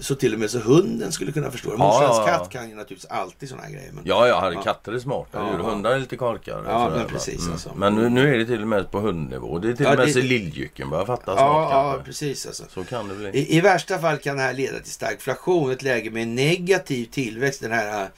[0.00, 1.74] så till och med så hunden skulle kunna förstå det.
[1.78, 2.38] Ja, Morsans ja, ja.
[2.38, 3.92] katt kan ju naturligtvis alltid sådana här grejer.
[3.92, 4.62] Men, Ja, ja, Ja.
[4.62, 5.58] katter är smarta Ja, djur.
[5.64, 5.70] ja.
[5.70, 6.62] Hundar är lite korkade.
[6.70, 7.72] Ja, men precis, alltså.
[7.76, 9.58] Men nu, nu är det till och med på hundnivå.
[9.58, 10.20] Det är till Ja, och med det- så
[10.90, 12.04] börjar fatta snart ja, ja, kanske.
[12.04, 12.64] precis alltså.
[12.68, 13.28] Så kan det bli.
[13.28, 17.60] I, I värsta fall kan det här leda till stagflation, ett läge med negativ tillväxt.
[17.60, 18.08] Den här,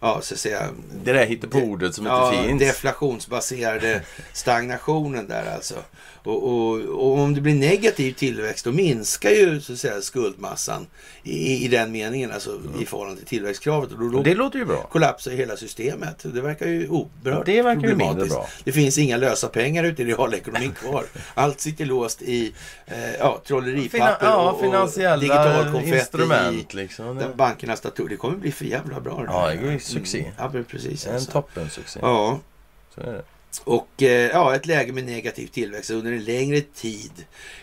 [0.00, 0.68] ja, så att säga,
[1.04, 2.60] Det där hittepåordet som ja, inte finns.
[2.60, 5.74] deflationsbaserade stagnationen där alltså.
[6.24, 10.86] Och, och, och om det blir negativ tillväxt då minskar ju så att säga skuldmassan
[11.22, 13.92] i, i den meningen, alltså i förhållande till tillväxtkravet.
[13.92, 14.82] Och då, då Det låter ju bra.
[14.82, 16.16] kollapsar hela systemet.
[16.34, 18.18] Det verkar ju oerhört Det verkar ju problematiskt.
[18.20, 18.48] mindre bra.
[18.64, 21.04] Det finns inga lösa pengar ute i realekonomin kvar.
[21.34, 22.52] Allt sitter låst i
[22.86, 24.62] eh, ja, trolleripapper Fina- ja, och,
[25.14, 27.16] och digital konfetti instrument i liksom.
[27.16, 28.08] där Det, bankernas datorer.
[28.08, 29.24] Det kommer bli för jävla bra.
[29.26, 30.18] Ja, det är ju succé.
[30.20, 31.06] Mm, ja, precis.
[31.06, 31.30] en Alltså.
[31.32, 32.00] toppensuccé.
[32.02, 32.40] Ja,
[32.94, 33.22] Så är det.
[33.58, 37.12] Och eh, ja, ett läge med negativ tillväxt under en längre tid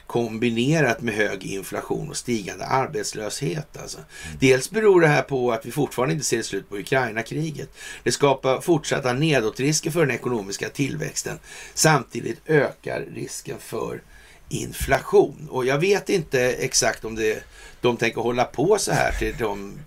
[0.08, 3.78] kombinerat med hög inflation och stigande arbetslöshet.
[3.82, 3.98] Alltså.
[4.40, 7.70] Dels beror det här på att vi fortfarande inte ser slut på Ukraina-kriget.
[8.04, 11.40] Det skapar fortsatta nedåtrisker för den ekonomiska tillväxten.
[11.74, 14.02] Samtidigt ökar risken för
[14.50, 15.48] inflation.
[15.52, 17.44] Och jag vet inte exakt om det,
[17.82, 19.80] de tänker hålla på så här till de mm,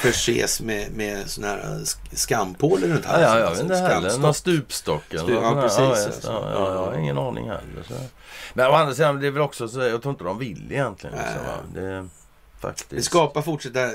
[0.00, 4.18] förses med, med såna här sk- skampålar runt Ja, ja, jag alltså, vet inte heller.
[4.18, 6.30] Någon stupstock eller Stup- ja, precis, Ja, just, alltså.
[6.32, 7.82] ja, ja, jag har ingen aning heller.
[7.88, 7.94] Så.
[8.54, 11.16] Men å andra sidan, det är väl också så, jag tror inte de vill egentligen.
[11.16, 11.26] Nej.
[11.34, 12.08] Liksom, det,
[12.60, 12.90] faktiskt.
[12.90, 13.92] Det skapar fortsatta eh,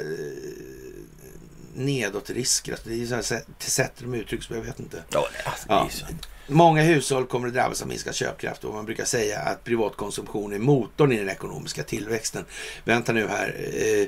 [1.74, 2.72] nedåtrisker.
[2.72, 5.03] Alltså, det är så här, sätt- sätt de uttrycks jag vet inte.
[5.10, 5.76] Ja, det, alltså, Ja.
[5.76, 6.06] det är så.
[6.48, 10.60] Många hushåll kommer att drabbas av minskad köpkraft och man brukar säga att privatkonsumtion är
[10.60, 12.46] motorn i den ekonomiska tillväxten.
[12.84, 13.56] Vänta nu här.
[13.74, 14.08] Eh,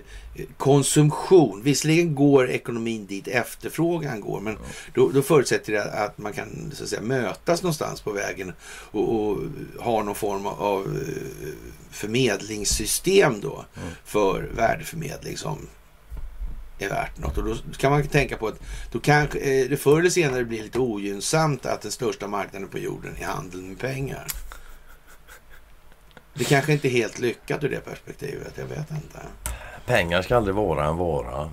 [0.57, 1.61] konsumtion.
[1.63, 4.57] Visserligen går ekonomin dit efterfrågan går, men
[4.93, 8.53] då, då förutsätter det att man kan så att säga, mötas någonstans på vägen
[8.91, 9.37] och, och
[9.79, 11.47] ha någon form av eh,
[11.91, 13.65] förmedlingssystem då
[14.05, 15.67] för värdeförmedling som
[16.79, 17.37] är värt något.
[17.37, 18.59] Och då kan man tänka på att
[18.91, 22.77] då kanske eh, det förr eller senare blir lite ogynnsamt att den största marknaden på
[22.77, 24.27] jorden är handeln med pengar.
[26.33, 29.19] Det kanske inte är helt lyckat ur det perspektivet, jag vet inte.
[29.85, 31.51] Pengar ska aldrig vara en vara.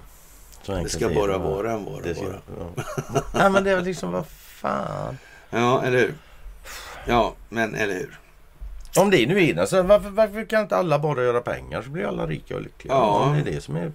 [0.67, 1.51] Det ska bara va?
[1.51, 2.01] vara en vara.
[2.03, 2.41] Det ska, bara.
[2.59, 2.83] ja.
[3.35, 5.19] Nej men det är liksom, vad fan.
[5.51, 6.15] Ja, eller hur?
[7.07, 8.19] Ja, men eller hur?
[8.97, 12.07] Om det nu är så varför, varför kan inte alla bara göra pengar så blir
[12.07, 12.95] alla rika och lyckliga?
[12.95, 13.33] Ja.
[13.35, 13.93] Det är det som är...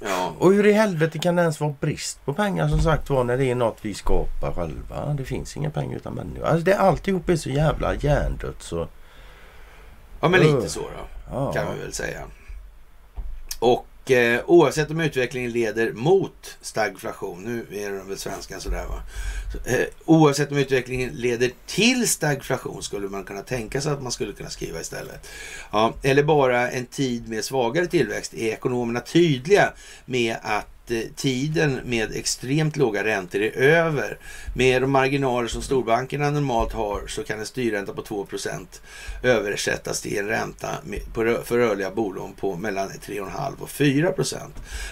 [0.00, 3.24] Ja, Och hur i helvete kan det ens vara brist på pengar som sagt var
[3.24, 5.14] när det är något vi skapar själva?
[5.14, 6.46] Det finns inga pengar utan människor.
[6.46, 8.88] Alltså det, alltihop är så jävla hjärndött så...
[10.20, 11.06] ja men lite så då.
[11.30, 11.52] Ja.
[11.52, 12.22] kan vi väl säga.
[13.58, 19.02] Och eh, oavsett om utvecklingen leder mot stagflation, nu är det väl svenskan sådär va.
[19.52, 24.12] Så, eh, oavsett om utvecklingen leder till stagflation skulle man kunna tänka sig att man
[24.12, 25.28] skulle kunna skriva istället.
[25.72, 29.72] Ja, eller bara en tid med svagare tillväxt är ekonomerna tydliga
[30.04, 34.18] med att eh, tiden med extremt låga räntor är över.
[34.54, 38.66] Med de marginaler som storbankerna normalt har så kan en styrränta på 2%
[39.22, 40.68] översättas till en ränta
[41.44, 44.36] för rörliga bolån på mellan 3,5 och 4%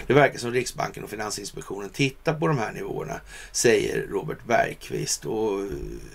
[0.06, 3.14] Det verkar som Riksbanken och Finansinspektionen tittar på de här nivåerna,
[3.52, 5.24] säger Robert Bergqvist.
[5.24, 5.60] Och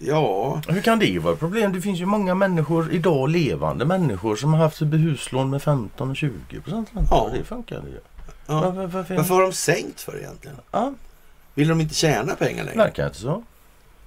[0.02, 1.74] ja, Hur kan det vara ett problem?
[1.74, 6.18] Det finns ju många människor, idag levande människor som har haft huslån med 15 och
[6.18, 7.16] 20 procent ränta.
[7.16, 7.30] Ja.
[7.34, 8.00] Det funkar ju.
[8.50, 8.62] Ja.
[8.62, 10.58] Varför, varför, varför har de sänkt för egentligen?
[10.72, 10.94] Ja,
[11.54, 12.78] Vill de inte tjäna pengar längre?
[12.78, 13.44] verkar inte så.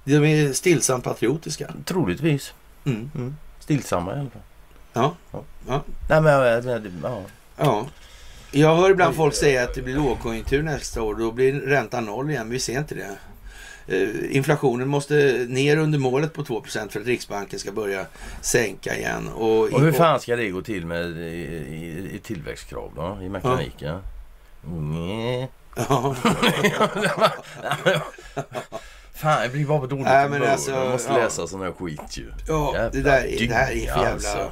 [0.03, 1.73] De är stillsamt patriotiska.
[1.85, 2.53] Troligtvis.
[2.85, 3.11] Mm.
[3.15, 3.35] Mm.
[3.59, 4.41] Stillsamma i alla fall.
[4.93, 5.15] Ja.
[5.31, 5.43] Ja.
[5.67, 5.83] Ja.
[6.09, 7.21] Nej men, jag- ja.
[7.57, 7.87] ja.
[8.51, 11.15] Jag hör ibland folk säga att det blir lågkonjunktur nästa år.
[11.15, 12.49] Då blir räntan noll igen.
[12.49, 13.15] Vi ser inte det.
[13.87, 18.05] Eh, Inflationen måste ner under målet på 2 för att Riksbanken ska börja
[18.41, 19.27] sänka igen.
[19.27, 23.19] Och, Och hur fan ska det gå till med i, i, i tillväxtkrav då?
[23.21, 23.99] I mekaniken?
[24.65, 26.15] Ja.
[29.15, 31.17] Fan, jag blir bara på dåligt Nej, men alltså, Jag måste ja.
[31.17, 32.31] läsa sån här skit ju.
[32.47, 34.51] Ja, det, Jävla där, är- det här är för jävla alltså.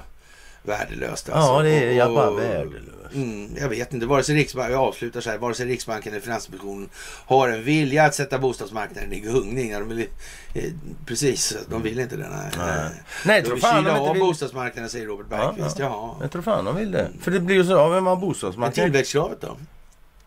[0.64, 1.30] värdelöst.
[1.30, 1.52] Alltså.
[1.52, 2.88] Ja, det är jag bara värdelöst.
[3.14, 4.06] Mm, jag vet inte.
[4.06, 6.90] Vare sig Riksbanken, jag avslutar så här, vare sig Riksbanken eller Finansinspektionen
[7.26, 9.72] har en vilja att sätta bostadsmarknaden i gungning.
[9.74, 10.08] De vill,
[10.54, 10.64] eh,
[11.06, 12.30] precis, de vill inte det.
[12.30, 12.52] Nej.
[12.58, 12.90] Nej.
[13.26, 14.20] Nej, De tror fan de inte vill.
[14.22, 15.80] bostadsmarknaden, säger Robert Bergqvist.
[15.80, 16.16] Ja, Jaha.
[16.22, 17.08] Jag tror fan de vill det.
[17.22, 18.84] För det blir ju så, ja vem har Men bostadsmarknaden?
[18.92, 19.58] tillväxtkravet då?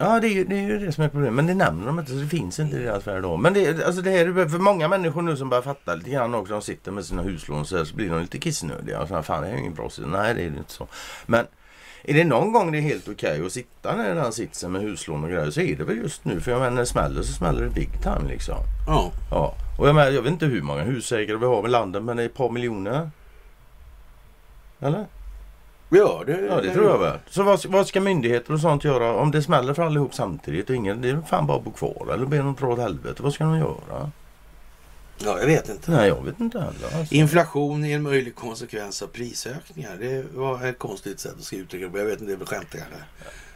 [0.05, 1.35] Ja, det är, ju, det är ju det som är problemet.
[1.35, 3.37] Men det nämner de inte, så det finns inte i deras värld då.
[3.37, 6.35] Men det, alltså det här är för många människor nu som börjar fatta lite grann
[6.35, 6.53] också.
[6.53, 9.01] De sitter med sina huslån så, här, så blir de lite kissnödiga.
[9.01, 10.09] Och så här, fan, det är ju ingen bra sida.
[10.09, 10.87] Nej, det är det inte så.
[11.27, 11.47] Men
[12.03, 14.83] är det någon gång det är helt okej att sitta ner i den sitsen med
[14.83, 16.41] huslån och grejer så är det väl just nu.
[16.41, 18.57] För jag menar, när det smäller så smäller det big time liksom.
[18.87, 19.13] Ja.
[19.31, 19.55] Ja.
[19.79, 22.23] Och jag, menar, jag vet inte hur många husägare vi har i landet, men det
[22.23, 23.11] är ett par miljoner.
[24.81, 25.07] Eller?
[25.99, 27.19] Ja, det, Ja, det tror jag väl.
[27.31, 30.77] Så vad, vad ska myndigheter och sånt göra om det smäller för allihop samtidigt och
[30.77, 33.23] ingen, det är fan bara att bo kvar eller be dem dra åt helvete.
[33.23, 34.11] Vad ska de göra?
[35.19, 35.91] Ja, jag vet inte.
[35.91, 36.99] Nej, jag vet inte heller.
[36.99, 37.15] Alltså.
[37.15, 39.97] Inflation är en möjlig konsekvens av prisökningar.
[40.01, 42.67] Det var ett konstigt sätt att uttrycka det Jag vet inte, det är väl skämt
[42.71, 42.89] kanske.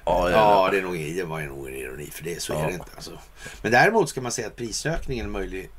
[0.04, 2.42] Ja, Ja, det, är nog, det var nog en ironi för det.
[2.42, 2.66] Så är Ja.
[2.66, 2.84] det inte.
[2.94, 3.10] Alltså.
[3.62, 5.70] Men däremot ska man säga att prisökningen är en möjlig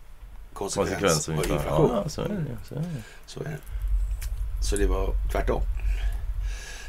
[0.53, 1.91] konsekvens Konsekvenser av inflation.
[2.03, 2.45] Ja, så är det.
[2.69, 2.85] Så är det.
[3.25, 3.57] Så är det.
[4.63, 5.61] Så det var tvärtom.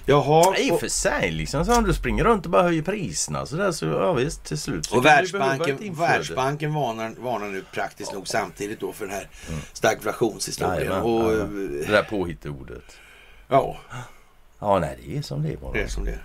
[0.06, 0.56] Jaha.
[0.59, 1.64] I och för sig liksom.
[1.64, 4.59] Så om du springer runt och bara höjer priserna så där så ja visst till
[4.59, 4.86] slut.
[4.86, 5.94] Så och Världsbanken.
[5.94, 9.28] Världsbanken varnar, varnar nu praktiskt nog samtidigt då för den här
[9.72, 10.77] stagflationshistorien.
[10.78, 11.85] Jajamän, Och, jajamän.
[11.86, 12.85] Det där påhittordet.
[13.48, 13.77] ja,
[14.59, 15.72] Ja, nej det är som det är bara.
[15.72, 16.22] det är som det är.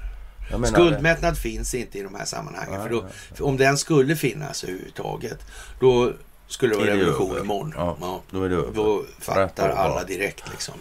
[0.52, 2.82] Menar, Skuldmättnad finns inte i de här sammanhangen.
[2.84, 5.40] För, då, för om den skulle finnas överhuvudtaget,
[5.80, 6.12] då
[6.48, 7.42] skulle det vara det revolution över?
[7.42, 7.74] imorgon.
[7.78, 8.22] Ja, Ja.
[8.32, 8.72] Då är det över.
[8.74, 10.04] Då fattar alla ja.
[10.08, 10.74] direkt liksom.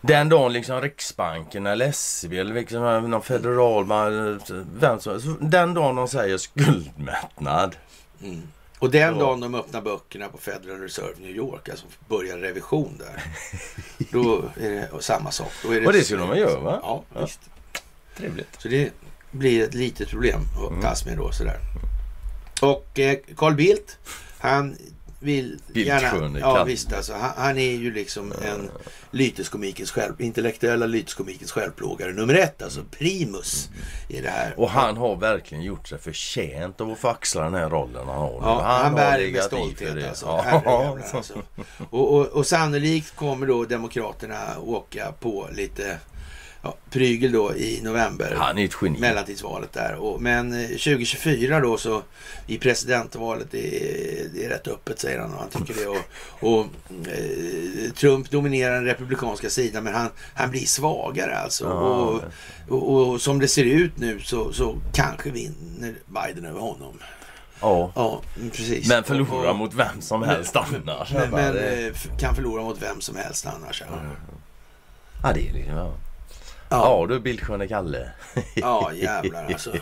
[0.00, 3.84] Den dagen liksom Riksbanken eller SEB eller liksom någon federal...
[4.74, 7.76] Vem som, den dagen de säger skuldmättnad.
[8.22, 8.42] Mm.
[8.78, 9.20] Och den Ja.
[9.20, 13.22] dagen de öppnar böckerna på Federal Reserve New York, alltså börjar revision där.
[14.12, 15.52] då är det samma sak.
[15.62, 16.78] Då är Och det skulle de göra va?
[16.82, 17.20] Ja, Ja.
[17.20, 17.40] visst.
[18.16, 18.48] Trevligt.
[18.58, 18.90] Så det
[19.30, 20.82] blir ett litet problem att Mm.
[20.82, 21.58] tas med då sådär.
[22.62, 23.98] Och eh, Carl Bildt,
[24.38, 24.76] han
[25.20, 26.38] vill gärna...
[26.38, 27.12] Ja visst alltså.
[27.12, 28.70] Han, han är ju liksom en
[29.10, 32.62] lyteskomikens själv, intellektuella lyteskomikens självplågare nummer ett.
[32.62, 33.68] Alltså primus
[34.08, 34.54] i det här.
[34.56, 38.18] Och han har verkligen gjort sig förtjänt av att få axla den här rollen han
[38.18, 38.38] har.
[38.42, 40.08] Ja, han, har bär det med stolthet det.
[40.08, 40.26] alltså.
[40.26, 40.98] Ja.
[41.12, 41.34] Alltså.
[41.90, 45.98] Och, och, och sannolikt kommer då Demokraterna åka på lite
[46.62, 48.34] ja, prygel då i november.
[48.38, 48.98] Han är ett geni.
[48.98, 49.94] mellantidsvalet där.
[49.94, 52.02] Och, men eh, 2024 då så
[52.46, 55.86] i presidentvalet, det är, det är rätt öppet säger han och han tycker det.
[55.86, 56.66] Och, och
[57.08, 61.66] eh, Trump dominerar den republikanska sidan men han, han blir svagare alltså.
[61.68, 62.22] Och,
[62.68, 66.98] och, och som det ser ut nu så, så kanske vinner Biden över honom.
[67.60, 67.92] Ja.
[67.94, 68.88] Ja, precis.
[68.88, 71.12] Men förlorar mot vem som helst annars.
[71.12, 73.82] Men, men det, eh, kan förlora mot vem som helst annars.
[73.86, 73.96] Ja,
[75.22, 75.74] ja, det är liksom...
[75.74, 75.92] Ja,
[76.70, 78.10] ja, du bildsköne Kalle.
[78.54, 79.72] ja jävlar alltså.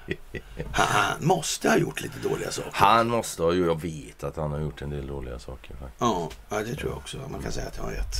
[0.72, 2.70] Han, måste ha gjort lite dåliga saker.
[2.72, 3.66] Han måste ha ju...
[3.66, 6.00] Jag vet att han har gjort en del dåliga saker faktiskt.
[6.00, 7.18] Ja, ja, det tror jag också.
[7.30, 8.16] Man kan säga att jag har rätt.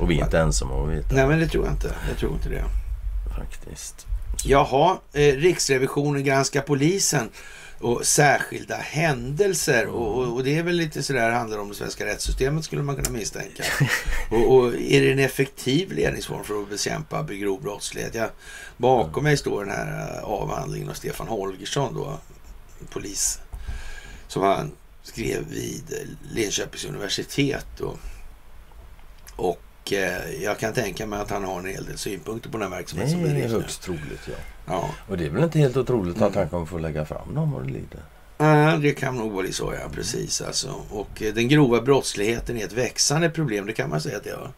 [0.00, 1.94] Och vi är inte ensamma om att veta Nej, men det tror jag inte.
[2.08, 2.64] Jag tror inte det.
[3.38, 4.06] faktiskt.
[4.44, 7.30] Jaha, eh, Riksrevisionen granskar polisen
[7.80, 9.86] och särskilda händelser.
[9.86, 13.10] Och, och, det är väl lite sådär, handlar om det svenska rättssystemet skulle man kunna
[13.10, 13.64] misstänka.
[14.30, 18.14] och, och är det en effektiv ledningsform för att bekämpa grov brottslighet?
[18.14, 18.30] Ja,
[18.76, 22.18] bakom mig står den här eh, avhandlingen av Stefan Holgersson då,
[22.90, 23.40] polis,
[24.28, 27.80] som han skrev vid eh, Linköpings universitet.
[27.80, 27.98] Och,
[29.36, 32.72] och eh, jag kan tänka mig att han har en hel del synpunkter på den
[32.72, 33.58] här verksamheten som är bedrivs nu.
[33.58, 34.34] högst troligt ja.
[34.70, 34.90] Ja.
[35.08, 37.62] Och det är väl inte helt otroligt att han kommer få lägga fram dem vad
[37.66, 38.00] det lider.
[38.38, 39.88] Ja, det kan nog vara så, ja.
[39.92, 40.74] Precis alltså.
[40.90, 44.30] Och eh, den grova brottsligheten är ett växande problem, det kan man säga att det
[44.30, 44.50] är.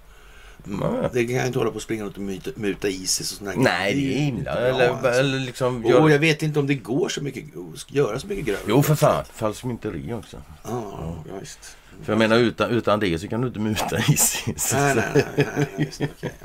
[0.67, 1.09] Mm.
[1.13, 3.63] Det kan jag inte hålla på och springa runt och muta, muta Isis och sådana
[3.63, 4.43] Nej, det är illa.
[4.55, 5.09] bra, Eller, alltså.
[5.09, 5.85] eller liksom...
[5.85, 6.09] Och Gör...
[6.09, 7.45] jag vet inte om det går så mycket,
[7.89, 8.63] göra så mycket grövre.
[8.67, 10.37] Jo för fan, falskmynteri också.
[10.63, 11.77] Ja, ja, visst.
[12.03, 14.73] För jag menar utan, utan det så kan du inte muta Isis.
[14.73, 15.25] Nej, nej, nej.
[15.57, 16.33] nej, visst, okej,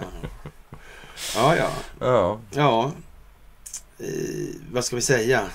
[1.36, 1.56] ja.
[1.56, 2.40] ja, ja.
[2.56, 2.92] Ja.
[4.00, 5.48] Eh, vad ska vi säga?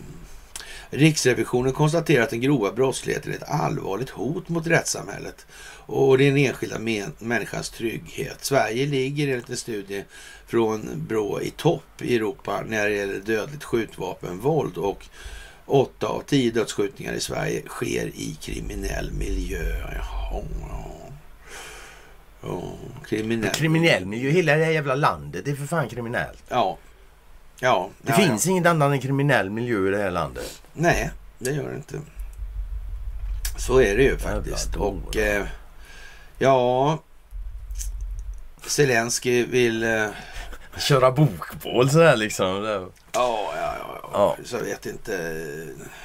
[0.90, 5.45] Riksrevisionen konstaterar att den grova brottsligheten är ett allvarligt hot mot rättssamhället
[5.86, 6.80] och den enskilda
[7.20, 8.45] människans trygghet.
[8.45, 10.03] Sverige ligger enligt en studie
[10.48, 15.06] från Brå i topp i Europa när det gäller dödligt skjutvapenvåld och
[15.66, 19.80] åtta av tio dödsskjutningar i Sverige sker i kriminell miljö.
[19.80, 20.91] Jaha, ja.
[22.41, 22.74] Ja,
[23.07, 23.53] kriminell.
[23.53, 24.30] Kriminell miljö.
[24.32, 26.44] Hela det här jävla landet är för fan kriminellt.
[26.49, 26.78] Ja.
[27.60, 27.90] Ja.
[28.02, 30.62] Det ja, finns inget annat än kriminell miljö i det här landet.
[30.74, 31.99] Nej, det gör det inte.
[33.57, 34.76] Så är det ju faktiskt.
[34.76, 35.45] Och eh,
[36.38, 36.99] ja,
[38.66, 39.84] Zelensky vill...
[39.84, 40.07] Eh,
[40.78, 42.64] Köra bokbål sådär liksom.
[42.66, 44.10] Ja, ja, ja, ja.
[44.14, 44.36] Ja.
[44.45, 45.45] Så jag vet inte.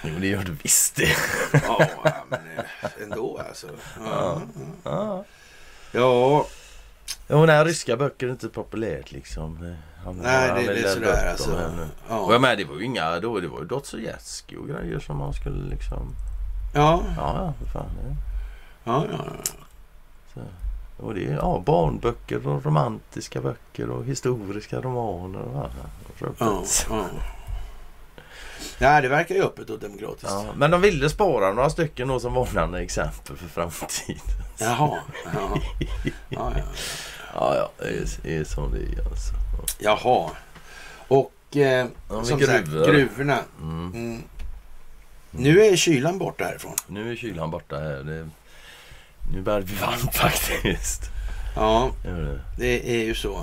[0.03, 1.17] Jo, det gör du visst det.
[1.53, 3.67] Ja, ja, men eh, ändå alltså.
[4.05, 4.41] Ja,
[4.85, 5.25] Ja.
[5.93, 6.47] ja.
[7.29, 9.77] Jo, nej, ryska böcker är inte populärt liksom.
[10.05, 11.51] Han, nej, han det, det är sådär dem alltså.
[11.77, 11.83] nu.
[11.83, 14.99] Och Ja, jag med, det var ju inga, då, det var ju Dostojevskij och grejer
[14.99, 16.15] som man skulle liksom...
[16.75, 17.91] ja, Ja, ja, för fan.
[17.97, 18.17] Det.
[18.85, 19.25] ja, ja.
[20.35, 20.41] Så.
[20.97, 25.71] Och det är ja, barnböcker och romantiska böcker och historiska romaner och ja,
[26.91, 27.07] ja.
[28.79, 30.31] Nej, det verkar ju öppet och demokratiskt.
[30.31, 34.21] Ja, men de ville spara några stycken då som varnande exempel för framtiden.
[34.59, 34.99] Jaha.
[35.35, 35.61] Ja,
[36.29, 36.63] ja, ja.
[37.35, 37.71] Ja, ja,
[38.23, 39.35] det är, som det är alltså.
[39.79, 40.31] Jaha.
[41.09, 42.87] Och eh, Ja, som sagt, gruvor.
[42.87, 43.39] gruvorna.
[43.63, 43.91] Mm.
[43.95, 44.23] Mm.
[45.31, 46.75] Nu är kylan borta härifrån.
[46.87, 48.03] Nu är kylan borta här.
[48.03, 48.29] Det,
[49.33, 51.03] nu börjar det bli varmt faktiskt.
[51.57, 51.91] Ja,
[52.59, 52.91] det.
[53.01, 53.37] är ju så.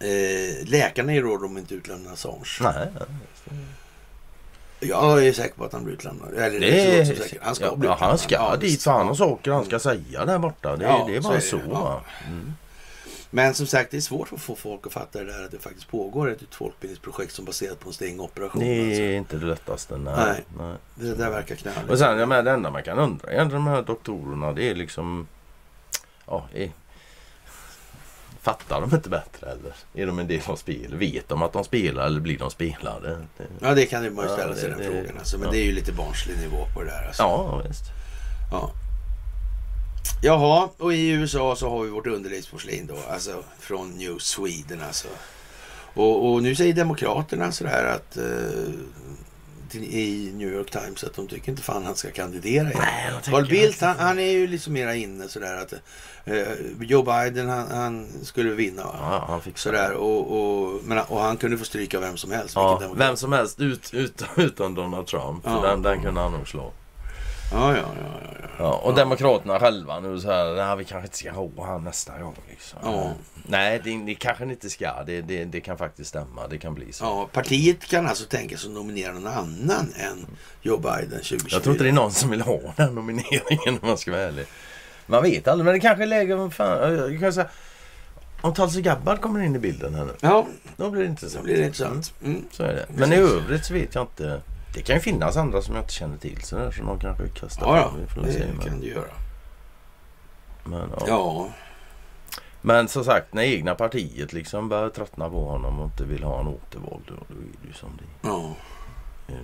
[0.00, 2.44] Eh, läkarna är råd om inte utlämna Assange.
[2.60, 2.88] Nej,
[4.80, 6.34] Jag är säker på att han blir utlämnad.
[6.34, 7.00] Eller det är...
[7.00, 7.38] är så säkert.
[7.42, 8.08] Han ska ja, bli utlämnad.
[8.08, 10.76] han ska Ja, dit för han har saker han ska säga där borta.
[10.76, 11.56] Det, Ja, det är så bara är så.
[11.56, 11.62] det.
[11.70, 12.02] Ja.
[12.26, 12.52] Mm.
[13.34, 15.58] Men som sagt, det är svårt att få folk att fatta det där att det
[15.58, 18.60] faktiskt pågår ett folkbildningsprojekt som baserat på en stingoperation.
[18.64, 19.02] Det Alltså.
[19.02, 19.96] är inte det lättaste.
[19.98, 20.14] Nej.
[20.16, 20.42] Nej.
[20.58, 20.76] nej.
[20.94, 21.90] Det där verkar knalligt.
[21.90, 24.74] Och sen, jag menar, det enda man kan undra egentligen de här doktorerna, det är
[24.74, 25.26] liksom...
[26.26, 26.70] Ja, är,
[28.40, 29.72] fattar de inte bättre eller?
[30.02, 30.92] Är de en del av spelet?
[30.92, 33.08] Vet de att de spelar eller blir de spelade?
[33.36, 35.18] Det, Ja, det kan man ju Ja, ställa sig det- den det- frågan.
[35.18, 35.38] Alltså.
[35.38, 35.52] Men ja.
[35.52, 37.06] det är ju lite barnslig nivå på det där.
[37.06, 37.22] Alltså.
[37.22, 37.84] ja, visst.
[38.52, 38.70] Ja.
[40.24, 45.08] Jaha, och i USA så har vi vårt underlivsporslin då, alltså från New Sweden alltså.
[45.94, 48.18] Och, och nu säger Demokraterna sådär att
[49.70, 53.20] till- i New York Times att de tycker inte fan han ska kandidera igen.
[53.24, 55.72] Carl Bildt han, han är ju liksom mera inne sådär att
[56.24, 58.82] eh, Joe Biden han, han skulle vinna.
[58.82, 60.30] Ja, han fick Sådär, och,
[60.64, 62.54] och, men, och han kunde få stryka vem som helst.
[62.54, 65.42] Ja, vem som helst ut, ut, utan Donald Trump.
[65.44, 65.60] För Ja.
[65.70, 66.72] den, den kunde han nog slå.
[67.52, 68.48] Ja, ja, ja, ja, ja.
[68.58, 72.18] Ja, och Demokraterna själva nu så här, nej, vi kanske inte ska ha han nästa
[72.18, 72.34] gång.
[72.50, 72.78] Liksom.
[72.82, 73.12] Ja.
[73.46, 75.02] Nej, det, det kanske ni inte ska.
[75.06, 76.46] Det, det, det kan faktiskt stämma.
[76.48, 77.04] Det kan bli så.
[77.04, 80.26] Ja, partiet kan alltså tänka sig att nominera någon annan än
[80.62, 81.48] Joe Biden 2024.
[81.50, 84.22] Jag tror inte det är någon som vill ha den nomineringen om man ska vara
[84.22, 84.46] ärlig.
[85.06, 86.34] Man vet aldrig, men det kanske är läge...
[86.34, 87.48] Vad fan, jag kan säga,
[88.40, 90.46] om Tulsi Gabbard kommer in i bilden här nu, Ja,
[90.76, 91.44] då blir det så intressant.
[91.44, 92.14] blir det intressant.
[92.24, 92.44] Mm.
[92.50, 92.86] Så är det.
[92.96, 94.40] Men i övrigt så vet jag inte.
[94.74, 97.28] Det kan ju finnas andra som jag inte känner till så där, som de kanske
[97.28, 99.04] kastar Ja, ja, det kan men, du göra.
[100.64, 101.04] men, ja.
[101.06, 101.48] Ja,
[102.60, 106.40] men som sagt, när egna partiet liksom börjar tröttna på honom och inte vill ha
[106.40, 107.18] en återvald, då, är
[107.62, 108.54] det ju som det ja.
[109.28, 109.40] är.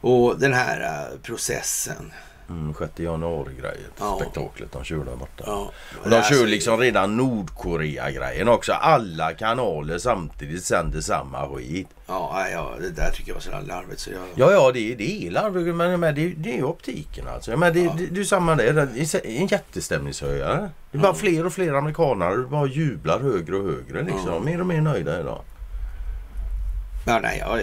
[0.00, 2.12] Och den här äh, processen.
[2.48, 4.18] Mm, 6 januari-grejen, Ja.
[4.20, 5.44] spektaklet de kör där borta.
[5.46, 5.70] Ja.
[6.04, 8.72] Och de Alltså, kör liksom redan Nordkorea-grejen också.
[8.72, 11.88] Alla kanaler samtidigt sänder samma skit.
[12.06, 14.20] Ja, ja, det där tycker jag var så larvigt så jag...
[14.34, 17.50] Ja, ja, det, det är larvigt, men, men det, det är optiken alltså.
[17.50, 17.94] Menar, det, Ja.
[17.98, 18.72] det, det är samma där.
[18.72, 20.70] Det är en jättestämningshöjare.
[20.90, 21.14] Det är bara Ja.
[21.14, 24.28] fler och fler amerikanare bara jublar högre och högre liksom.
[24.32, 24.38] Ja.
[24.40, 25.40] Mer och mer nöjda idag.
[27.06, 27.58] Ja, nej, jag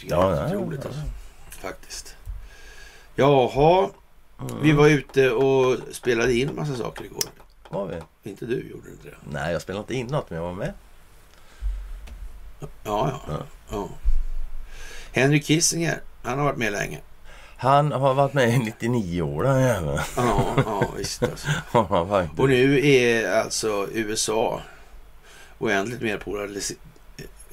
[0.00, 0.88] tycker Ja, det är nej, otroligt ja.
[0.88, 1.02] alltså.
[1.66, 2.14] Faktiskt.
[3.18, 3.90] Jaha,
[4.40, 4.62] Mm.
[4.62, 7.22] vi var ute och spelade in massa saker igår.
[7.68, 8.30] Var vi?
[8.30, 9.14] Inte du, gjorde inte det?
[9.32, 10.72] Nej, jag spelade inte in något, men jag var med.
[12.60, 13.20] Ja, ja.
[13.28, 13.42] Ja.
[13.70, 13.88] ja.
[15.12, 17.00] Henry Kissinger, han har varit med länge.
[17.56, 20.00] Han har varit med i 99 år den jäveln.
[20.16, 21.48] Ja, ja visst alltså.
[22.36, 24.60] Och nu är alltså USA
[25.58, 26.16] oändligt mer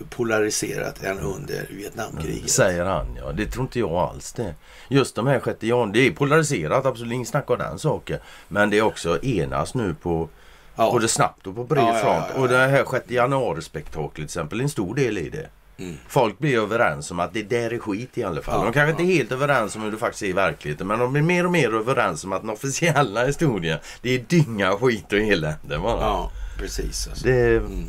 [0.09, 2.49] polariserat än under Vietnamkriget.
[2.49, 3.31] Säger han ja.
[3.31, 4.55] Det tror inte jag alls det.
[4.89, 5.91] Just de här 6 januari.
[5.93, 7.13] Det är polariserat absolut.
[7.13, 8.19] Ingen snack om den saken.
[8.47, 10.30] Men det är också enas nu på
[10.77, 10.91] Ja.
[10.91, 12.26] både snabbt och på bred Ja, front.
[12.35, 12.41] ja.
[12.41, 14.61] Och det här 6 januari-spektaklet till exempel.
[14.61, 15.47] En stor del i det.
[15.77, 15.95] Mm.
[16.07, 18.59] Folk blir överens om att det där är skit i alla fall.
[18.59, 18.89] Ja, de kanske ja.
[18.99, 20.88] inte är helt överens om hur det faktiskt är i verkligheten.
[20.88, 24.72] Men de blir mer och mer överens om att den officiella historien det är dynga,
[24.72, 26.01] skit och elände bara.
[26.01, 27.07] Ja, precis.
[27.07, 27.27] Alltså.
[27.27, 27.85] Det, Mm.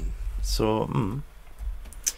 [0.56, 1.22] så, mm.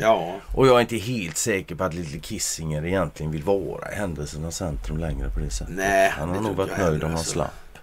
[0.01, 3.95] Ja, Och jag är inte helt säker på att Little Kissinger egentligen vill vara i
[3.95, 5.75] händelsernas centrum längre på det sättet.
[5.75, 6.11] nej.
[6.11, 7.33] han det har nog varit nöjd om han alltså.
[7.33, 7.79] slapp.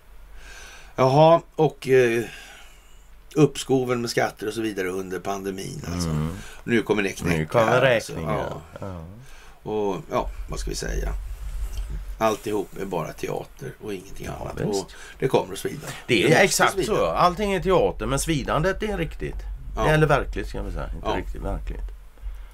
[0.96, 2.24] Jaha, och eh,
[3.36, 5.82] uppskoven med skatter och så vidare under pandemin.
[5.94, 6.10] Alltså.
[6.10, 6.30] Mm.
[6.64, 7.38] Nu kommer det knäcka.
[7.38, 8.30] Nu kommer räkningen.
[8.30, 8.62] Alltså.
[8.80, 8.88] Ja.
[8.88, 9.04] Ja.
[9.72, 11.10] Och ja, vad ska vi säga?
[12.18, 14.62] Alltihop är bara teater och ingenting Ja, annat.
[14.62, 14.84] visst.
[14.84, 15.88] Och det kommer att svida.
[16.08, 16.86] Det är exakt svida.
[16.96, 17.06] så.
[17.06, 19.36] Allting är teater men svidandet är riktigt.
[19.76, 19.88] Ja.
[19.88, 20.90] Eller verkligt ska jag säga.
[20.96, 21.16] Inte Ja.
[21.18, 21.82] riktigt verkligt.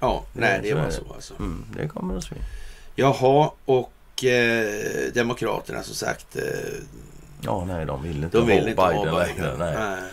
[0.02, 1.34] Ja, nej det så var så alltså.
[1.34, 2.42] Mm, det kommer att svida.
[2.94, 6.36] Jaha, och eh, Demokraterna som sagt.
[6.36, 6.42] Eh,
[7.44, 9.34] Ja, nej de vill inte de vill ha inte Biden, ha längre.
[9.34, 9.58] Biden.
[9.58, 9.74] Nej.
[9.78, 10.10] Nej.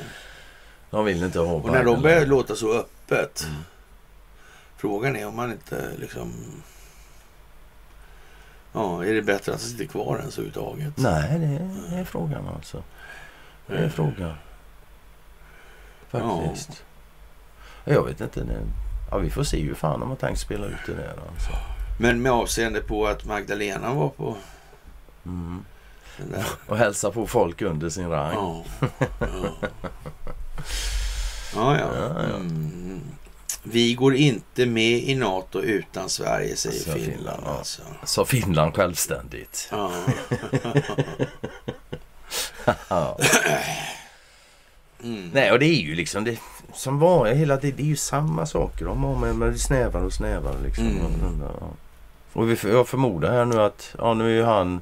[0.89, 2.29] De vill inte ha Och Biden när de börjar längre.
[2.29, 3.43] låta så öppet.
[3.49, 3.61] Mm.
[4.77, 6.33] Frågan är om man inte liksom...
[8.73, 10.97] Ja, är det bättre att sitter kvar ens överhuvudtaget?
[10.97, 12.83] Nej, det är, frågan alltså.
[13.67, 13.89] Det är Mm.
[13.91, 14.33] frågan.
[16.09, 16.83] Faktiskt.
[17.85, 18.39] Jag vet inte.
[18.43, 18.61] Det,
[19.11, 21.51] ja, vi får se hur fan de har tänkt spela ut det där alltså.
[21.99, 24.37] Men med avseende på att Magdalena var på
[25.25, 25.63] Mm.
[26.67, 28.35] Och hälsa på folk under sin rang.
[28.35, 28.63] Ja,
[31.55, 31.77] ja.
[31.77, 31.89] ja.
[32.15, 32.35] ja.
[32.35, 33.01] Mm.
[33.63, 37.15] Vi går inte med i NATO utan Sverige, säger Alltså, Finland.
[37.17, 37.47] Finland.
[37.47, 37.81] Alltså.
[38.03, 39.71] Sa Finland självständigt.
[42.89, 43.17] Ja.
[45.03, 45.29] Mm.
[45.33, 46.37] Nej, och det är ju liksom det
[46.73, 47.77] som var hela tiden.
[47.77, 50.87] Det är ju samma saker de har med, men det snävare och snävare liksom.
[50.87, 51.43] Mm.
[52.33, 54.81] Och vi, jag förmodar här nu att ja, nu är ju han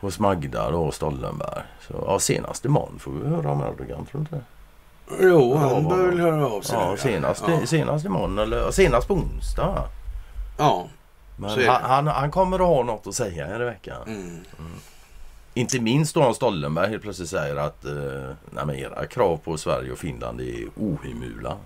[0.00, 1.62] hos Magda då, Stoltenberg.
[1.88, 4.40] Så ja, senast imorgon får vi höra om Erdogan, tror du inte?
[5.20, 6.78] Jo, Ja, han bör väl höra av sig.
[6.78, 7.66] Ja, senast, ja.
[7.66, 9.84] senast imorgon eller senast på onsdag.
[10.58, 10.86] ja.
[11.38, 14.02] Men han, han, han kommer att ha något att säga i veckan.
[14.06, 14.40] Mm.
[15.56, 17.92] Inte minst då om Stoltenberg helt plötsligt säger att eh,
[18.50, 21.56] nej, men era krav på Sverige och Finland är ohemula.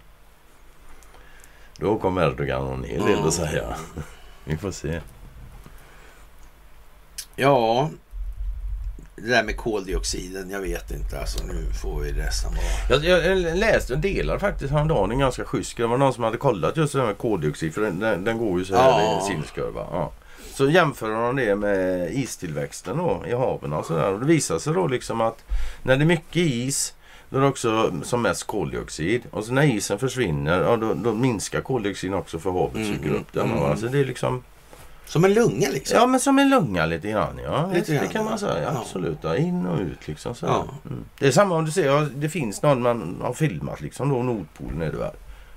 [1.77, 3.77] Då kommer Erdogan ha en hel del att säga.
[4.45, 5.01] Vi får se.
[7.37, 7.91] Ja,
[9.17, 11.21] det där med koldioxiden, jag vet inte.
[11.21, 13.03] Alltså nu får vi nästan vara...
[13.03, 15.77] Jag, jag läste en delar faktiskt häromdagen, en ganska schysst.
[15.77, 18.39] Det var någon som hade kollat just det här med koldioxid, för den, den, den
[18.39, 19.13] går ju så här Ja.
[19.13, 19.87] i en silskurva.
[19.93, 20.13] Ja.
[20.53, 24.13] Så jämför de det med istillväxten då, i haven och sådär.
[24.13, 25.45] Och det visar sig då liksom att
[25.83, 26.95] när det är mycket is
[27.31, 29.23] då är det också som mest koldioxid.
[29.31, 33.11] Och så när isen försvinner, ja, då, då minskar koldioxiden också för havet Mm, suger
[33.15, 33.51] upp den.
[33.51, 33.63] mm.
[33.63, 34.43] Alltså det är liksom,
[35.07, 35.99] Som en lunga liksom.
[36.01, 37.41] ja men som en lunga lite grann.
[37.45, 38.63] Ja, Lite det grann, kan man säga.
[38.63, 38.79] ja.
[38.81, 39.25] Absolut.
[39.39, 40.35] In och ut liksom.
[40.35, 40.47] Så.
[40.47, 40.67] Ja.
[40.91, 41.05] Mm.
[41.19, 44.23] Det är samma om du ser, ja, det finns någon man har filmat liksom då,
[44.23, 45.15] Nordpolen är det väl.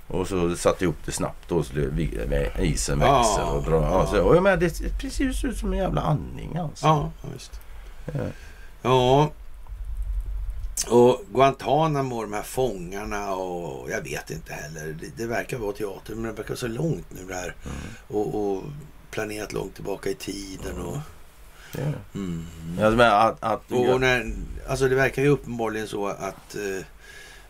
[0.08, 3.82] Och så satte ihop det snabbt då så med isen Ja, växer och drar.
[3.82, 4.06] Ja.
[4.06, 6.86] Så, och jag menar, det ser precis ut som en jävla andning alltså.
[6.86, 7.60] Ja, ja, visst.
[8.12, 8.20] Ja.
[8.82, 9.30] Ja.
[10.88, 14.96] Och Guantanamo, de här fångarna och jag vet inte heller.
[15.00, 17.54] Det, det verkar vara teater men det verkar så långt nu det här.
[17.64, 17.76] Mm.
[18.08, 18.62] Och, och
[19.10, 20.78] planerat långt tillbaka i tiden.
[20.78, 20.98] Och,
[21.72, 21.94] det.
[22.14, 22.46] mm.
[22.78, 23.44] Jag menar att...
[23.44, 24.32] att och när,
[24.68, 26.84] alltså det verkar ju uppenbarligen så att eh,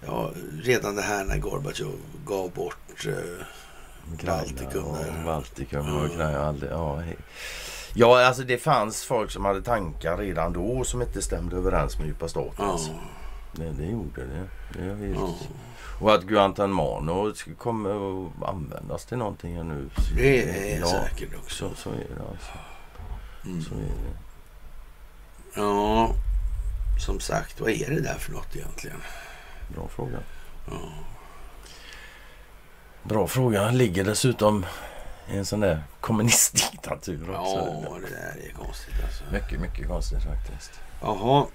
[0.06, 0.30] ja,
[0.62, 1.94] redan det här när Gorbatjov
[2.26, 5.24] gav bort eh, Baltikum och där.
[5.24, 6.54] Baltikum och Ukraina.
[6.70, 7.02] Ja,
[7.94, 12.06] ja, alltså det fanns folk som hade tankar redan då som inte stämde överens med
[12.06, 12.54] djupa staten.
[12.58, 12.90] ja, Alltså.
[13.52, 14.48] Det, det gjorde det.
[14.72, 15.34] det ja,
[16.00, 17.90] Och att Guantanamo kommer
[18.26, 19.90] att användas till någonting nu.
[20.16, 21.68] Det är ja, säkert också.
[21.68, 22.52] Så, så är det alltså.
[23.44, 23.62] Mm.
[23.62, 24.14] Så är det.
[25.56, 26.14] Ja,
[26.98, 29.00] som sagt, vad är det där för något egentligen?
[29.68, 30.18] Bra fråga.
[30.70, 30.72] Ja.
[33.02, 33.70] Bra fråga.
[33.70, 34.66] Ligger dessutom
[35.30, 37.56] i en sån där kommunistdiktatur också.
[37.84, 39.24] Ja, det där är konstigt alltså.
[39.32, 40.80] Mycket, mycket konstigt faktiskt.
[41.02, 41.46] Jaha,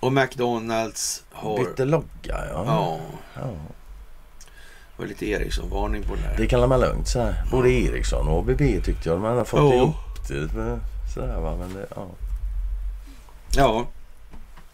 [0.00, 1.58] och McDonalds har...
[1.58, 2.64] Bytte logga ja.
[2.66, 2.98] Ja,
[3.34, 3.40] ja.
[3.46, 6.36] det var lite Ericsson-varning på den där.
[6.36, 7.34] Det kan man lugnt säga.
[7.50, 9.74] Både Ericsson och ABB tyckte jag man har fått Ja.
[9.74, 9.94] ihop
[10.28, 10.52] det.
[10.54, 10.80] med
[11.14, 11.56] Sådär va.
[11.56, 12.06] Men det, ja.
[13.56, 13.86] Ja,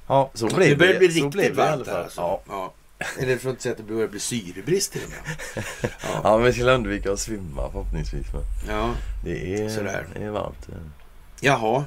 [0.06, 0.98] ja, så det blev börjar det.
[0.98, 2.20] bli så riktigt det varmt här alltså.
[2.20, 2.40] Ja.
[2.48, 2.72] Ja.
[3.18, 5.64] Eller för att inte säga att det börjar bli syrebrist till och med.
[6.02, 6.20] Ja.
[6.24, 8.26] ja, men vi skulle undvika att svimma förhoppningsvis.
[8.32, 8.42] Men
[8.76, 8.94] ja,
[9.24, 10.06] det är, Sådär.
[10.14, 10.68] det är varmt.
[11.40, 11.84] jaha.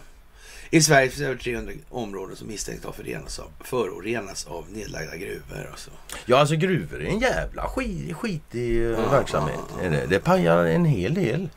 [0.74, 5.68] I Sverige finns över 300 områden som misstänks ha förorenats av, förorenats av nedlagda gruvor.
[5.72, 5.92] Alltså.
[6.26, 9.60] Ja, alltså gruvor är en jävla skit, skitig eh, Ja, verksamhet.
[9.84, 9.90] ja.
[9.90, 11.50] Det, det pajar en hel del.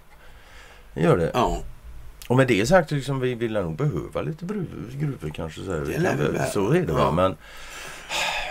[0.94, 1.30] Det gör det.
[1.34, 1.62] Ja,
[2.28, 4.44] Och med det sagt, liksom, vi vill nog behöva lite
[4.92, 5.60] gruvor, kanske.
[5.64, 5.80] Så, här.
[5.80, 7.10] Det lär vi så är det va.
[7.10, 7.36] Men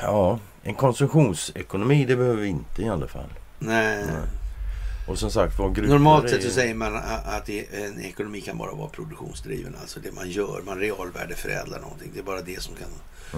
[0.02, 3.30] ja, en konsumtionsekonomi det behöver vi inte i alla fall.
[3.60, 4.06] nej.
[4.06, 4.16] Nej.
[5.08, 8.58] Och som sagt var Normalt är- sett så säger man att det- en ekonomi kan
[8.58, 9.76] bara vara produktionsdriven.
[9.82, 12.12] Alltså det man gör, man realvärdeförädlar någonting.
[12.14, 12.88] Det är bara det som kan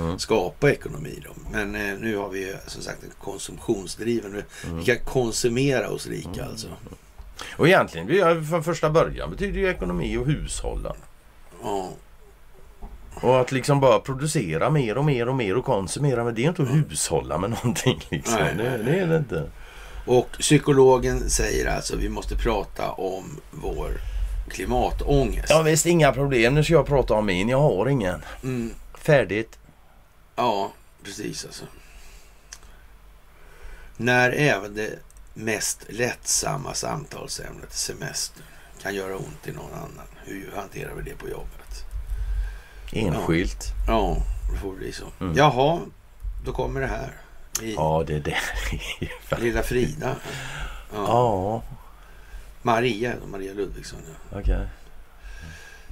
[0.04, 0.20] Mm.
[0.20, 1.24] skapa ekonomi.
[1.26, 1.30] Då.
[1.52, 4.32] Men eh, nu har vi ju som sagt en konsumtionsdriven.
[4.32, 4.78] Mm.
[4.78, 6.68] Vi kan konsumera oss rika alltså.
[7.58, 10.96] Och egentligen, från första början betyder ju ekonomi och hushålla.
[11.64, 11.90] Ja,
[13.22, 16.24] Och att liksom bara producera mer och mer och mer och konsumera.
[16.24, 18.06] Men det är inte att hushålla med någonting.
[18.10, 18.36] Liksom.
[18.40, 19.50] Nej, det, nej, det är det inte.
[20.06, 23.92] Och psykologen säger alltså att vi måste prata om vår
[24.50, 25.50] klimatångest.
[25.50, 26.54] Ja visst, inga problem.
[26.56, 27.50] Nu ska jag prata om min.
[27.50, 28.22] Jag har ingen.
[28.44, 29.60] Mm, Färdigt.
[30.36, 30.72] ja
[31.04, 31.66] precis alltså.
[33.98, 34.90] När även det
[35.34, 38.44] mest lättsamma samtalsämnet semester
[38.82, 40.06] kan göra ont i någon annan.
[40.26, 41.65] Hur hanterar vi det på jobbet?
[42.96, 43.74] Enskilt.
[43.88, 44.18] Ja,
[44.52, 45.06] det får bli så.
[45.20, 45.36] Mm.
[45.38, 45.80] Jaha,
[46.46, 47.12] då kommer det här.
[47.62, 48.38] I Ja, det är det.
[49.42, 50.16] lilla Frida.
[50.94, 51.06] Ja.
[51.08, 51.64] Ja,
[52.62, 54.00] Maria, Maria Ludvigsson.
[54.32, 54.40] Ja.
[54.40, 54.68] okej.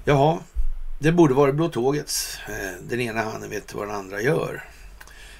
[0.06, 0.38] Jaha,
[1.00, 2.38] det borde vara Blå Tågets.
[2.48, 4.64] Eh, Den ena handen vet vad den andra gör.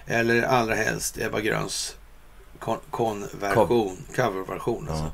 [0.06, 1.96] Eller allra helst Ebba Gröns
[2.60, 4.88] kon- konversion, coverversion.
[4.90, 5.04] Alltså.
[5.06, 5.12] Eh,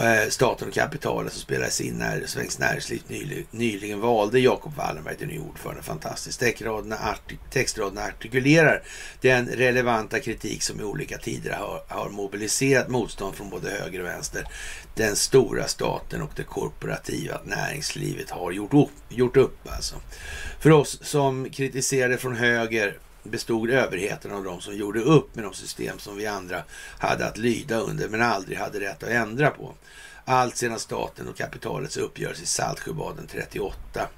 [0.00, 5.16] Eh, staten och kapitalet som spelades in när Svenskt Näringsliv nyligen, nyligen valde Jakob Wallenberg
[5.16, 5.82] till ny ordförande.
[5.82, 6.40] Fantastiskt.
[6.40, 8.82] Textraderna, artik textraderna artikulerar
[9.20, 14.06] den relevanta kritik som i olika tider har, har mobiliserat motstånd från både höger och
[14.06, 14.44] vänster.
[14.94, 18.90] Den stora staten och det korporativa näringslivet har gjort upp.
[19.08, 19.96] Gjort upp alltså.
[20.60, 25.54] För oss som kritiserade från höger bestod överheten av de som gjorde upp med de
[25.54, 26.62] system som vi andra
[26.98, 29.74] hade att lyda under men aldrig hade rätt att ändra på.
[30.24, 34.08] Allt sedan staten och kapitalets uppgörelse i Saltsjöbaden 38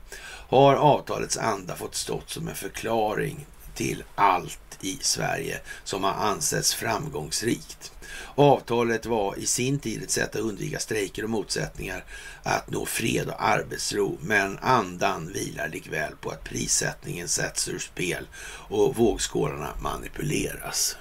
[0.49, 6.75] har avtalets anda fått stått som en förklaring till allt i Sverige som har ansetts
[6.75, 7.93] framgångsrikt.
[8.35, 12.05] Avtalet var i sin tid ett sätt att undvika strejker och motsättningar,
[12.43, 18.29] att nå fred och arbetsro, men andan vilar likväl på att prissättningen sätts ur spel
[18.69, 20.97] och vågskålarna manipuleras.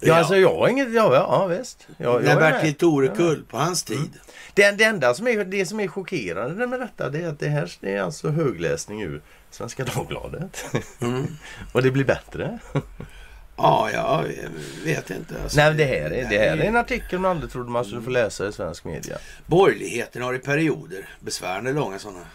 [0.00, 0.92] Ja, alltså jag har inget...
[0.92, 1.86] Ja, ja visst.
[1.96, 2.74] Jag, Bertil.
[2.74, 4.10] Torekull på hans tid.
[4.54, 7.48] Det, det enda som är, det som är chockerande med detta det är att det
[7.48, 10.64] här är alltså högläsning ur Svenska Dagbladet.
[11.00, 11.36] Mm.
[11.72, 12.58] Och det blir bättre.
[13.56, 14.24] Ja, jag
[14.84, 15.42] vet inte.
[15.42, 18.02] Alltså, Nej, det här, är, det här är en artikel man aldrig trodde man skulle
[18.02, 19.18] få läsa i svensk media.
[19.46, 22.26] Borgerligheten har i perioder, besvärande långa sådana,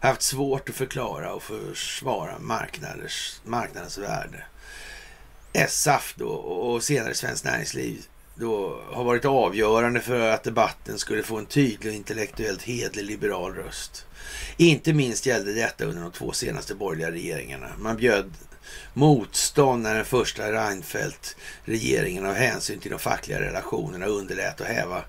[0.00, 4.44] haft svårt att förklara och försvara marknaders, marknadens värde.
[5.68, 11.36] SAF då och senare Svenskt Näringsliv då har varit avgörande för att debatten skulle få
[11.38, 14.06] en tydlig och intellektuellt hedlig liberal röst.
[14.56, 17.68] Inte minst gällde detta under de två senaste borgerliga regeringarna.
[17.78, 18.32] Man bjöd
[18.94, 25.04] motstånd när den första Reinfeldt-regeringen av hänsyn till de fackliga relationerna underlät att häva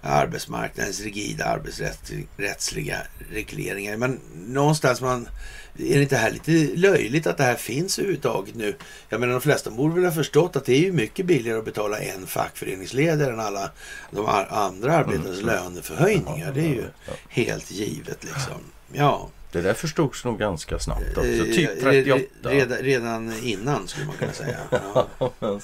[0.00, 2.98] arbetsmarknadens rigida arbetsrättsliga
[3.30, 3.96] regleringar.
[3.96, 5.28] Men någonstans man,
[5.78, 8.74] är det inte här lite löjligt att det här finns överhuvudtaget nu?
[9.08, 11.64] Jag menar de flesta borde väl ha förstått att det är ju mycket billigare att
[11.64, 13.70] betala en fackföreningsledare än alla
[14.10, 16.52] de andra arbetares löneförhöjningar.
[16.52, 16.84] Det är ju
[17.28, 18.52] helt givet liksom.
[18.92, 21.28] Ja, Det där förstods nog ganska snabbt också.
[21.28, 22.50] eh, Typ re- 38.
[22.50, 24.58] Redan, redan innan skulle man kunna säga.
[25.20, 25.60] Ja.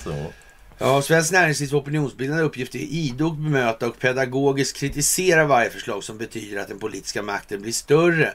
[0.78, 6.60] Ja, Svenskt Näringslivs opinionsbildande uppgift är idogt bemöta och pedagogiskt kritisera varje förslag som betyder
[6.60, 8.32] att den politiska makten blir större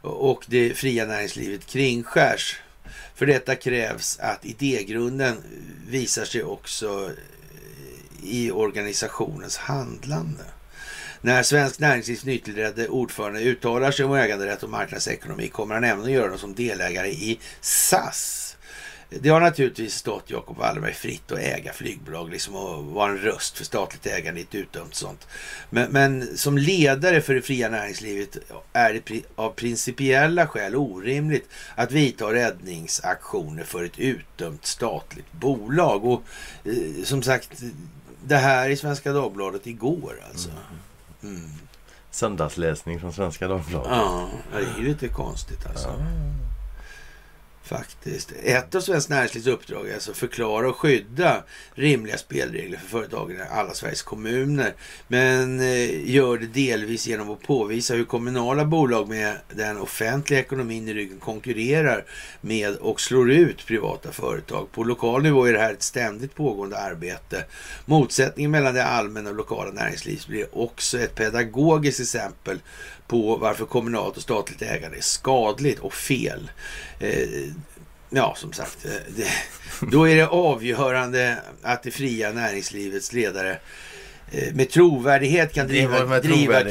[0.00, 2.56] och det fria näringslivet kringskärs.
[3.14, 5.36] För detta krävs att idégrunden
[5.88, 10.44] visar sig också eh, i organisationens handlande.
[11.20, 16.10] När Svensk Näringslivs nytillträdde ordförande uttalar sig om äganderätt och marknadsekonomi kommer han även att
[16.10, 18.47] göra det som delägare i SAS.
[19.10, 23.56] Det har naturligtvis stått Jacob Wallenberg fritt att äga flygbolag liksom och vara en röst
[23.56, 25.26] för statligt ägande i ett utdömt sånt.
[25.70, 28.36] Men, men som ledare för det fria näringslivet
[28.72, 36.04] är det av principiella skäl orimligt att vidta räddningsaktioner för ett utdömt statligt bolag.
[36.04, 36.22] Och
[36.64, 37.62] eh, som sagt,
[38.24, 40.50] det här i Svenska Dagbladet igår alltså.
[41.22, 41.50] Mm.
[42.10, 43.90] Söndagsläsning från Svenska Dagbladet.
[43.90, 45.88] Ja, det är ju lite konstigt alltså.
[47.68, 48.32] Faktiskt.
[48.42, 53.40] Ett av Svenskt Näringslivs uppdrag är alltså förklara och skydda rimliga spelregler för företagen i
[53.50, 54.74] alla Sveriges kommuner.
[55.08, 60.88] Men eh, gör det delvis genom att påvisa hur kommunala bolag med den offentliga ekonomin
[60.88, 62.04] i ryggen konkurrerar
[62.40, 64.72] med och slår ut privata företag.
[64.72, 67.44] På lokal nivå är det här ett ständigt pågående arbete.
[67.84, 72.58] Motsättningen mellan det allmänna och lokala näringslivet blir också ett pedagogiskt exempel
[73.08, 76.50] på varför kommunalt och statligt ägande är skadligt och fel.
[77.00, 77.28] Eh,
[78.10, 79.28] ja, som sagt, eh, det,
[79.90, 83.58] då är det avgörande att det fria näringslivets ledare
[84.32, 86.70] eh, med trovärdighet kan driva, driva,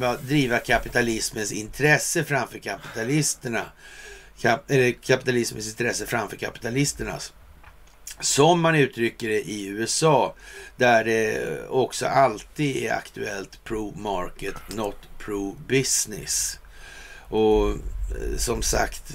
[0.00, 0.16] ja.
[0.22, 3.64] driva kapitalismens intresse framför kapitalisterna.
[4.40, 4.70] Kap,
[5.02, 7.32] kapitalismens intresse framför kapitalisternas.
[8.20, 10.34] Som man uttrycker det i USA,
[10.76, 16.58] där det också alltid är aktuellt pro-market, not pro-business.
[17.28, 19.14] Och eh, som sagt,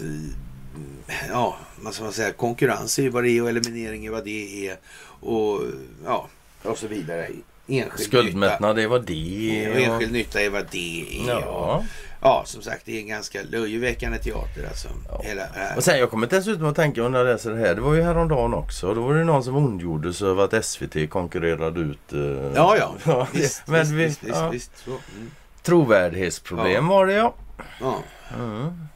[1.07, 4.11] eh, ja, vad ska man säga, konkurrens är ju vad det är och eliminering är
[4.11, 4.77] vad det är.
[5.19, 5.61] Och
[6.05, 6.29] ja,
[6.63, 7.27] och så vidare.
[7.67, 8.03] Enskild nytta.
[8.03, 9.69] Skuldmättnad, det var det.
[9.71, 11.35] Och enskild nytta är vad det är.
[11.37, 11.85] Och, Ja.
[12.23, 14.87] Ja, som sagt, det är en ganska löjeväckande teater alltså.
[15.09, 15.21] Ja.
[15.23, 15.77] Hela här.
[15.77, 17.75] Och sen jag kommer dessutom att tänka när jag läser det här.
[17.75, 18.93] Det var ju häromdagen också.
[18.93, 22.13] Då var det någon som ondgjorde sig över att SVT konkurrerade ut...
[22.13, 22.19] eh,
[22.55, 22.93] Ja, ja.
[23.05, 24.49] Ja, visst, men visst, vi- visst, visst, ja.
[24.49, 24.71] visst.
[24.87, 25.31] Mm.
[25.63, 27.33] Trovärdighetsproblem var det ja.
[27.81, 27.97] Ja.
[28.39, 28.87] Mm.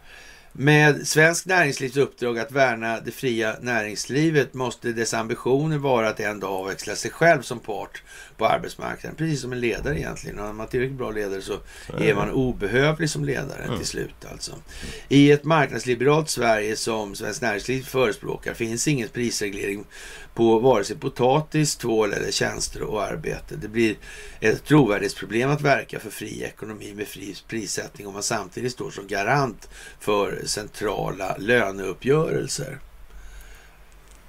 [0.59, 6.39] Med svensk näringslivs uppdrag att värna det fria näringslivet måste dess ambitioner vara att en
[6.39, 8.03] dag avväxla sig själv som part
[8.37, 9.17] på arbetsmarknaden.
[9.17, 10.39] Precis som en ledare egentligen.
[10.39, 11.59] Är man tillräckligt bra ledare så
[11.97, 13.77] är man obehövlig som ledare Mm.
[13.77, 14.25] till slut.
[14.31, 14.51] Alltså.
[15.09, 19.85] I ett marknadsliberalt Sverige som Svenskt Näringsliv förespråkar finns ingen prisreglering
[20.37, 23.55] på vare sig potatis, tvål eller tjänster och arbete.
[23.55, 23.95] Det blir
[24.39, 29.07] ett trovärdighetsproblem att verka för fri ekonomi med fri prissättning om man samtidigt står som
[29.07, 29.69] garant
[29.99, 32.77] för centrala löneuppgörelser.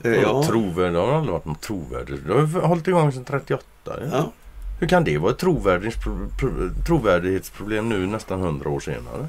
[0.04, 0.42] Eh, Ja.
[0.44, 2.26] Trovärdig, det har aldrig varit något trovärdigt.
[2.26, 3.64] Det har hållit igång sedan 38.
[3.84, 3.94] Ja.
[4.12, 4.32] Ja.
[4.80, 9.28] Hur kan det vara ett trovärdighetspro- pro- trovärdighetsproblem nu nästan 100 år senare?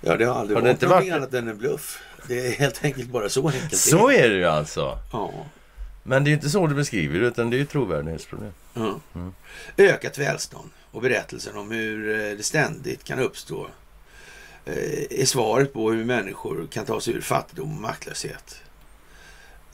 [0.00, 1.98] ja, det har aldrig Har det varit inte någonting varit- annat än en bluff.
[2.28, 3.76] Det är helt enkelt bara så enkelt.
[3.76, 4.98] Så är det ju alltså.
[5.12, 5.30] Ja.
[6.06, 8.52] Men det är inte så du beskriver det utan det är ju trovärdighetsproblem.
[8.76, 9.34] Mm.
[9.76, 13.68] Ökat välstånd och berättelsen om hur eh, det ständigt kan uppstå
[14.64, 18.62] eh, är svaret på hur människor kan ta sig ur fattigdom och maktlöshet.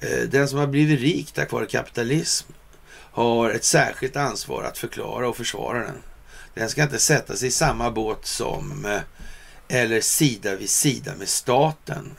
[0.00, 2.52] Eh, Den som har blivit rik tack vare kapitalism
[2.94, 6.02] har ett särskilt ansvar att förklara och försvara den.
[6.54, 9.00] Den ska inte sätta sig i samma båt som
[9.68, 12.10] eller sida vid sida med staten.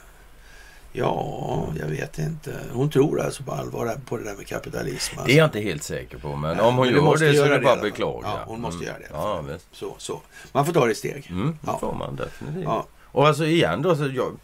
[0.95, 2.59] Ja, jag vet inte.
[2.73, 5.11] Hon tror alltså på allvar på det där med kapitalism.
[5.19, 5.27] Alltså.
[5.27, 7.43] Det är jag inte helt säker på men Nej, om hon men gör det så
[7.43, 7.81] är det bara fall.
[7.83, 8.27] beklaga.
[8.27, 8.87] Ja, hon måste Mm.
[8.87, 9.07] göra det.
[9.11, 9.67] Ja, visst.
[9.71, 10.21] Så, så.
[10.51, 11.27] Man får ta det i steg.
[11.29, 11.77] Mm, det Ja.
[11.79, 12.63] får man definitivt.
[12.63, 12.85] Ja.
[13.03, 14.37] Och alltså igen då, så jag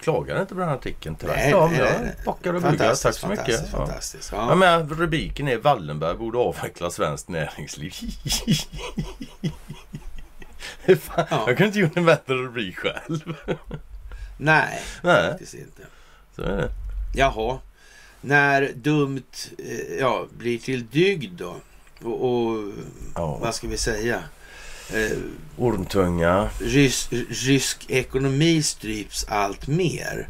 [0.00, 1.16] klagar inte på den här artikeln.
[1.16, 1.90] Tvärtom, jag
[2.24, 2.94] bockar och bugar.
[2.94, 3.44] Tack så mycket.
[3.46, 3.78] fantastiskt, Ja.
[3.78, 4.32] fantastiskt.
[4.32, 4.46] Ja.
[4.48, 4.54] Ja.
[4.54, 7.92] men rubriken är Wallenberg borde avveckla svenskt näringsliv.
[11.00, 11.44] Fan, Ja.
[11.46, 13.34] Jag kunde inte gjort en bättre rubrik själv.
[14.40, 15.30] Nej, Nej.
[15.30, 15.82] faktiskt inte.
[16.36, 16.70] Så är det.
[17.14, 17.58] Jaha.
[18.20, 19.22] När dumt
[19.58, 21.56] eh, ja, blir till dygd då.
[22.02, 22.72] Och, och
[23.14, 23.36] Ja.
[23.40, 24.22] vad ska vi säga?
[24.94, 25.18] Eh,
[25.58, 26.50] Ormtunga.
[26.60, 30.26] rys, rysk ekonomi stryps allt mer.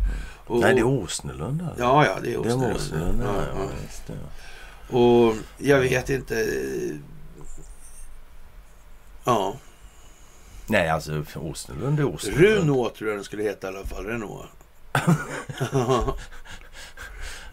[0.47, 1.75] Och, Nej, det är Åsnelund där.
[1.79, 2.77] Ja, ja, det är det är Åsnelund.
[2.77, 3.23] Åsnelund.
[3.23, 3.71] Ja, Ja, ja, ja.
[3.87, 4.97] just det.
[4.97, 6.47] Och jag vet inte.
[9.25, 9.57] Ja,
[10.71, 12.45] Nej, alltså Åsnelund är Åsnelund.
[12.45, 14.05] Renault tror jag den skulle heta i alla fall.
[14.07, 14.47] Renault.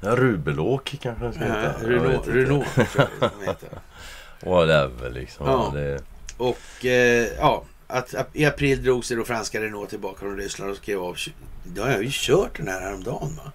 [0.02, 1.74] Ja, Rubelåk kanske den Ja, heta.
[1.82, 2.28] Jag Renault.
[2.28, 2.88] Renault tror
[3.20, 3.70] jag den heter.
[4.50, 5.48] Whatever liksom.
[5.48, 5.72] Ja.
[5.74, 6.00] Det,
[6.38, 10.78] Och eh, ja, att, i april drog sig då franska Renault tillbaka från Ryssland och
[10.78, 11.18] skrev av...
[11.64, 13.52] Då har jag ju kört den här häromdagen va?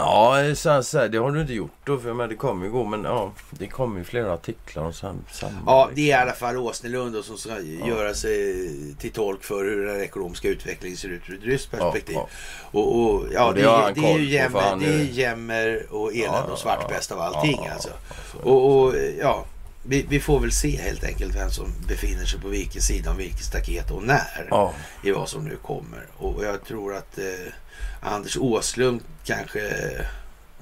[0.00, 1.98] Ja, så, så, det har du inte gjort då.
[1.98, 2.84] För men det kommer ju gå.
[2.84, 5.52] Men ja, det kommer ju flera artiklar och sam, samma.
[5.66, 8.66] Ja, det är i alla fall Åsnelund som ska göra sig
[8.98, 12.14] till tolk för hur den ekonomiska utvecklingen ser ut ur ett ryskt perspektiv.
[12.16, 12.28] Ja,
[12.70, 15.86] Och, och ja, Och det är, det är ju jämmer, han det är är- jämmer
[15.90, 17.88] och elände Ja, och svartpest av ja, allting ja, alltså.
[17.88, 18.46] ja, är.
[18.52, 19.44] Och, och ja,
[19.82, 23.16] vi, vi får väl se helt enkelt vem som befinner sig på vilken sida om
[23.16, 24.74] vilket staket och när Ja,
[25.04, 26.06] i vad som nu kommer.
[26.16, 27.52] Och jag tror att eh,
[28.00, 29.60] Anders Åslund kanske...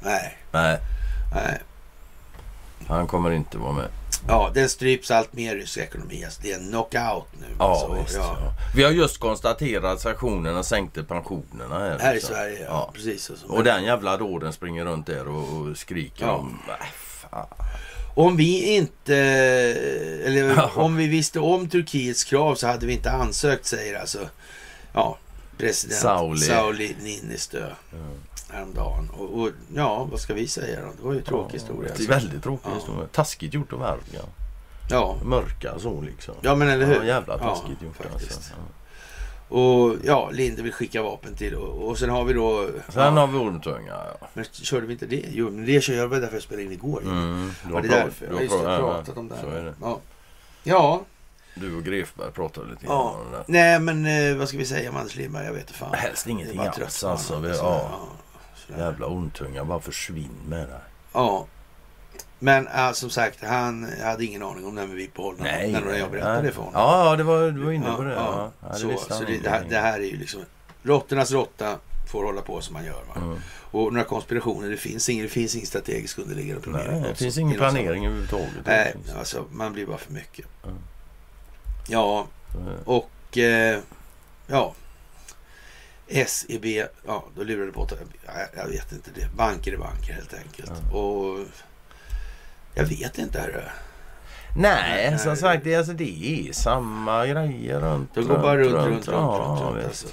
[0.01, 0.79] nej, nej.
[1.35, 1.59] nej.
[2.89, 3.89] Han kommer inte vara med.
[4.29, 6.25] Ja, den stryps allt mer i rysk ekonomi.
[6.25, 7.47] Alltså, det är en knockout nu.
[7.59, 8.17] Ja, alltså, visst.
[8.17, 8.37] ja.
[8.41, 8.53] Ja.
[8.75, 11.99] Vi har just konstaterat att sanktionerna sänkte pensionerna här.
[11.99, 12.21] Här i.
[12.21, 12.91] Sverige, ja.
[12.95, 13.31] Precis.
[13.31, 13.47] Alltså.
[13.47, 16.59] Och den jävla dåden springer runt där och, och skriker om...
[16.69, 16.87] Äh,
[17.31, 17.47] fan.
[18.19, 19.17] Om vi inte...
[20.25, 20.71] Eller Ja.
[20.75, 24.29] om vi visste om Turkiets krav så hade vi inte ansökt, säger alltså...
[24.93, 25.19] Ja,
[25.59, 26.41] president Sauli.
[26.41, 27.67] Sauli Niinistö
[28.51, 29.11] häromdagen.
[29.19, 30.87] Och, och ja, vad ska vi säga då?
[30.97, 31.81] Det var ju en tråkig historia.
[31.83, 32.09] Det är alltså.
[32.09, 32.75] väldigt tråkig Ja.
[32.79, 33.07] historia.
[33.13, 34.29] Taskigt gjort av Erdogan.
[34.91, 36.35] Ja, Mörka så liksom.
[36.41, 36.95] ja men eller hur?
[36.95, 38.37] Ja, jävla Ja, taskigt gjort faktiskt.
[38.37, 38.53] alltså.
[38.57, 38.63] Ja.
[39.49, 42.69] Och ja, Linde vill skicka vapen till och, och sen har vi då...
[42.89, 43.97] Sen ja, har vi Ormtunga.
[44.21, 44.27] Ja.
[44.35, 45.25] Men körde vi inte det?
[45.29, 47.03] Jo, men det kör jag var därför jag spelade in igår.
[47.03, 48.27] Mm, du Ja, det är därför.
[48.27, 49.75] du Ja, har just jag pra- pratat om det här.
[49.83, 50.01] Ja.
[50.63, 51.03] ja,
[51.55, 53.17] Du och Grefberg pratade lite ja.
[53.25, 53.45] om det där.
[53.47, 55.45] Nej men eh, vad ska vi säga om Anders Lindberg?
[55.47, 55.95] Jag vet inte fan.
[55.95, 57.39] Helst ingenting alls, alltså.
[57.39, 58.01] Vi- Så, ja.
[58.79, 60.81] Jävla Ormtunga, bara försvinn med det.
[61.13, 61.47] Ja.
[62.39, 65.45] Men äh, som sagt, han hade ingen aning om det här med VIP-hållaren.
[65.45, 65.73] Nej.
[65.73, 66.43] När jag berättade nej.
[66.43, 66.81] det för honom.
[66.81, 68.15] Ja, det var, du var inne på det.
[68.15, 70.41] Ja, Ja, det så så det, det, här, det här är ju liksom...
[70.83, 71.79] Råttornas råtta
[72.09, 73.03] får hålla på som man gör.
[73.17, 73.39] Mm.
[73.71, 77.01] Och några konspirationer, det finns ingen, det finns ingen strategisk underliggande planering.
[77.01, 78.49] Nej, det finns ingen planering överhuvudtaget.
[78.67, 80.47] Nej, alltså man blir bara för mycket.
[80.65, 80.79] Mm.
[81.89, 82.27] Ja,
[82.85, 83.79] och eh,
[84.47, 84.75] ja.
[86.27, 86.65] SEB,
[87.07, 87.89] ja då lurar det på
[88.27, 89.29] jag, jag vet inte det.
[89.37, 90.71] Banker är banker helt enkelt.
[90.71, 90.93] Mm.
[90.93, 91.39] Och
[92.79, 93.41] jag vet inte.
[93.41, 93.63] Hörru.
[94.57, 95.19] Nej, Nej.
[95.19, 98.15] som sagt, det, är, alltså, det är samma grejer runt.
[98.15, 99.87] Det går bara runt, runt, runt, ja, runt, runt, visst.
[99.89, 100.09] alltså.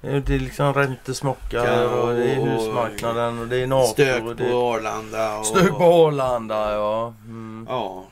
[0.00, 3.66] Det är- Det är liksom räntesmockar Ja, och det är och- husmarknaden och det är
[3.66, 3.92] NATO.
[3.92, 5.38] Stök och på det Arlanda.
[5.38, 7.14] Och, Stök på Arlanda, ja.
[7.24, 7.66] Mm.
[7.70, 8.04] Ja,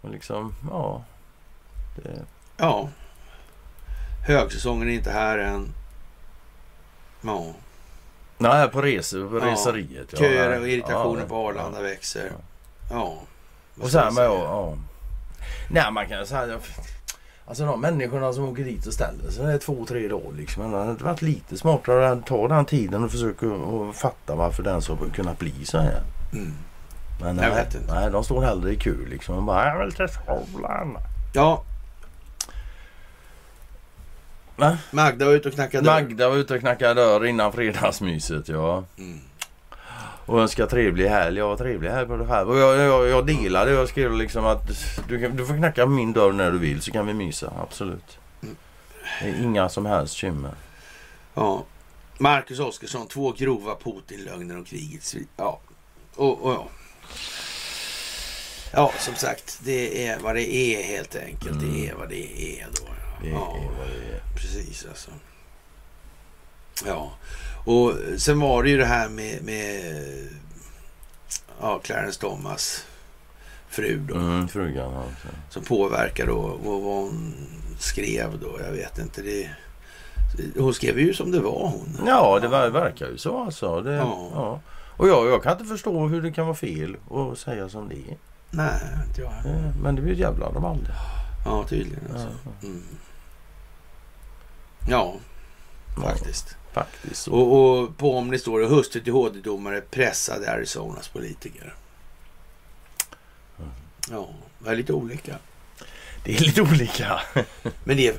[0.00, 1.02] Och liksom, ja.
[1.96, 2.10] Det,
[2.56, 2.88] ja.
[4.26, 5.68] Högsäsongen är inte här än.
[7.20, 7.46] Ja.
[8.38, 9.52] nej, på resor, på Ja.
[9.52, 10.06] reseriet.
[10.12, 12.24] Ja, Köer och irritationen Ja, på Arlanda växer.
[12.30, 12.44] Ja.
[12.90, 14.74] Vad Och sen med, ja.
[15.68, 16.58] Nej, man kan säga...
[17.46, 20.72] Alltså de människorna som åker dit och ställer sig, det är två, tre dagar liksom.
[20.72, 24.82] Det hade varit lite smartare att ta den tiden och försöka att fatta varför den
[24.82, 26.02] så kunnat bli så här.
[26.32, 26.52] Mm.
[27.20, 27.94] Men Jag nej, vet inte.
[27.94, 30.98] nej, de står hellre i kö liksom och bara jag vill till skolan.
[31.34, 31.64] Ja,
[34.58, 34.78] Va?
[34.90, 35.92] Magda var ute och knackade dörr.
[35.92, 38.84] Magda var ute och knackade dörr innan fredagsmyset ja.
[38.98, 39.20] Mm.
[40.28, 41.38] Och önskar trevlig helg.
[41.38, 42.48] Ja, trevlig helg på det här.
[42.48, 43.70] Och jag, jag, jag delade.
[43.70, 44.62] Jag skrev liksom att
[45.08, 47.52] du, kan, du får knacka min dörr när du vill så kan vi mysa.
[47.62, 48.18] Absolut.
[49.20, 50.50] Det är inga som helst bekymmer.
[51.34, 51.64] Ja.
[52.18, 55.16] Marcus Oskarsson, två grova Putin-lögner om krigets...
[55.36, 55.60] Ja.
[56.14, 56.68] Och, och ja.
[58.72, 61.62] Ja, som sagt, det är vad det är helt enkelt.
[61.62, 61.72] Mm.
[61.72, 62.88] Det är vad det är då.
[63.22, 64.20] Det Ja, är vad det är.
[64.36, 65.10] precis alltså.
[66.86, 67.12] Ja,
[67.68, 69.94] och sen var det ju det här med, med
[71.60, 72.84] ja, Clarence Thomas
[73.68, 74.14] fru då.
[74.14, 75.28] Mm, frugan alltså.
[75.50, 77.34] Som påverkar då vad, vad hon
[77.78, 78.58] skrev då.
[78.64, 79.22] Jag vet inte.
[79.22, 79.50] Det,
[80.60, 81.98] hon skrev ju som det var hon.
[82.06, 83.80] Ja, det ver- verkar ju så alltså.
[83.80, 84.28] Det, Ja.
[84.34, 84.60] ja.
[84.96, 87.94] Och jag, jag kan inte förstå hur det kan vara fel att säga som det
[87.94, 88.16] är.
[88.50, 89.32] Nej, inte jag.
[89.32, 90.94] Eh, Men det blir ett jävla rabalder.
[91.44, 92.28] Ja, tydligen alltså.
[92.44, 92.82] Ja, Mm.
[94.88, 95.14] Ja, Ja,
[96.02, 96.56] faktiskt.
[96.72, 97.28] faktiskt.
[97.28, 101.74] Och, och på Omni står det hustru till HD-domare pressade Arizonas politiker.
[103.58, 103.70] Mm.
[104.10, 105.38] Ja, det är lite olika.
[106.24, 107.20] Det är lite olika.
[107.84, 108.16] Men det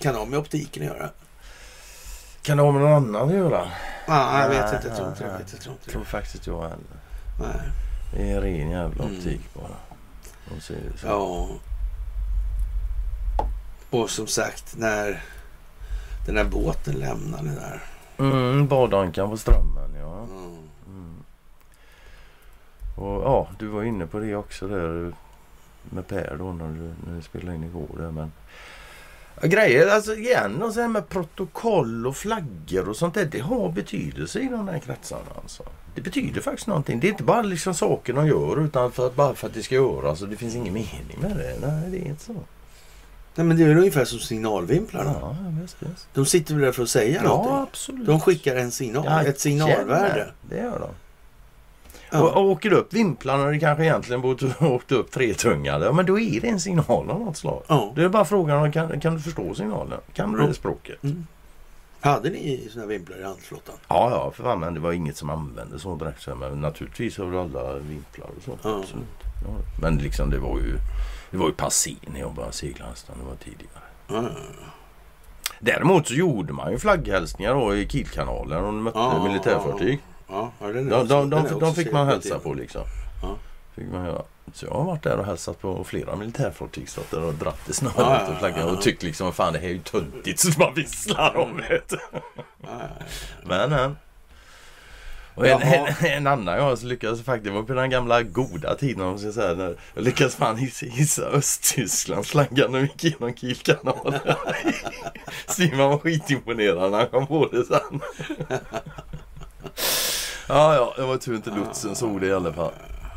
[0.00, 1.10] kan ha med optiken att göra.
[2.42, 3.70] Kan det ha med någon annan att göra?
[4.06, 4.88] Ja, jag vet inte.
[4.88, 5.66] Jag tror inte det.
[5.84, 6.76] Jag tror faktiskt jag heller.
[7.40, 7.70] Nej.
[8.16, 9.16] Det är ren jävla Mm.
[9.18, 9.76] optik bara.
[10.54, 11.06] De säger så.
[11.06, 11.48] Ja.
[13.90, 15.22] Och som sagt, när
[16.26, 17.82] den där båten lämnade där.
[18.18, 20.18] Mm, badankan på strömmen ja.
[20.18, 20.56] Mm.
[20.86, 21.14] Mm.
[22.96, 25.12] Och ja, du var inne på det också där
[25.90, 28.32] med Per då när du, när du spelade in igår där men
[29.42, 33.24] Grejer, alltså igen och sen med protokoll och flaggor och sånt där.
[33.24, 35.62] Det har betydelse i de här kretsarna alltså.
[35.94, 37.00] Det betyder faktiskt någonting.
[37.00, 39.62] Det är inte bara liksom saker de gör utan för att, bara för att det
[39.62, 40.22] ska göras.
[40.22, 41.66] Och det finns ingen mening med det.
[41.66, 42.34] Nej, det är inte så.
[43.36, 45.14] Nej, men det är väl ungefär som signalvimplarna.
[45.20, 45.36] Ja.
[46.14, 47.54] De sitter väl där för att säga Ja, någonting.
[47.54, 48.06] absolut.
[48.06, 50.08] De skickar en signal, ett signalvärde.
[50.08, 50.88] Jajamän, Det gör de.
[52.10, 52.22] Ja.
[52.22, 55.84] Och, och åker upp vimplarna det kanske egentligen borde åkt upp tretungade.
[55.86, 57.62] Ja, men då är det en signal av något slag.
[57.66, 57.92] Ja.
[57.96, 59.98] Det är bara frågan om kan, kan du förstå signalen?
[60.14, 60.46] Kan du Ja.
[60.46, 61.02] det språket?
[61.02, 61.26] Mm.
[62.00, 63.74] Hade ni såna vimplar i handelsflottan?
[63.88, 66.28] Ja, ja, för fan, men det var inget som användes så direkt.
[66.40, 68.50] Men naturligtvis har du alla vimplar och så.
[68.62, 68.78] Ja.
[68.82, 69.04] Absolut.
[69.46, 69.54] Ja.
[69.80, 70.76] Men liksom det var ju
[71.34, 73.16] det var ju passé när jag började segla nästan.
[73.18, 73.82] Det var tidigare.
[74.06, 74.24] Ja,
[75.60, 80.00] Däremot så gjorde man ju flagghälsningar då i Kielkanalen och de mötte Ja, militärfartyg.
[80.28, 80.52] ja.
[80.60, 82.82] ja De, de, de, också de fick man hälsa på liksom.
[83.74, 84.22] Fick man göra.
[84.52, 86.88] Så jag har varit där och hälsat på flera militärfartyg.
[86.88, 88.64] Stått där och dratt i snöret ja, och ja.
[88.64, 91.96] och tyckt liksom fan det här är ju töntigt så man visslar om det.
[93.44, 93.96] Men men.
[95.34, 99.00] Och en, en, en annan jag som lyckades faktiskt, var på den gamla goda tiden
[99.00, 99.54] om man ska säga.
[99.54, 104.20] När jag lyckades fan hissa, hissa Östtysklands flagga när vi gick genom Kielkanalen.
[105.46, 108.00] Simon var skitimponerad när han kom på det sen.
[110.48, 112.72] ja, ja, det var tur inte lotsen såg det i alla fall.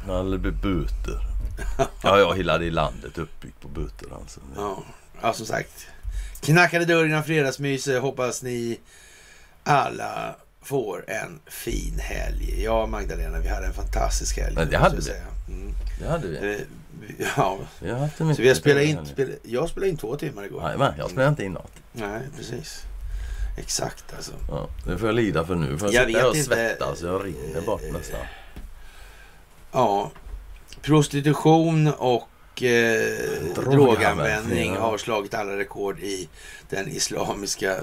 [0.05, 1.19] Han hade blivit böter.
[2.03, 4.39] Ja, ja, hela det landet uppbyggt på böter alltså.
[4.55, 4.83] Ja,
[5.21, 5.87] ja som sagt.
[6.41, 8.01] Knackade dörr innan fredagsmyset.
[8.01, 8.79] Hoppas ni
[9.63, 10.35] alla
[10.67, 12.63] får en fin helg.
[12.63, 14.55] Ja, Magdalena, vi hade en fantastisk helg.
[14.57, 15.01] Ja, det hade vi.
[15.01, 15.25] säga.
[15.47, 15.73] Mm.
[15.99, 16.65] Det hade vi.
[17.37, 19.97] Ja, Vi har haft en så vi har mycket spelat in, spela, jag spelade in
[19.97, 20.61] två timmar igår.
[20.63, 21.71] Jajamän, jag spelar inte in något.
[21.93, 22.81] Nej, precis.
[23.57, 24.31] Exakt alltså.
[24.49, 25.77] Ja, det får jag lida för nu.
[25.77, 27.01] För Jag jag sitter här och svettas.
[27.01, 28.19] Jag rinner bort nästan.
[29.71, 30.11] Ja,
[30.81, 36.29] prostitution och eh, Droganvändning, har slagit alla rekord i
[36.69, 37.75] den islamiska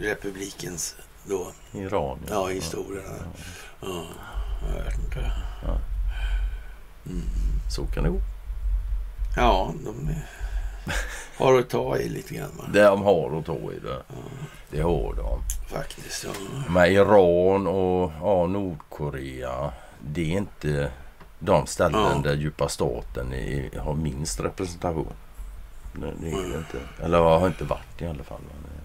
[0.00, 2.18] republikens då, Iran.
[2.28, 3.02] ja, historia.
[3.80, 4.04] Ja,
[4.76, 5.30] jag vet inte.
[7.70, 8.20] Så kan det gå.
[9.36, 10.10] Ja, de
[11.38, 12.64] har att ta i lite grann va?
[12.72, 14.02] De har att ta i det.
[14.70, 15.42] Det har de.
[15.66, 16.24] faktiskt.
[16.24, 16.30] Ja.
[16.72, 19.72] Med Iran och ja, Nordkorea.
[20.00, 20.90] Det är inte
[21.38, 22.20] de ställen Ja.
[22.30, 25.12] där djupa staten är, har minst representation.
[25.92, 26.78] Det, det är det inte.
[27.04, 28.40] Eller har inte varit i alla fall.
[28.40, 28.77] Men,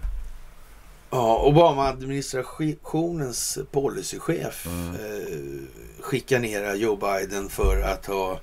[1.14, 4.94] Ja, Obama-administrationens policychef Mm.
[4.94, 5.00] eh,
[6.00, 8.38] skickar ner Joe Biden för att ha eh,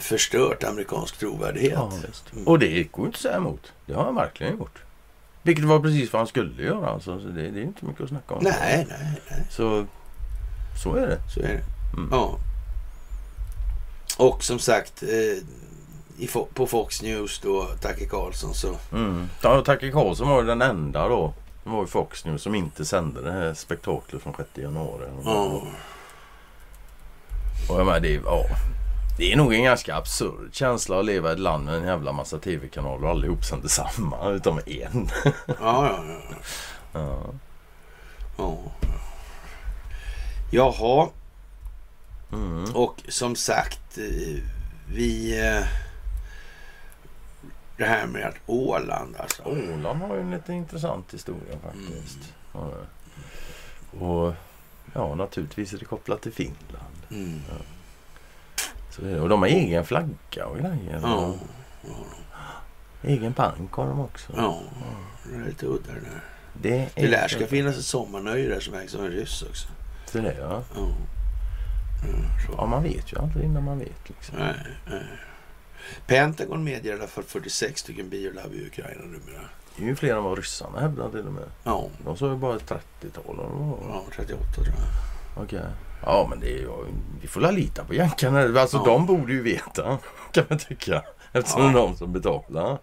[0.00, 1.72] förstört amerikansk trovärdighet.
[1.72, 2.24] ja, visst.
[2.46, 3.72] Och det går inte att säga emot.
[3.86, 4.78] Det har han verkligen gjort.
[5.42, 6.90] Vilket var precis vad han skulle göra.
[6.90, 7.20] Alltså.
[7.20, 8.44] Så det, det är inte mycket att snacka om.
[8.44, 9.46] Nej, nej, nej.
[9.50, 9.86] Så,
[10.82, 11.18] så är det.
[11.34, 11.60] Så är det.
[11.96, 12.08] Mm.
[12.12, 12.38] Ja.
[14.16, 15.08] Och som sagt, eh,
[16.18, 18.76] i, på Fox News då, Tacke Karlsson, så...
[18.92, 19.28] Mm.
[19.42, 21.32] Ja, Tacke Karlsson var den enda då.
[21.64, 25.06] Det var ju Fox News som inte sände det här spektaklet från 6 januari.
[25.24, 25.62] Ja,
[27.68, 28.44] Och jag menar, det, ja,
[29.18, 32.12] det är nog en ganska absurd känsla att leva i ett land med en jävla
[32.12, 35.08] massa tv-kanaler och allihop sänder samma utom en.
[35.46, 36.02] ja, ja.
[36.02, 36.20] ja.
[36.92, 37.32] Ja.
[38.36, 38.56] ja.
[40.52, 41.08] Jaha,
[42.32, 42.74] Mm.
[42.76, 44.42] och som sagt, eh,
[44.88, 45.40] vi...
[45.48, 45.64] eh,
[47.80, 49.42] Det här med att Åland alltså.
[49.42, 52.18] Åland har ju en lite intressant historia faktiskt.
[52.52, 54.04] Ja, det.
[54.04, 54.34] Och
[54.94, 56.96] ja, naturligtvis är det kopplat till Finland.
[57.10, 57.40] Mm.
[58.90, 59.20] Så är det.
[59.20, 61.00] Och de har egen flagga och grejer.
[61.02, 61.34] Ja,
[63.02, 64.32] egen pank har de också.
[64.36, 64.60] ja.
[65.30, 66.22] Det är lite udda det där.
[66.62, 69.68] Det, Det lär ska finnas ett sommarnöje där som ägs av en ryss också.
[70.06, 70.62] Så det, ja.
[70.74, 70.80] Ja.
[70.80, 72.54] Mm, så.
[72.56, 74.08] ja, man vet ju aldrig innan man vet.
[74.08, 74.38] Liksom.
[74.38, 74.54] Nej,
[74.86, 75.02] nej.
[76.06, 79.42] Pentagon medger i alla fall 46 stycken biolab i Ukraina numera.
[79.76, 81.44] Det är ju fler än vad ryssarna hävdar till och med.
[81.64, 82.68] Ja, De sa ju bara ett
[83.00, 83.34] 30-tal.
[83.38, 83.78] eller vad?
[83.90, 85.44] ja 38 tror jag.
[85.44, 85.64] Okej.
[86.02, 86.68] Ja, men det är ju...
[87.20, 88.60] Vi får la lita på jänkarna.
[88.60, 88.84] Alltså Ja.
[88.84, 89.98] de borde ju veta.
[90.32, 91.02] Kan man tycka.
[91.32, 91.68] Eftersom Ja.
[91.68, 92.78] det är de som betalar.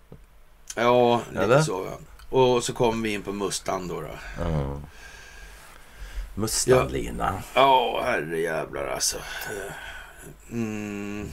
[0.75, 1.61] Ja, lite Eller?
[1.61, 1.87] så.
[1.91, 1.97] Ja.
[2.37, 4.01] Och så kommer vi in på Mustang då.
[4.01, 4.09] då.
[4.39, 4.77] Ja.
[6.35, 7.33] Mustang-Lena.
[7.53, 9.17] Ja, herrejävlar alltså.
[10.51, 11.29] Mm.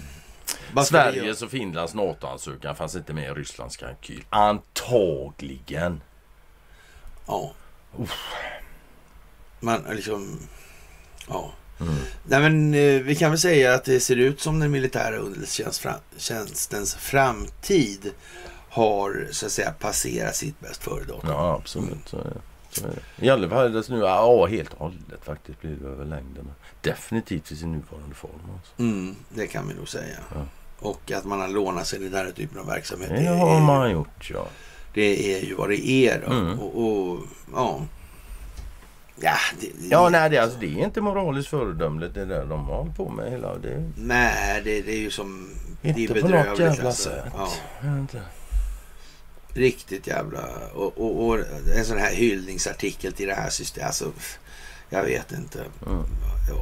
[0.84, 4.24] Sveriges och Finlands NATO-ansökan fanns inte med i Rysslands kalkyl.
[4.30, 6.00] Antagligen.
[7.26, 7.52] Ja.
[9.60, 10.38] Man liksom...
[11.28, 11.52] Ja.
[11.80, 11.94] Mm.
[12.24, 16.94] Nej men eh, vi kan väl säga att det ser ut som den militära underrättelsetjänstens
[16.94, 18.12] framtid
[18.70, 21.30] har så att säga passerat sitt bäst före-datum.
[21.30, 22.08] Ja, absolut.
[22.08, 22.18] Så
[22.82, 23.26] det.
[23.26, 26.50] I alla fall dess nu, ja helt och hållet faktiskt blir det över längden.
[26.80, 28.40] Definitivt i sin nuvarande form.
[28.56, 28.72] Alltså.
[28.78, 30.18] Mm, det kan vi nog säga.
[30.34, 30.40] Ja.
[30.78, 33.08] Och att man har lånat sig i den här typen av verksamhet.
[33.10, 34.46] Det Det har man gjort ja.
[34.94, 36.32] det är ju vad det är då.
[36.32, 36.60] Mm.
[36.60, 37.20] Och, och
[37.54, 37.80] ja.
[39.16, 42.96] Ja, det, Ja, nej det, alltså, det är inte moraliskt föredömligt det där de hållit
[42.96, 43.58] på med hela.
[43.58, 45.48] Det Nej, det, det är ju som...
[45.82, 47.08] det är inte på något jävla alltså.
[47.08, 47.24] sätt.
[47.36, 47.48] Ja,
[47.82, 48.22] inte.
[49.54, 50.40] Riktigt jävla...
[50.74, 51.38] Och, och, och
[51.76, 53.86] en sån här hyllningsartikel till det här systemet.
[53.86, 54.12] Alltså,
[54.90, 55.64] jag vet inte.
[55.86, 56.02] Mm.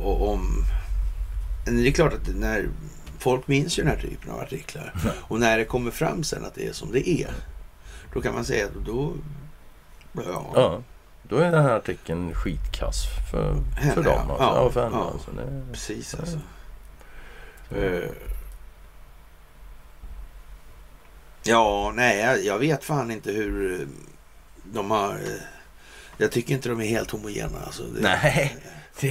[0.04, 0.64] Och, om...
[1.66, 2.68] Men Det är klart att när...
[3.18, 4.94] Folk minns ju den här typen av artiklar.
[5.28, 7.30] Och när det kommer fram sen att det är som det är.
[8.14, 9.12] Då kan man säga att då...
[10.12, 10.52] Ja.
[10.54, 10.82] Ja,
[11.28, 14.26] då är den här artikeln skitkass för, Henne, för dem.
[14.28, 14.34] ja.
[14.34, 14.44] Alltså.
[14.44, 14.96] Ja, Ja, för henne.
[14.96, 15.10] ja.
[15.12, 15.30] Alltså.
[15.30, 16.38] Det, Precis alltså.
[17.76, 18.08] Eh.
[21.42, 23.86] Ja, nej, jag- vet fan inte hur eh,
[24.64, 25.10] de har...
[25.10, 25.18] eh,
[26.16, 27.58] Jag tycker inte de är helt homogena.
[27.66, 27.82] Alltså.
[27.82, 28.56] Det, nej,
[29.00, 29.08] det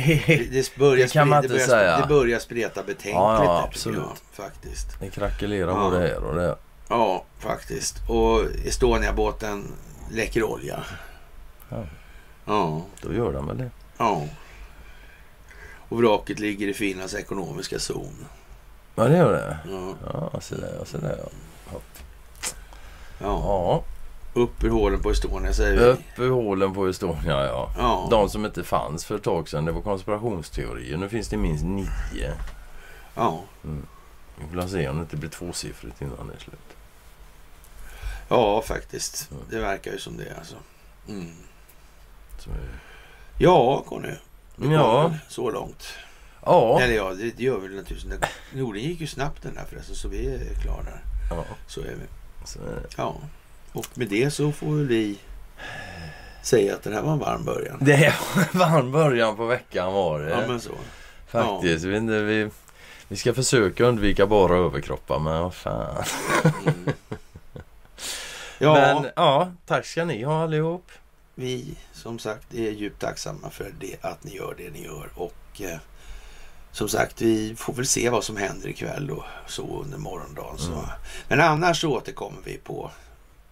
[0.52, 2.00] Det, börjar det kan man inte det börjar, säga.
[2.02, 4.00] Det börjar spreta betänkligt Ja, ja, absolut.
[4.00, 5.00] Jag, faktiskt.
[5.00, 5.90] det krackelerar Ja.
[5.90, 6.56] både här och där.
[6.88, 7.96] Ja, faktiskt.
[8.10, 9.64] Och Estonia-båten
[10.12, 10.84] läcker olja.
[11.70, 11.84] Ja.
[12.46, 13.70] Ja, Då gör de väl det.
[13.98, 14.28] ja.
[15.90, 18.26] Och vraket ligger i Finlands ekonomiska zon.
[18.96, 19.58] Ja, det gör det.
[19.72, 19.96] Ja,
[20.34, 21.20] Ja, så där, så där.
[23.24, 23.84] Ja.
[24.34, 25.86] upp ur hålen på Estonia säger vi.
[25.86, 27.72] Upp ur hålen på Estonia, ja.
[27.78, 28.08] Ja.
[28.12, 30.98] De som inte fanns för ett tag sedan, det var konspirationsteorier.
[30.98, 32.34] Nu finns det minst nio.
[33.16, 33.40] Ja.
[34.36, 36.60] Vi får se om det inte blir tvåsiffrigt innan det är slut.
[38.30, 39.30] ja, faktiskt.
[39.50, 40.56] Det verkar ju som det alltså.
[41.08, 41.36] Mm.
[42.40, 42.56] Så, det.
[43.38, 44.14] Ja, Conny.
[44.56, 45.14] Det Ja.
[45.30, 45.84] Så långt.
[46.46, 46.82] ja.
[46.82, 48.20] Eller ja, det, det gör vi naturligtvis.
[48.54, 50.94] Jo, den gick ju snabbt den där förresten, så vi är klara
[51.30, 51.46] ja.
[51.68, 52.06] Så är vi.
[52.46, 52.60] Så.
[52.98, 53.16] Ja.
[53.74, 55.18] Och med det så får vi
[56.44, 57.78] säga att det här var en varm början.
[57.82, 60.30] Det var en varm början på veckan var det.
[60.30, 60.72] Ja, men så.
[61.28, 61.86] Faktiskt.
[61.86, 62.50] Vi, inte- vi,
[63.08, 66.04] vi ska försöka undvika bara överkroppar, men vad fan.
[66.44, 66.74] Mm.
[68.60, 70.92] Ja, Men ja, tack ska ni ha allihop.
[71.36, 75.10] vi som sagt är djupt tacksamma för det att ni gör det ni gör.
[75.16, 75.78] Och eh,
[76.72, 80.58] som sagt, vi får väl se vad som händer ikväll och så under morgondagen.
[80.58, 80.72] Så.
[80.72, 80.86] Mm.
[81.28, 82.92] Men annars så återkommer vi på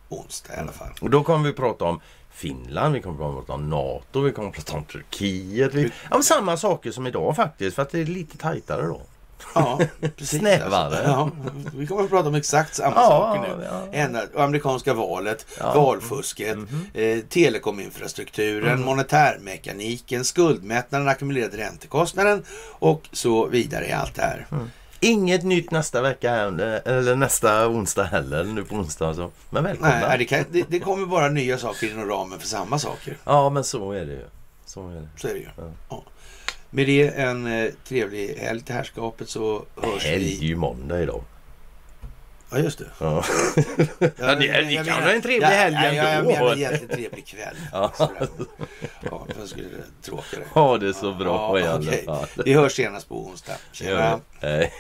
[0.10, 0.92] onsdag i alla fall.
[1.02, 4.78] Och då kommer vi prata om Finland, vi kommer prata om NATO, vi kommer prata
[4.78, 5.74] om Turkiet.
[5.74, 9.02] Vi, ja, men samma saker som idag faktiskt, för att det är lite tajtare då.
[9.56, 9.80] Ja,
[10.18, 10.40] precis.
[10.40, 11.02] Snävare.
[11.06, 11.30] Ja,
[11.76, 13.66] vi kommer att prata om exakt samma Ja, saker nu.
[13.72, 13.98] ja.
[13.98, 15.74] Ändra, amerikanska valet, Ja.
[15.74, 16.86] valfusket, Mhm.
[16.94, 18.86] eh, telekominfrastrukturen, Mm.
[18.86, 22.44] monetärmekaniken, skuldmättnaden, ackumulerade räntekostnaden
[22.80, 24.46] och så vidare i allt det här.
[25.02, 29.32] Inget nytt nästa vecka eller nästa onsdag heller, nu på onsdag alltså.
[29.50, 30.00] Men välkomna.
[30.08, 33.18] Nej, det, kan, det, det kommer bara nya saker inom ramen för samma saker.
[33.24, 34.26] Ja, men så är det ju.
[34.66, 35.08] Så är det.
[35.18, 35.48] Så är det ju.
[35.90, 36.04] Ja.
[36.72, 36.76] Ja.
[36.76, 40.46] Med det en eh, trevlig helg till herrskapet så hörs Helg är vi.
[40.48, 41.24] ju måndag idag.
[42.52, 42.86] Ja, just det.
[43.00, 43.24] Ja.
[44.00, 46.32] Ja, det- det jag kan menar- vara en trevlig ja, helg ja, Jag ändå.
[46.32, 47.56] menar egentligen trevlig kväll.
[47.72, 47.92] Ja.
[48.00, 49.68] Ja, för jag skulle
[50.02, 50.46] tråkigare.
[50.54, 52.06] Ha det så bra Ja, i alla okej.
[52.06, 52.28] fall.
[52.46, 53.56] Vi hörs senast på onsdag.
[53.72, 54.20] Tjena!
[54.40, 54.48] det.
[54.48, 54.74] Hej.